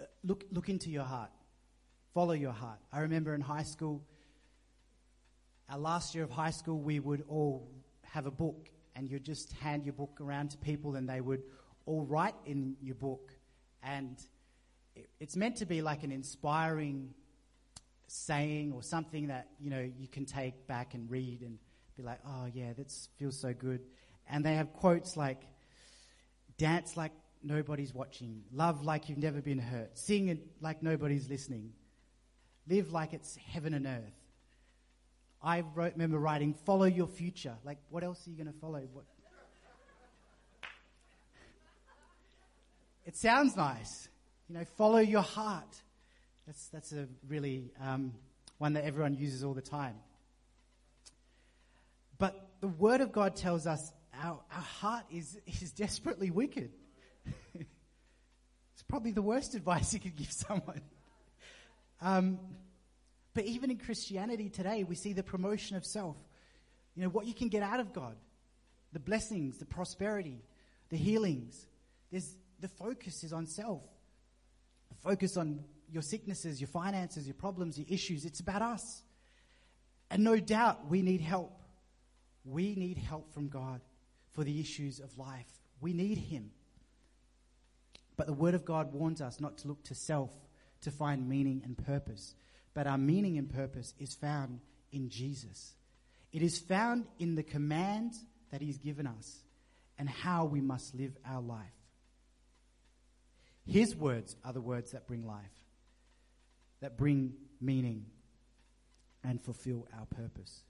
uh, 0.00 0.04
look, 0.22 0.44
look 0.52 0.68
into 0.68 0.90
your 0.90 1.04
heart. 1.04 1.30
Follow 2.14 2.32
your 2.32 2.52
heart. 2.52 2.78
I 2.92 3.00
remember 3.00 3.34
in 3.34 3.40
high 3.40 3.62
school, 3.62 4.02
our 5.70 5.78
last 5.78 6.14
year 6.14 6.24
of 6.24 6.30
high 6.30 6.50
school, 6.50 6.78
we 6.78 6.98
would 7.00 7.24
all 7.28 7.68
have 8.02 8.26
a 8.26 8.30
book, 8.30 8.68
and 8.96 9.08
you'd 9.08 9.24
just 9.24 9.52
hand 9.54 9.84
your 9.84 9.92
book 9.92 10.18
around 10.20 10.50
to 10.50 10.58
people, 10.58 10.96
and 10.96 11.08
they 11.08 11.20
would 11.20 11.42
all 11.86 12.04
write 12.04 12.34
in 12.46 12.76
your 12.82 12.94
book. 12.94 13.32
And 13.82 14.16
it's 15.20 15.36
meant 15.36 15.56
to 15.56 15.66
be 15.66 15.82
like 15.82 16.02
an 16.02 16.12
inspiring 16.12 17.14
saying 18.08 18.72
or 18.72 18.82
something 18.82 19.28
that 19.28 19.48
you 19.60 19.68
know 19.70 19.88
you 19.98 20.08
can 20.08 20.24
take 20.24 20.66
back 20.66 20.94
and 20.94 21.10
read 21.10 21.42
and 21.42 21.58
be 21.96 22.02
like, 22.02 22.20
oh 22.26 22.46
yeah, 22.52 22.72
that 22.72 22.92
feels 23.18 23.38
so 23.38 23.52
good. 23.52 23.80
And 24.28 24.44
they 24.44 24.54
have 24.54 24.72
quotes 24.74 25.16
like, 25.16 25.40
dance 26.58 26.96
like 26.96 27.12
nobody's 27.42 27.94
watching, 27.94 28.42
love 28.52 28.84
like 28.84 29.08
you've 29.08 29.18
never 29.18 29.40
been 29.40 29.58
hurt, 29.58 29.96
sing 29.96 30.38
like 30.60 30.82
nobody's 30.82 31.28
listening, 31.28 31.72
live 32.68 32.92
like 32.92 33.12
it's 33.12 33.36
heaven 33.36 33.74
and 33.74 33.86
earth. 33.86 34.14
I 35.42 35.60
wrote, 35.74 35.92
remember 35.92 36.18
writing, 36.18 36.54
follow 36.66 36.84
your 36.84 37.06
future. 37.06 37.54
Like, 37.64 37.78
what 37.90 38.02
else 38.02 38.26
are 38.26 38.30
you 38.30 38.36
going 38.36 38.52
to 38.52 38.58
follow? 38.58 38.80
What? 38.92 39.04
It 43.06 43.16
sounds 43.16 43.56
nice. 43.56 44.08
You 44.48 44.56
know, 44.56 44.64
follow 44.76 44.98
your 44.98 45.22
heart. 45.22 45.80
That's, 46.46 46.68
that's 46.68 46.92
a 46.92 47.06
really 47.28 47.70
um, 47.80 48.12
one 48.58 48.72
that 48.72 48.84
everyone 48.84 49.14
uses 49.14 49.44
all 49.44 49.54
the 49.54 49.62
time. 49.62 49.94
But 52.18 52.48
the 52.60 52.68
Word 52.68 53.00
of 53.00 53.12
God 53.12 53.36
tells 53.36 53.66
us 53.66 53.92
our, 54.22 54.40
our 54.52 54.62
heart 54.62 55.04
is, 55.10 55.38
is 55.46 55.72
desperately 55.72 56.30
wicked. 56.30 56.70
it's 57.54 58.82
probably 58.88 59.12
the 59.12 59.22
worst 59.22 59.54
advice 59.54 59.94
you 59.94 60.00
could 60.00 60.16
give 60.16 60.32
someone. 60.32 60.80
Um, 62.00 62.38
but 63.34 63.44
even 63.44 63.70
in 63.70 63.78
Christianity 63.78 64.48
today, 64.48 64.84
we 64.84 64.94
see 64.94 65.12
the 65.12 65.22
promotion 65.22 65.76
of 65.76 65.84
self. 65.84 66.16
You 66.94 67.04
know, 67.04 67.08
what 67.10 67.26
you 67.26 67.34
can 67.34 67.48
get 67.48 67.62
out 67.62 67.80
of 67.80 67.92
God, 67.92 68.16
the 68.92 68.98
blessings, 68.98 69.58
the 69.58 69.64
prosperity, 69.64 70.42
the 70.90 70.96
healings. 70.96 71.66
There's, 72.10 72.34
the 72.60 72.68
focus 72.68 73.22
is 73.22 73.32
on 73.32 73.46
self. 73.46 73.82
The 74.88 74.96
focus 74.96 75.36
on 75.36 75.62
your 75.92 76.02
sicknesses, 76.02 76.60
your 76.60 76.68
finances, 76.68 77.26
your 77.26 77.34
problems, 77.34 77.78
your 77.78 77.86
issues. 77.88 78.24
It's 78.24 78.40
about 78.40 78.62
us. 78.62 79.02
And 80.10 80.24
no 80.24 80.40
doubt 80.40 80.88
we 80.88 81.02
need 81.02 81.20
help. 81.20 81.52
We 82.44 82.74
need 82.74 82.98
help 82.98 83.32
from 83.32 83.48
God 83.48 83.80
for 84.38 84.44
the 84.44 84.60
issues 84.60 85.00
of 85.00 85.18
life. 85.18 85.50
We 85.80 85.92
need 85.92 86.16
Him. 86.16 86.52
But 88.16 88.28
the 88.28 88.32
Word 88.32 88.54
of 88.54 88.64
God 88.64 88.92
warns 88.92 89.20
us 89.20 89.40
not 89.40 89.58
to 89.58 89.68
look 89.68 89.82
to 89.86 89.96
self 89.96 90.30
to 90.82 90.92
find 90.92 91.28
meaning 91.28 91.60
and 91.64 91.76
purpose. 91.76 92.36
But 92.72 92.86
our 92.86 92.98
meaning 92.98 93.36
and 93.36 93.52
purpose 93.52 93.94
is 93.98 94.14
found 94.14 94.60
in 94.92 95.08
Jesus. 95.08 95.74
It 96.32 96.42
is 96.42 96.56
found 96.56 97.06
in 97.18 97.34
the 97.34 97.42
commands 97.42 98.24
that 98.52 98.60
He's 98.60 98.78
given 98.78 99.08
us 99.08 99.40
and 99.98 100.08
how 100.08 100.44
we 100.44 100.60
must 100.60 100.94
live 100.94 101.16
our 101.26 101.42
life. 101.42 101.66
His 103.66 103.96
words 103.96 104.36
are 104.44 104.52
the 104.52 104.60
words 104.60 104.92
that 104.92 105.08
bring 105.08 105.26
life 105.26 105.42
that 106.80 106.96
bring 106.96 107.32
meaning 107.60 108.06
and 109.24 109.42
fulfill 109.42 109.88
our 109.98 110.06
purpose. 110.06 110.62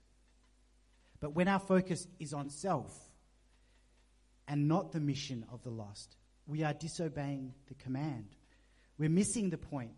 But 1.19 1.35
when 1.35 1.47
our 1.47 1.59
focus 1.59 2.07
is 2.19 2.33
on 2.33 2.49
self 2.49 3.08
and 4.49 4.67
not 4.67 4.91
the 4.91 4.99
mission 4.99 5.45
of 5.53 5.63
the 5.63 5.69
lost, 5.69 6.17
we 6.47 6.63
are 6.63 6.73
disobeying 6.73 7.53
the 7.67 7.75
command. 7.75 8.25
We're 8.97 9.09
missing 9.09 9.51
the 9.51 9.57
point. 9.57 9.93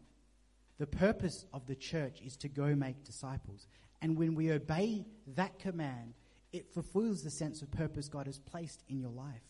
The 0.77 0.85
purpose 0.85 1.45
of 1.53 1.65
the 1.65 1.75
church 1.75 2.21
is 2.21 2.35
to 2.37 2.49
go 2.49 2.75
make 2.75 3.05
disciples. 3.05 3.65
And 4.01 4.17
when 4.17 4.35
we 4.35 4.51
obey 4.51 5.05
that 5.35 5.57
command, 5.59 6.13
it 6.51 6.73
fulfills 6.73 7.21
the 7.21 7.31
sense 7.31 7.61
of 7.61 7.71
purpose 7.71 8.09
God 8.09 8.25
has 8.25 8.39
placed 8.39 8.83
in 8.89 8.99
your 8.99 9.11
life. 9.11 9.41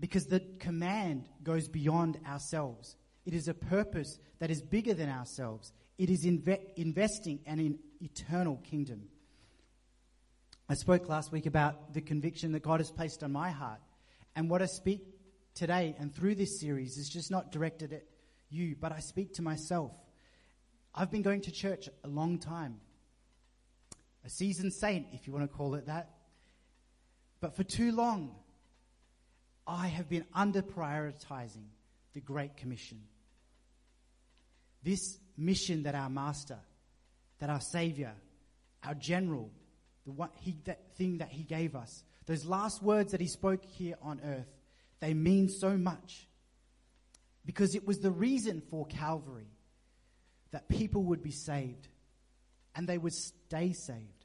Because 0.00 0.24
the 0.24 0.40
command 0.58 1.28
goes 1.42 1.68
beyond 1.68 2.18
ourselves. 2.26 2.96
It 3.24 3.34
is 3.34 3.46
a 3.46 3.54
purpose 3.54 4.18
that 4.40 4.50
is 4.50 4.60
bigger 4.60 4.94
than 4.94 5.08
ourselves. 5.08 5.72
It 5.96 6.10
is 6.10 6.24
inve- 6.24 6.74
investing 6.76 7.38
in 7.46 7.60
an 7.60 7.78
eternal 8.00 8.56
kingdom. 8.64 9.02
I 10.68 10.74
spoke 10.74 11.08
last 11.08 11.30
week 11.30 11.46
about 11.46 11.92
the 11.92 12.00
conviction 12.00 12.52
that 12.52 12.62
God 12.62 12.80
has 12.80 12.90
placed 12.90 13.22
on 13.22 13.32
my 13.32 13.50
heart. 13.50 13.80
And 14.34 14.48
what 14.48 14.62
I 14.62 14.66
speak 14.66 15.02
today 15.54 15.94
and 15.98 16.14
through 16.14 16.36
this 16.36 16.58
series 16.58 16.96
is 16.96 17.08
just 17.08 17.30
not 17.30 17.52
directed 17.52 17.92
at 17.92 18.04
you, 18.48 18.74
but 18.80 18.90
I 18.90 19.00
speak 19.00 19.34
to 19.34 19.42
myself. 19.42 19.92
I've 20.94 21.10
been 21.10 21.22
going 21.22 21.42
to 21.42 21.50
church 21.50 21.88
a 22.02 22.08
long 22.08 22.38
time, 22.38 22.80
a 24.24 24.30
seasoned 24.30 24.72
saint, 24.72 25.08
if 25.12 25.26
you 25.26 25.32
want 25.32 25.50
to 25.50 25.54
call 25.54 25.74
it 25.74 25.86
that. 25.86 26.10
But 27.40 27.56
for 27.56 27.64
too 27.64 27.92
long, 27.92 28.34
I 29.66 29.88
have 29.88 30.08
been 30.08 30.24
under 30.32 30.62
prioritizing 30.62 31.66
the 32.14 32.20
Great 32.20 32.56
Commission. 32.56 33.02
This 34.82 35.18
mission 35.36 35.82
that 35.82 35.94
our 35.94 36.08
master, 36.08 36.58
that 37.40 37.50
our 37.50 37.60
savior, 37.60 38.12
our 38.82 38.94
general, 38.94 39.50
the 40.04 40.12
one, 40.12 40.30
he, 40.40 40.56
that 40.64 40.94
thing 40.96 41.18
that 41.18 41.30
he 41.30 41.42
gave 41.42 41.74
us, 41.74 42.02
those 42.26 42.44
last 42.44 42.82
words 42.82 43.12
that 43.12 43.20
he 43.20 43.26
spoke 43.26 43.64
here 43.64 43.96
on 44.02 44.20
earth, 44.24 44.52
they 45.00 45.14
mean 45.14 45.48
so 45.48 45.76
much. 45.76 46.28
Because 47.44 47.74
it 47.74 47.86
was 47.86 47.98
the 47.98 48.10
reason 48.10 48.62
for 48.70 48.86
Calvary 48.86 49.48
that 50.50 50.68
people 50.68 51.02
would 51.04 51.22
be 51.22 51.30
saved 51.30 51.88
and 52.74 52.88
they 52.88 52.98
would 52.98 53.12
stay 53.12 53.72
saved. 53.72 54.24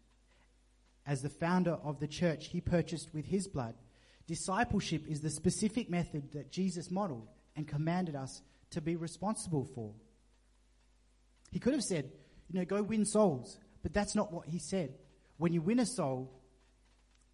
As 1.05 1.21
the 1.21 1.29
founder 1.29 1.77
of 1.83 1.99
the 1.99 2.07
church, 2.07 2.47
he 2.47 2.61
purchased 2.61 3.13
with 3.13 3.25
his 3.25 3.47
blood. 3.47 3.75
Discipleship 4.27 5.05
is 5.07 5.21
the 5.21 5.29
specific 5.29 5.89
method 5.89 6.31
that 6.33 6.51
Jesus 6.51 6.91
modeled 6.91 7.27
and 7.55 7.67
commanded 7.67 8.15
us 8.15 8.41
to 8.71 8.79
be 8.79 8.95
responsible 8.95 9.65
for. 9.65 9.91
He 11.51 11.59
could 11.59 11.73
have 11.73 11.83
said, 11.83 12.11
you 12.47 12.59
know, 12.59 12.65
go 12.65 12.83
win 12.83 13.05
souls. 13.05 13.57
But 13.81 13.93
that's 13.93 14.15
not 14.15 14.31
what 14.31 14.47
he 14.47 14.59
said. 14.59 14.93
When 15.39 15.53
you 15.53 15.61
win 15.61 15.79
a 15.79 15.85
soul, 15.85 16.29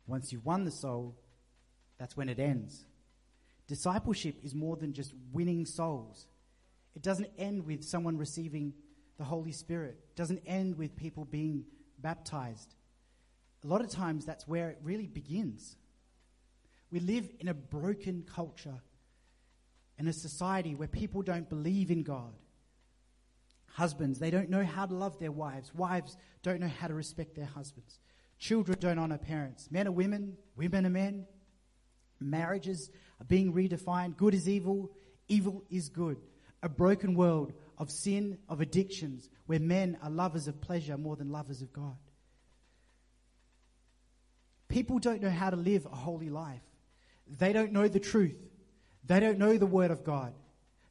once 0.08 0.32
you've 0.32 0.46
won 0.46 0.63
the 0.63 0.72
soul, 0.72 1.15
that's 1.98 2.15
when 2.15 2.30
it 2.30 2.39
ends. 2.39 2.86
Discipleship 3.68 4.36
is 4.44 4.54
more 4.54 4.78
than 4.78 4.94
just 4.94 5.12
winning 5.34 5.65
souls. 5.65 6.27
It 6.96 7.02
doesn't 7.02 7.32
end 7.38 7.65
with 7.65 7.84
someone 7.84 8.17
receiving 8.17 8.73
the 9.17 9.23
Holy 9.23 9.52
Spirit. 9.52 9.98
It 10.12 10.15
doesn't 10.15 10.44
end 10.46 10.77
with 10.77 10.96
people 10.96 11.25
being 11.25 11.65
baptized. 11.98 12.75
A 13.63 13.67
lot 13.67 13.82
of 13.82 13.90
times 13.90 14.23
that's 14.23 14.48
where 14.48 14.69
it 14.69 14.77
really 14.84 15.08
begins. 15.08 15.75
We 16.92 17.00
live 17.00 17.27
in 17.40 17.48
a 17.48 17.56
broken 17.56 18.23
culture, 18.36 18.82
in 19.98 20.08
a 20.08 20.13
society 20.13 20.75
where 20.75 20.88
people 20.88 21.23
don't 21.23 21.50
believe 21.50 21.90
in 21.90 22.04
God. 22.04 22.34
Husbands, 23.73 24.19
they 24.19 24.32
don't 24.32 24.50
know 24.50 24.63
how 24.63 24.86
to 24.86 24.94
love 24.94 25.19
their 25.19 25.32
wives. 25.32 25.73
Wives 25.73 26.15
don't 26.44 26.62
know 26.62 26.69
how 26.79 26.88
to 26.88 26.94
respect 26.94 27.36
their 27.36 27.46
husbands. 27.46 28.00
Children 28.46 28.77
don't 28.79 29.00
honor 29.00 29.17
parents. 29.17 29.69
Men 29.71 29.87
are 29.87 29.91
women, 29.91 30.37
women 30.56 30.85
are 30.85 30.91
men. 30.91 31.25
Marriages 32.19 32.91
are 33.19 33.25
being 33.25 33.52
redefined. 33.54 34.17
Good 34.17 34.35
is 34.35 34.48
evil, 34.48 34.91
evil 35.27 35.63
is 35.71 35.89
good. 35.89 36.17
A 36.62 36.69
broken 36.69 37.15
world 37.15 37.54
of 37.79 37.89
sin, 37.89 38.37
of 38.48 38.62
addictions, 38.62 39.27
where 39.48 39.60
men 39.60 39.98
are 40.04 40.12
lovers 40.12 40.48
of 40.48 40.62
pleasure 40.62 40.96
more 40.96 41.15
than 41.15 41.31
lovers 41.31 41.63
of 41.63 41.73
God. 41.73 41.98
People 44.67 45.00
don't 45.00 45.23
know 45.23 45.31
how 45.31 45.50
to 45.50 45.56
live 45.56 45.87
a 45.87 45.96
holy 45.96 46.29
life. 46.29 46.62
They 47.39 47.52
don't 47.52 47.71
know 47.71 47.87
the 47.87 48.00
truth. 48.00 48.37
They 49.08 49.19
don't 49.19 49.39
know 49.39 49.58
the 49.58 49.65
Word 49.65 49.89
of 49.89 50.04
God. 50.04 50.35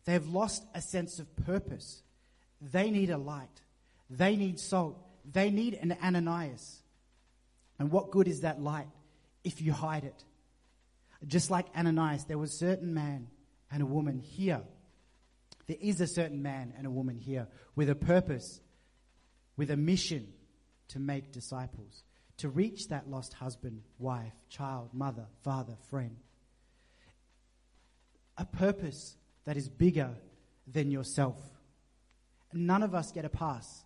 They 0.06 0.14
have 0.14 0.26
lost 0.26 0.64
a 0.74 0.82
sense 0.82 1.20
of 1.20 1.36
purpose. 1.46 2.02
They 2.60 2.90
need 2.90 3.10
a 3.10 3.16
light. 3.16 3.62
They 4.10 4.34
need 4.34 4.58
salt. 4.58 4.98
They 5.24 5.52
need 5.52 5.74
an 5.74 5.96
Ananias. 6.02 6.80
And 7.78 7.90
what 7.90 8.10
good 8.10 8.28
is 8.28 8.40
that 8.40 8.60
light 8.60 8.88
if 9.42 9.60
you 9.60 9.72
hide 9.72 10.04
it. 10.04 10.24
Just 11.26 11.50
like 11.50 11.66
Ananias, 11.76 12.24
there 12.24 12.38
was 12.38 12.52
a 12.52 12.56
certain 12.56 12.94
man 12.94 13.28
and 13.70 13.82
a 13.82 13.86
woman 13.86 14.18
here. 14.18 14.62
There 15.66 15.76
is 15.80 16.00
a 16.00 16.06
certain 16.06 16.42
man 16.42 16.74
and 16.76 16.86
a 16.86 16.90
woman 16.90 17.18
here 17.18 17.48
with 17.74 17.88
a 17.88 17.94
purpose, 17.94 18.60
with 19.56 19.70
a 19.70 19.76
mission 19.76 20.28
to 20.88 20.98
make 20.98 21.32
disciples, 21.32 22.02
to 22.38 22.48
reach 22.48 22.88
that 22.88 23.08
lost 23.08 23.32
husband, 23.34 23.82
wife, 23.98 24.32
child, 24.48 24.90
mother, 24.92 25.26
father, 25.42 25.76
friend. 25.88 26.16
A 28.36 28.44
purpose 28.44 29.16
that 29.44 29.56
is 29.56 29.68
bigger 29.68 30.10
than 30.66 30.90
yourself. 30.90 31.38
None 32.52 32.82
of 32.82 32.94
us 32.94 33.12
get 33.12 33.24
a 33.24 33.28
pass. 33.28 33.84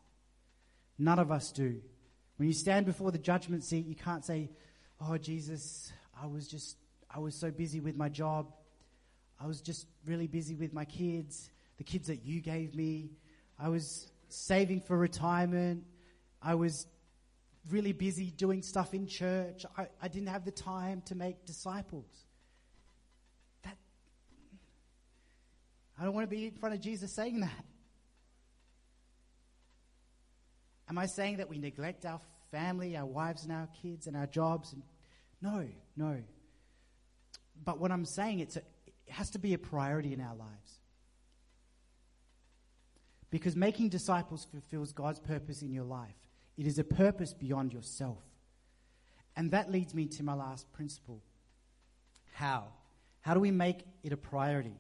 None 0.99 1.19
of 1.19 1.31
us 1.31 1.53
do. 1.53 1.81
When 2.39 2.47
you 2.49 2.55
stand 2.55 2.87
before 2.87 3.11
the 3.11 3.19
judgment 3.19 3.65
seat, 3.65 3.87
you 3.87 3.97
can't 3.97 4.25
say, 4.25 4.49
Oh, 5.01 5.17
Jesus, 5.19 5.93
I 6.21 6.27
was 6.27 6.49
just, 6.49 6.77
I 7.11 7.19
was 7.19 7.35
so 7.35 7.51
busy 7.51 7.81
with 7.81 7.97
my 7.97 8.09
job. 8.09 8.53
I 9.41 9.47
was 9.47 9.61
just 9.61 9.87
really 10.07 10.27
busy 10.27 10.55
with 10.55 10.73
my 10.73 10.85
kids, 10.85 11.51
the 11.77 11.85
kids 11.85 12.09
that 12.09 12.25
you 12.25 12.41
gave 12.41 12.75
me. 12.75 13.11
I 13.59 13.69
was 13.69 14.11
saving 14.29 14.81
for 14.81 14.97
retirement. 14.97 15.85
I 16.43 16.55
was 16.55 16.87
really 17.71 17.93
busy 17.93 18.31
doing 18.31 18.63
stuff 18.63 18.95
in 18.95 19.07
church. 19.07 19.65
I, 19.77 19.87
I 20.03 20.09
didn't 20.09 20.29
have 20.29 20.45
the 20.45 20.51
time 20.51 21.03
to 21.07 21.15
make 21.15 21.45
disciples. 21.45 22.11
That, 23.63 23.77
I 26.01 26.05
don't 26.05 26.15
want 26.15 26.29
to 26.29 26.35
be 26.35 26.47
in 26.47 26.53
front 26.53 26.75
of 26.75 26.81
Jesus 26.81 27.13
saying 27.13 27.41
that. 27.41 27.65
Am 30.89 30.99
I 30.99 31.07
saying 31.07 31.37
that 31.37 31.49
we 31.49 31.59
neglect 31.59 32.07
our 32.07 32.21
family, 32.51 32.97
our 32.97 33.07
wives 33.07 33.45
and 33.45 33.53
our 33.53 33.69
kids 33.83 34.07
and 34.07 34.17
our 34.17 34.27
jobs? 34.27 34.75
No, 35.43 35.67
no. 35.97 36.23
But 37.65 37.79
what 37.79 37.93
I'm 37.93 38.05
saying, 38.05 38.41
it's 38.41 38.57
a, 38.57 38.61
it 38.87 38.95
has 39.13 39.31
to 39.31 39.39
be 39.39 39.55
a 39.55 39.59
priority 39.59 40.13
in 40.13 40.21
our 40.21 40.35
lives. 40.35 40.81
Because 43.31 43.55
making 43.55 43.91
disciples 43.91 44.47
fulfills 44.51 44.93
God's 44.93 45.21
purpose 45.21 45.61
in 45.63 45.73
your 45.73 45.85
life. 45.85 46.15
It 46.57 46.67
is 46.67 46.79
a 46.79 46.85
purpose 46.85 47.35
beyond 47.35 47.73
yourself. 47.73 48.23
And 49.37 49.51
that 49.51 49.71
leads 49.71 49.95
me 49.95 50.07
to 50.07 50.23
my 50.23 50.35
last 50.35 50.73
principle. 50.73 51.23
How? 52.33 52.69
How 53.21 53.35
do 53.35 53.41
we 53.41 53.51
make 53.51 53.85
it 54.03 54.13
a 54.13 54.17
priority? 54.17 54.77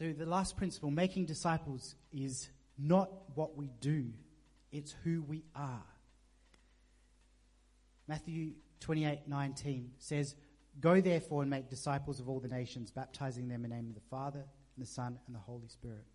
So, 0.00 0.14
the 0.14 0.24
last 0.24 0.56
principle, 0.56 0.90
making 0.90 1.26
disciples, 1.26 1.94
is 2.10 2.48
not 2.78 3.10
what 3.34 3.54
we 3.54 3.68
do, 3.82 4.06
it's 4.72 4.94
who 5.04 5.20
we 5.20 5.44
are. 5.54 5.84
Matthew 8.08 8.52
28 8.80 9.28
19 9.28 9.90
says, 9.98 10.36
Go 10.80 11.02
therefore 11.02 11.42
and 11.42 11.50
make 11.50 11.68
disciples 11.68 12.18
of 12.18 12.30
all 12.30 12.40
the 12.40 12.48
nations, 12.48 12.90
baptizing 12.90 13.46
them 13.46 13.62
in 13.62 13.70
the 13.70 13.76
name 13.76 13.90
of 13.90 13.94
the 13.94 14.08
Father, 14.08 14.38
and 14.38 14.86
the 14.86 14.88
Son, 14.88 15.18
and 15.26 15.36
the 15.36 15.40
Holy 15.40 15.68
Spirit. 15.68 16.06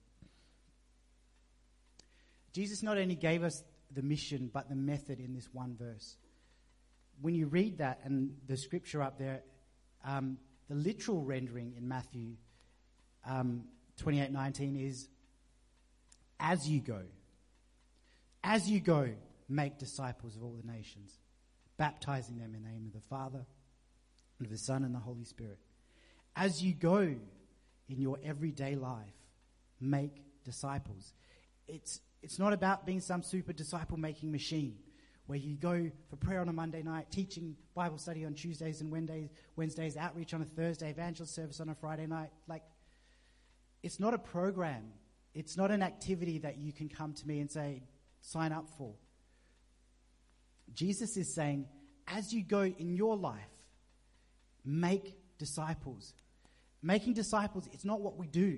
Jesus 2.53 2.81
not 2.81 2.97
only 2.97 3.13
gave 3.13 3.43
us 3.43 3.63
the 3.91 4.01
mission, 4.01 4.49
but 4.51 4.67
the 4.67 4.75
method 4.75 5.19
in 5.19 5.31
this 5.35 5.49
one 5.53 5.75
verse. 5.77 6.17
When 7.21 7.35
you 7.35 7.45
read 7.45 7.77
that 7.77 7.99
and 8.03 8.35
the 8.47 8.57
scripture 8.57 9.03
up 9.03 9.19
there, 9.19 9.43
um, 10.03 10.39
the 10.69 10.75
literal 10.75 11.21
rendering 11.21 11.75
in 11.77 11.87
Matthew 11.87 12.37
um, 13.25 13.65
28:19 14.01 14.87
is 14.87 15.07
as 16.39 16.67
you 16.67 16.79
go. 16.79 17.01
As 18.43 18.69
you 18.69 18.79
go, 18.79 19.09
make 19.49 19.77
disciples 19.79 20.35
of 20.35 20.43
all 20.43 20.55
the 20.61 20.71
nations, 20.71 21.17
baptizing 21.77 22.37
them 22.37 22.53
in 22.53 22.63
the 22.63 22.69
name 22.69 22.85
of 22.85 22.93
the 22.93 23.07
Father, 23.07 23.45
and 24.37 24.45
of 24.45 24.51
the 24.51 24.57
Son, 24.57 24.83
and 24.83 24.93
the 24.93 24.99
Holy 24.99 25.23
Spirit. 25.23 25.57
As 26.35 26.61
you 26.61 26.73
go 26.73 26.99
in 26.99 28.01
your 28.01 28.19
everyday 28.23 28.75
life, 28.75 29.13
make 29.79 30.21
disciples. 30.43 31.13
It's, 31.67 32.01
it's 32.21 32.39
not 32.39 32.53
about 32.53 32.85
being 32.85 32.99
some 32.99 33.23
super 33.23 33.53
disciple 33.53 33.97
making 33.97 34.31
machine 34.31 34.77
where 35.27 35.39
you 35.39 35.55
go 35.55 35.89
for 36.09 36.15
prayer 36.17 36.39
on 36.39 36.49
a 36.49 36.53
Monday 36.53 36.83
night, 36.83 37.07
teaching 37.09 37.55
Bible 37.73 37.97
study 37.97 38.25
on 38.25 38.35
Tuesdays 38.35 38.81
and 38.81 38.91
Wednesdays, 38.91 39.29
Wednesdays 39.55 39.97
outreach 39.97 40.33
on 40.33 40.41
a 40.41 40.45
Thursday, 40.45 40.91
evangelist 40.91 41.33
service 41.33 41.59
on 41.59 41.69
a 41.69 41.75
Friday 41.75 42.05
night. 42.05 42.29
Like, 42.47 42.61
it's 43.85 43.99
not 43.99 44.15
a 44.15 44.17
program. 44.17 44.83
It's 45.35 45.55
not 45.55 45.69
an 45.69 45.83
activity 45.83 46.39
that 46.39 46.57
you 46.57 46.73
can 46.73 46.89
come 46.89 47.13
to 47.13 47.27
me 47.27 47.39
and 47.39 47.51
say, 47.51 47.83
sign 48.19 48.51
up 48.51 48.67
for. 48.79 48.95
Jesus 50.73 51.15
is 51.17 51.35
saying, 51.35 51.67
as 52.07 52.33
you 52.33 52.41
go 52.41 52.63
in 52.63 52.95
your 52.95 53.15
life, 53.15 53.37
make 54.65 55.15
disciples. 55.37 56.15
Making 56.81 57.13
disciples, 57.13 57.69
it's 57.73 57.85
not 57.85 58.01
what 58.01 58.17
we 58.17 58.25
do, 58.25 58.57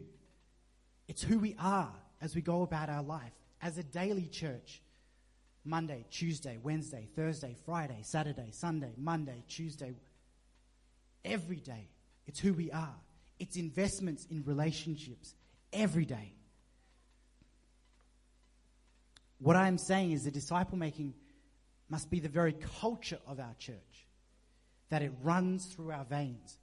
it's 1.10 1.22
who 1.22 1.40
we 1.40 1.58
are 1.60 1.94
as 2.22 2.34
we 2.34 2.42
go 2.42 2.62
about 2.62 2.90
our 2.90 3.04
life. 3.04 3.34
As 3.62 3.78
a 3.78 3.84
daily 3.84 4.28
church, 4.28 4.82
Monday, 5.66 6.06
Tuesday, 6.10 6.58
Wednesday, 6.64 7.10
Thursday, 7.18 7.54
Friday, 7.66 8.00
Saturday, 8.04 8.52
Sunday, 8.52 8.94
Monday, 8.96 9.44
Tuesday, 9.50 9.94
every 11.26 11.60
day, 11.60 11.90
it's 12.28 12.40
who 12.40 12.54
we 12.54 12.72
are. 12.72 12.96
It's 13.40 13.56
investments 13.56 14.26
in 14.30 14.44
relationships 14.44 15.36
every 15.72 16.06
day. 16.06 16.34
What 19.40 19.56
I 19.56 19.68
am 19.68 19.78
saying 19.78 20.12
is 20.12 20.24
the 20.24 20.32
disciple 20.32 20.78
making 20.78 21.14
must 21.90 22.10
be 22.10 22.20
the 22.20 22.30
very 22.30 22.54
culture 22.82 23.20
of 23.28 23.40
our 23.40 23.54
church, 23.60 24.08
that 24.90 25.02
it 25.02 25.12
runs 25.22 25.66
through 25.66 25.92
our 25.92 26.06
veins. 26.06 26.58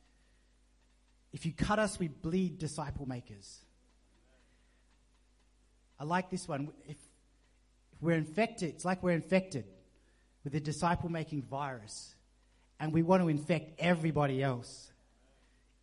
If 1.32 1.46
you 1.46 1.52
cut 1.52 1.78
us, 1.78 1.98
we 1.98 2.08
bleed 2.08 2.58
disciple 2.58 3.06
makers. 3.06 3.60
I 5.98 6.04
like 6.04 6.30
this 6.30 6.46
one. 6.46 6.72
If, 6.86 6.96
if 7.92 8.02
we're 8.02 8.16
infected, 8.16 8.70
it's 8.70 8.84
like 8.84 9.02
we're 9.02 9.12
infected 9.12 9.64
with 10.42 10.54
a 10.54 10.60
disciple 10.60 11.08
making 11.08 11.42
virus, 11.42 12.14
and 12.78 12.92
we 12.92 13.02
want 13.02 13.22
to 13.22 13.28
infect 13.28 13.80
everybody 13.80 14.42
else. 14.42 14.92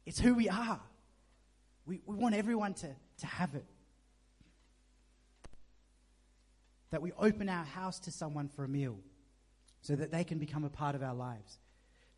It's 0.05 0.19
who 0.19 0.33
we 0.33 0.49
are. 0.49 0.79
We, 1.85 2.01
we 2.05 2.15
want 2.15 2.35
everyone 2.35 2.73
to, 2.75 2.89
to 3.19 3.25
have 3.25 3.55
it. 3.55 3.65
That 6.91 7.01
we 7.01 7.11
open 7.13 7.49
our 7.49 7.63
house 7.63 7.99
to 8.01 8.11
someone 8.11 8.49
for 8.49 8.63
a 8.63 8.67
meal 8.67 8.97
so 9.81 9.95
that 9.95 10.11
they 10.11 10.23
can 10.23 10.37
become 10.37 10.63
a 10.63 10.69
part 10.69 10.95
of 10.95 11.03
our 11.03 11.13
lives. 11.13 11.57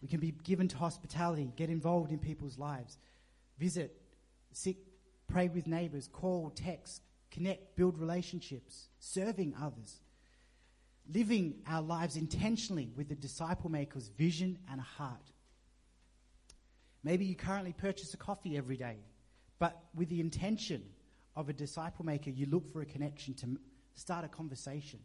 We 0.02 0.08
can 0.08 0.20
be 0.20 0.32
given 0.44 0.68
to 0.70 0.78
hospitality, 0.78 1.54
get 1.56 1.70
involved 1.70 2.12
in 2.12 2.20
people's 2.20 2.58
lives, 2.58 2.98
visit, 3.58 3.96
sit, 4.52 4.76
pray 5.28 5.48
with 5.48 5.66
neighbors, 5.66 6.10
call, 6.12 6.52
text, 6.56 7.02
connect, 7.32 7.76
build 7.76 7.98
relationships, 7.98 8.90
serving 9.00 9.56
others, 9.62 10.02
living 11.14 11.56
our 11.68 11.82
lives 11.82 12.18
intentionally 12.18 12.92
with 12.96 13.10
the 13.10 13.16
disciple 13.16 13.72
maker's 13.72 14.10
vision 14.10 14.58
and 14.70 14.82
heart. 14.82 15.32
Maybe 17.04 17.26
you 17.26 17.36
currently 17.36 17.74
purchase 17.74 18.14
a 18.14 18.18
coffee 18.18 18.58
every 18.58 18.78
day, 18.78 18.98
but 19.60 19.78
with 19.94 20.10
the 20.10 20.22
intention 20.22 20.84
of 21.36 21.50
a 21.50 21.54
disciple 21.54 22.06
maker, 22.06 22.30
you 22.30 22.46
look 22.46 22.72
for 22.72 22.82
a 22.82 22.86
connection 22.86 23.34
to 23.36 23.58
start 23.96 24.24
a 24.24 24.28
conversation. 24.28 25.00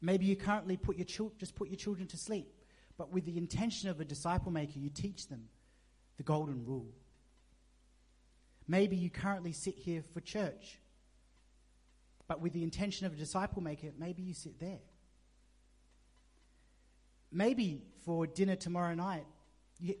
Maybe 0.00 0.26
you 0.26 0.36
currently 0.36 0.76
put 0.76 0.96
your 0.96 1.06
chil- 1.06 1.32
just 1.38 1.56
put 1.56 1.68
your 1.68 1.76
children 1.76 2.06
to 2.08 2.16
sleep, 2.16 2.46
but 2.96 3.12
with 3.12 3.24
the 3.24 3.36
intention 3.36 3.88
of 3.88 4.00
a 4.00 4.04
disciple 4.04 4.52
maker, 4.52 4.78
you 4.78 4.90
teach 4.90 5.28
them 5.28 5.48
the 6.16 6.22
golden 6.22 6.64
rule. 6.64 6.92
Maybe 8.68 8.96
you 8.96 9.10
currently 9.10 9.52
sit 9.52 9.76
here 9.76 10.02
for 10.12 10.20
church, 10.20 10.78
but 12.28 12.40
with 12.40 12.52
the 12.52 12.62
intention 12.62 13.06
of 13.06 13.14
a 13.14 13.16
disciple 13.16 13.62
maker, 13.62 13.88
maybe 13.98 14.22
you 14.22 14.34
sit 14.34 14.60
there. 14.60 14.80
Maybe 17.32 17.82
for 18.04 18.26
dinner 18.26 18.56
tomorrow 18.56 18.94
night, 18.94 19.24
you, 19.80 19.96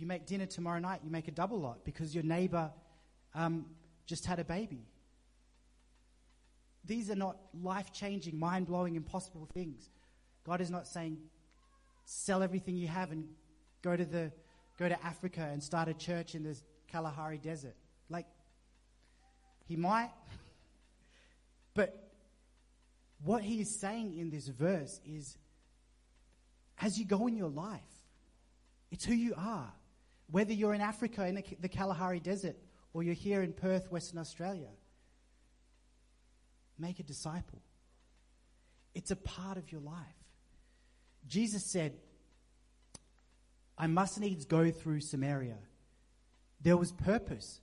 you 0.00 0.06
make 0.06 0.26
dinner 0.26 0.46
tomorrow 0.46 0.78
night, 0.78 1.00
you 1.04 1.10
make 1.10 1.28
a 1.28 1.32
double 1.32 1.60
lot 1.60 1.84
because 1.84 2.14
your 2.14 2.24
neighbor 2.24 2.70
um, 3.34 3.66
just 4.06 4.26
had 4.26 4.38
a 4.38 4.44
baby. 4.44 4.86
These 6.84 7.10
are 7.10 7.16
not 7.16 7.36
life 7.62 7.92
changing, 7.92 8.38
mind 8.38 8.66
blowing, 8.66 8.96
impossible 8.96 9.48
things. 9.52 9.90
God 10.44 10.60
is 10.60 10.70
not 10.70 10.86
saying, 10.86 11.18
sell 12.04 12.42
everything 12.42 12.76
you 12.76 12.88
have 12.88 13.10
and 13.10 13.28
go 13.82 13.94
to, 13.96 14.04
the, 14.04 14.32
go 14.78 14.88
to 14.88 15.04
Africa 15.04 15.48
and 15.52 15.62
start 15.62 15.88
a 15.88 15.94
church 15.94 16.34
in 16.34 16.42
the 16.42 16.58
Kalahari 16.90 17.38
Desert. 17.38 17.76
Like, 18.08 18.26
He 19.66 19.76
might. 19.76 20.10
but 21.74 22.10
what 23.22 23.42
He 23.42 23.60
is 23.60 23.78
saying 23.78 24.16
in 24.16 24.30
this 24.30 24.48
verse 24.48 25.00
is 25.04 25.36
as 26.80 26.98
you 26.98 27.04
go 27.04 27.26
in 27.26 27.36
your 27.36 27.50
life, 27.50 27.80
it's 28.90 29.04
who 29.04 29.14
you 29.14 29.34
are. 29.36 29.72
Whether 30.30 30.52
you're 30.52 30.74
in 30.74 30.80
Africa 30.80 31.26
in 31.26 31.42
the 31.60 31.68
Kalahari 31.68 32.20
Desert 32.20 32.56
or 32.92 33.02
you're 33.02 33.14
here 33.14 33.42
in 33.42 33.52
Perth, 33.52 33.90
Western 33.90 34.18
Australia, 34.18 34.68
make 36.78 37.00
a 37.00 37.02
disciple. 37.02 37.60
It's 38.94 39.10
a 39.10 39.16
part 39.16 39.56
of 39.56 39.72
your 39.72 39.80
life. 39.80 39.96
Jesus 41.26 41.64
said, 41.64 41.94
I 43.76 43.86
must 43.86 44.18
needs 44.20 44.44
go 44.44 44.70
through 44.70 45.00
Samaria. 45.00 45.58
There 46.60 46.76
was 46.76 46.92
purpose. 46.92 47.60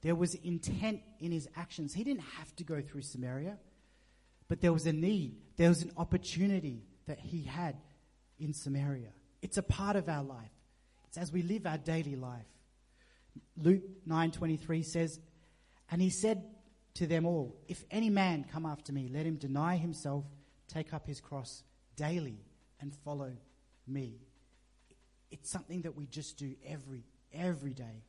There 0.00 0.14
was 0.14 0.34
intent 0.34 1.02
in 1.20 1.30
his 1.32 1.48
actions. 1.56 1.92
He 1.92 2.04
didn't 2.04 2.22
have 2.38 2.54
to 2.56 2.64
go 2.64 2.80
through 2.80 3.02
Samaria, 3.02 3.58
but 4.48 4.60
there 4.60 4.72
was 4.72 4.86
a 4.86 4.92
need. 4.92 5.36
There 5.56 5.68
was 5.68 5.82
an 5.82 5.92
opportunity 5.96 6.84
that 7.06 7.18
he 7.18 7.42
had 7.42 7.76
in 8.38 8.54
Samaria. 8.54 9.10
It's 9.42 9.58
a 9.58 9.62
part 9.62 9.96
of 9.96 10.08
our 10.08 10.22
life. 10.22 10.50
It's 11.08 11.16
as 11.16 11.32
we 11.32 11.42
live 11.42 11.66
our 11.66 11.78
daily 11.78 12.16
life. 12.16 12.46
Luke 13.56 13.82
9:23 14.06 14.82
says, 14.82 15.18
"And 15.90 16.02
he 16.02 16.10
said 16.10 16.54
to 16.94 17.06
them 17.06 17.24
all, 17.24 17.58
if 17.66 17.84
any 17.90 18.10
man 18.10 18.44
come 18.44 18.66
after 18.66 18.92
me, 18.92 19.08
let 19.08 19.24
him 19.24 19.36
deny 19.36 19.76
himself, 19.76 20.26
take 20.66 20.92
up 20.92 21.06
his 21.06 21.20
cross 21.20 21.64
daily 21.96 22.44
and 22.78 22.94
follow 22.94 23.36
me." 23.86 24.20
It's 25.30 25.48
something 25.48 25.82
that 25.82 25.96
we 25.96 26.06
just 26.06 26.36
do 26.36 26.56
every 26.62 27.04
every 27.32 27.72
day. 27.72 28.04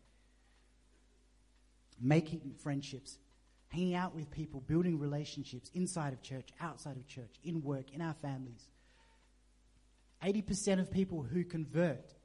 Making 1.99 2.53
friendships, 2.55 3.17
hanging 3.67 3.93
out 3.93 4.13
with 4.13 4.29
people, 4.29 4.61
building 4.61 4.99
relationships 4.99 5.69
inside 5.73 6.11
of 6.11 6.21
church, 6.21 6.51
outside 6.59 6.97
of 6.97 7.07
church, 7.07 7.39
in 7.43 7.61
work, 7.61 7.91
in 7.91 8.01
our 8.01 8.13
families. 8.15 8.67
80% 10.21 10.81
of 10.81 10.91
people 10.91 11.23
who 11.23 11.45
convert 11.45 12.15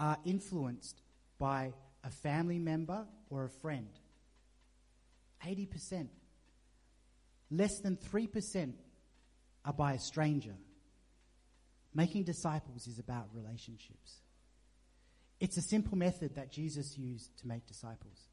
are 0.00 0.16
influenced 0.24 1.02
by 1.38 1.72
a 2.02 2.10
family 2.10 2.58
member 2.58 3.06
or 3.28 3.44
a 3.44 3.50
friend. 3.60 3.90
80%. 5.46 6.08
Less 7.50 7.78
than 7.82 7.98
3% 8.12 8.72
are 9.64 9.72
by 9.72 9.92
a 9.92 9.98
stranger. 9.98 10.54
Making 11.94 12.24
disciples 12.24 12.86
is 12.86 12.98
about 12.98 13.28
relationships. 13.34 14.22
It's 15.38 15.58
a 15.58 15.62
simple 15.62 15.98
method 15.98 16.34
that 16.36 16.50
Jesus 16.50 16.96
used 16.96 17.30
to 17.38 17.48
make 17.48 17.66
disciples. 17.66 18.28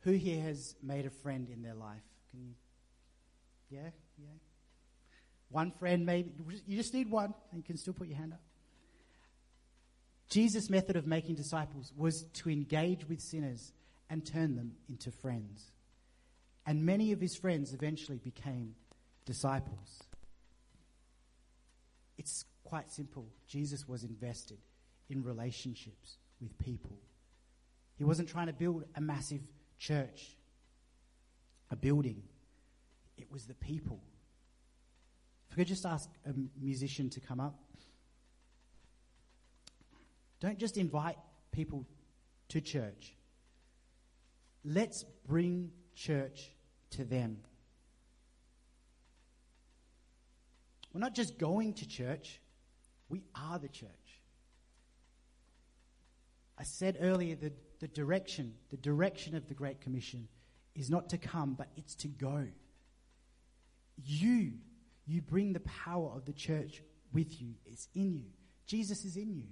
Who 0.00 0.12
here 0.12 0.42
has 0.42 0.74
made 0.82 1.06
a 1.06 1.10
friend 1.10 1.48
in 1.48 1.62
their 1.62 1.74
life? 1.74 2.02
Can 2.30 2.40
you? 2.42 2.54
Yeah, 3.70 3.90
yeah. 4.18 4.28
One 5.48 5.72
friend, 5.72 6.04
maybe. 6.04 6.30
You 6.66 6.76
just 6.76 6.92
need 6.92 7.10
one, 7.10 7.34
and 7.50 7.58
you 7.58 7.62
can 7.62 7.76
still 7.76 7.94
put 7.94 8.08
your 8.08 8.16
hand 8.16 8.32
up. 8.32 8.40
Jesus' 10.28 10.68
method 10.68 10.96
of 10.96 11.06
making 11.06 11.36
disciples 11.36 11.92
was 11.96 12.24
to 12.34 12.50
engage 12.50 13.08
with 13.08 13.20
sinners 13.20 13.72
and 14.10 14.24
turn 14.24 14.56
them 14.56 14.72
into 14.88 15.10
friends. 15.10 15.72
And 16.66 16.84
many 16.84 17.12
of 17.12 17.20
his 17.20 17.36
friends 17.36 17.72
eventually 17.72 18.18
became 18.18 18.74
disciples. 19.24 20.02
It's 22.18 22.44
quite 22.64 22.90
simple. 22.90 23.28
Jesus 23.46 23.86
was 23.86 24.02
invested 24.02 24.58
in 25.08 25.22
relationships 25.22 26.18
with 26.40 26.58
people. 26.58 26.98
He 27.96 28.04
wasn't 28.04 28.28
trying 28.28 28.48
to 28.48 28.52
build 28.52 28.84
a 28.96 29.00
massive 29.00 29.40
church, 29.78 30.36
a 31.70 31.76
building. 31.76 32.22
It 33.16 33.30
was 33.30 33.46
the 33.46 33.54
people. 33.54 34.00
If 35.48 35.54
I 35.54 35.56
could 35.56 35.68
just 35.68 35.86
ask 35.86 36.10
a 36.26 36.32
musician 36.60 37.10
to 37.10 37.20
come 37.20 37.40
up. 37.40 37.58
Don't 40.40 40.58
just 40.58 40.76
invite 40.76 41.16
people 41.52 41.86
to 42.48 42.60
church. 42.60 43.16
Let's 44.64 45.04
bring 45.26 45.70
church 45.94 46.50
to 46.90 47.04
them. 47.04 47.38
We're 50.92 51.00
not 51.00 51.14
just 51.14 51.38
going 51.38 51.74
to 51.74 51.88
church, 51.88 52.40
we 53.08 53.22
are 53.34 53.58
the 53.58 53.68
church. 53.68 53.90
I 56.58 56.64
said 56.64 56.96
earlier 57.00 57.36
that 57.36 57.80
the 57.80 57.88
direction, 57.88 58.54
the 58.70 58.78
direction 58.78 59.36
of 59.36 59.46
the 59.48 59.54
Great 59.54 59.80
Commission 59.80 60.28
is 60.74 60.88
not 60.90 61.10
to 61.10 61.18
come, 61.18 61.54
but 61.54 61.68
it's 61.76 61.94
to 61.96 62.08
go. 62.08 62.46
You, 64.02 64.52
you 65.06 65.22
bring 65.22 65.52
the 65.52 65.60
power 65.60 66.12
of 66.14 66.24
the 66.24 66.32
church 66.32 66.82
with 67.12 67.40
you. 67.40 67.54
It's 67.66 67.88
in 67.94 68.14
you. 68.14 68.30
Jesus 68.66 69.04
is 69.04 69.16
in 69.16 69.34
you. 69.34 69.48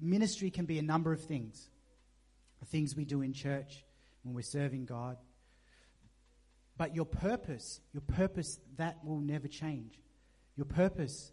Ministry 0.00 0.50
can 0.50 0.64
be 0.64 0.78
a 0.78 0.82
number 0.82 1.12
of 1.12 1.20
things. 1.22 1.68
The 2.60 2.66
things 2.66 2.96
we 2.96 3.04
do 3.04 3.22
in 3.22 3.32
church 3.32 3.84
when 4.22 4.34
we're 4.34 4.42
serving 4.42 4.86
God. 4.86 5.16
But 6.76 6.94
your 6.94 7.04
purpose, 7.04 7.80
your 7.92 8.00
purpose, 8.00 8.58
that 8.78 9.04
will 9.04 9.20
never 9.20 9.48
change. 9.48 10.00
Your 10.56 10.66
purpose 10.66 11.32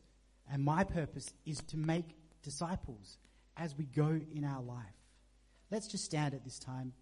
and 0.52 0.64
my 0.64 0.84
purpose 0.84 1.34
is 1.46 1.60
to 1.68 1.78
make 1.78 2.16
disciples 2.44 3.18
as 3.58 3.76
we 3.78 3.86
go 3.86 4.20
in 4.34 4.44
our 4.44 4.62
life. 4.62 4.86
Let's 5.70 5.88
just 5.88 6.04
stand 6.04 6.34
at 6.34 6.44
this 6.44 6.60
time. 6.60 6.94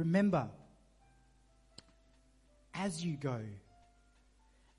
Remember, 0.00 0.48
as 2.72 3.04
you 3.04 3.18
go, 3.18 3.38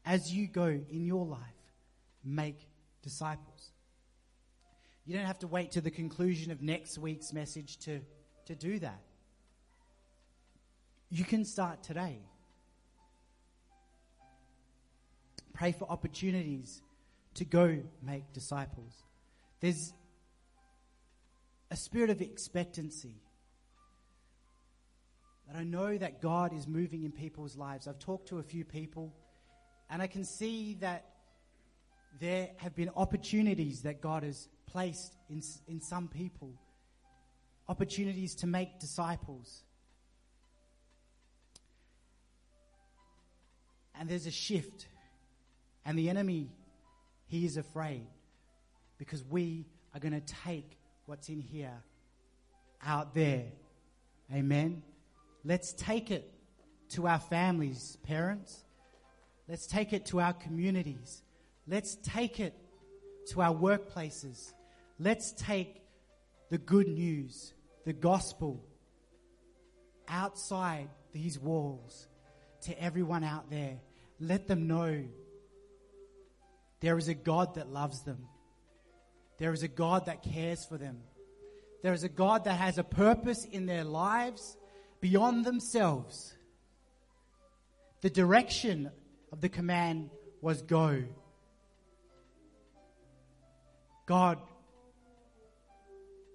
as 0.04 0.34
you 0.34 0.48
go 0.48 0.66
in 0.66 1.06
your 1.06 1.28
life, 1.28 1.40
make 2.26 2.58
disciples. 3.04 3.70
You 5.06 5.16
don't 5.16 5.28
have 5.28 5.38
to 5.40 5.48
wait 5.48 5.74
to 5.74 5.82
the 5.82 5.92
conclusion 5.92 6.52
of 6.52 6.64
next 6.64 6.98
week's 6.98 7.34
message 7.34 7.78
to, 7.82 8.00
to 8.48 8.56
do 8.56 8.80
that. 8.80 9.00
You 11.12 11.24
can 11.24 11.46
start 11.46 11.84
today. 11.84 12.18
Pray 15.54 15.72
for 15.72 15.86
opportunities 15.88 16.82
to 17.36 17.46
go 17.46 17.78
make 18.02 18.34
disciples. 18.34 19.04
There's 19.60 19.94
a 21.70 21.76
spirit 21.76 22.10
of 22.10 22.22
expectancy 22.22 23.22
that 25.52 25.60
I 25.60 25.64
know 25.64 25.98
that 25.98 26.22
God 26.22 26.54
is 26.54 26.68
moving 26.68 27.04
in 27.04 27.12
people's 27.12 27.58
lives. 27.58 27.88
I've 27.88 28.00
talked 28.00 28.30
to 28.30 28.40
a 28.40 28.44
few 28.44 28.64
people, 28.64 29.14
and 29.90 30.02
I 30.02 30.08
can 30.08 30.24
see 30.24 30.78
that 30.82 31.06
there 32.20 32.50
have 32.58 32.76
been 32.76 32.90
opportunities 32.96 33.82
that 33.82 34.02
God 34.02 34.24
has 34.24 34.48
placed 34.68 35.16
in, 35.30 35.42
in 35.68 35.82
some 35.82 36.08
people, 36.08 36.54
opportunities 37.68 38.36
to 38.36 38.48
make 38.48 38.80
disciples. 38.80 39.64
And 44.00 44.10
there's 44.10 44.28
a 44.28 44.32
shift, 44.32 44.88
and 45.86 45.98
the 45.98 46.10
enemy, 46.10 46.50
he 47.28 47.46
is 47.46 47.58
afraid 47.58 48.08
because 48.98 49.24
we 49.24 49.66
are 49.94 50.00
going 50.00 50.14
to 50.14 50.34
take 50.46 50.78
what's 51.06 51.30
in 51.30 51.42
here 51.42 51.84
out 52.86 53.14
there. 53.14 53.46
Amen. 54.34 54.84
Let's 55.44 55.74
take 55.74 56.12
it 56.12 56.32
to 56.90 57.08
our 57.08 57.20
families, 57.20 57.98
parents. 58.04 58.64
Let's 59.48 59.66
take 59.68 59.94
it 59.94 60.06
to 60.08 60.20
our 60.20 60.34
communities. 60.34 61.24
Let's 61.68 61.96
take 62.04 62.40
it 62.40 62.54
to 63.30 63.42
our 63.42 63.54
workplaces. 63.54 64.54
Let's 65.00 65.32
take 65.34 65.82
the 66.50 66.58
good 66.58 66.88
news, 66.88 67.54
the 67.86 67.94
gospel, 67.94 68.64
outside 70.08 70.90
these 71.14 71.40
walls 71.40 72.08
to 72.64 72.82
everyone 72.82 73.24
out 73.24 73.50
there. 73.50 73.80
Let 74.20 74.48
them 74.48 74.68
know 74.68 75.04
there 76.82 76.98
is 76.98 77.08
a 77.08 77.14
God 77.14 77.56
that 77.56 77.70
loves 77.70 78.04
them. 78.04 78.28
There 79.38 79.54
is 79.54 79.64
a 79.64 79.68
God 79.68 80.06
that 80.06 80.24
cares 80.24 80.66
for 80.66 80.78
them. 80.78 81.00
There 81.82 81.94
is 81.94 82.04
a 82.04 82.10
God 82.10 82.44
that 82.44 82.60
has 82.60 82.78
a 82.78 82.84
purpose 82.84 83.46
in 83.46 83.66
their 83.66 83.84
lives 83.84 84.56
beyond 85.02 85.44
themselves. 85.44 86.34
The 88.02 88.10
direction 88.10 88.92
of 89.32 89.42
the 89.42 89.50
command 89.50 90.12
was 90.42 90.62
go. 90.62 91.04
God 94.06 94.40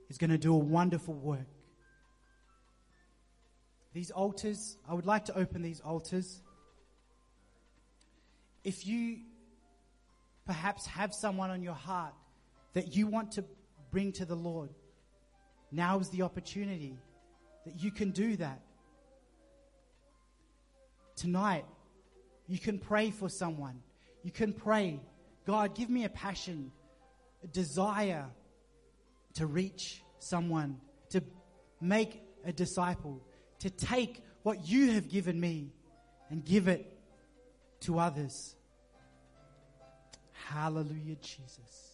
is 0.09 0.19
going 0.19 0.31
to 0.31 0.39
do 0.39 0.55
a 0.55 0.59
wonderful 0.59 1.15
work. 1.15 1.47
These 3.93 4.11
altars, 4.11 4.77
I 4.89 4.95
would 4.95 5.07
like 5.07 5.25
to 5.27 5.37
open 5.37 5.63
these 5.63 5.81
altars. 5.81 6.43
If 8.63 8.87
you 8.87 9.21
perhaps 10.45 10.87
have 10.87 11.15
someone 11.15 11.51
on 11.51 11.63
your 11.63 11.75
heart 11.75 12.13
that 12.75 12.95
you 12.95 13.07
want 13.07 13.33
to 13.33 13.45
bring 13.91 14.13
to 14.13 14.25
the 14.25 14.35
Lord, 14.35 14.71
now 15.73 15.99
is 15.99 16.11
the 16.11 16.23
opportunity 16.23 16.99
that 17.67 17.83
you 17.83 17.91
can 17.91 18.13
do 18.13 18.37
that. 18.37 18.63
Tonight, 21.17 21.65
you 22.49 22.59
can 22.59 22.79
pray 22.79 23.11
for 23.11 23.29
someone. 23.29 23.83
You 24.23 24.31
can 24.31 24.53
pray, 24.53 25.01
God, 25.47 25.75
give 25.75 25.91
me 25.91 26.05
a 26.05 26.09
passion, 26.09 26.73
a 27.43 27.47
desire 27.49 28.27
to 29.35 29.47
reach 29.47 30.03
someone, 30.19 30.81
to 31.11 31.23
make 31.81 32.23
a 32.45 32.53
disciple, 32.53 33.21
to 33.61 33.71
take 33.71 34.23
what 34.43 34.69
you 34.69 34.93
have 34.93 35.09
given 35.09 35.39
me 35.39 35.73
and 36.31 36.45
give 36.45 36.69
it 36.69 36.93
to 37.81 37.99
others. 37.99 38.55
Hallelujah, 40.33 41.17
Jesus. 41.21 41.86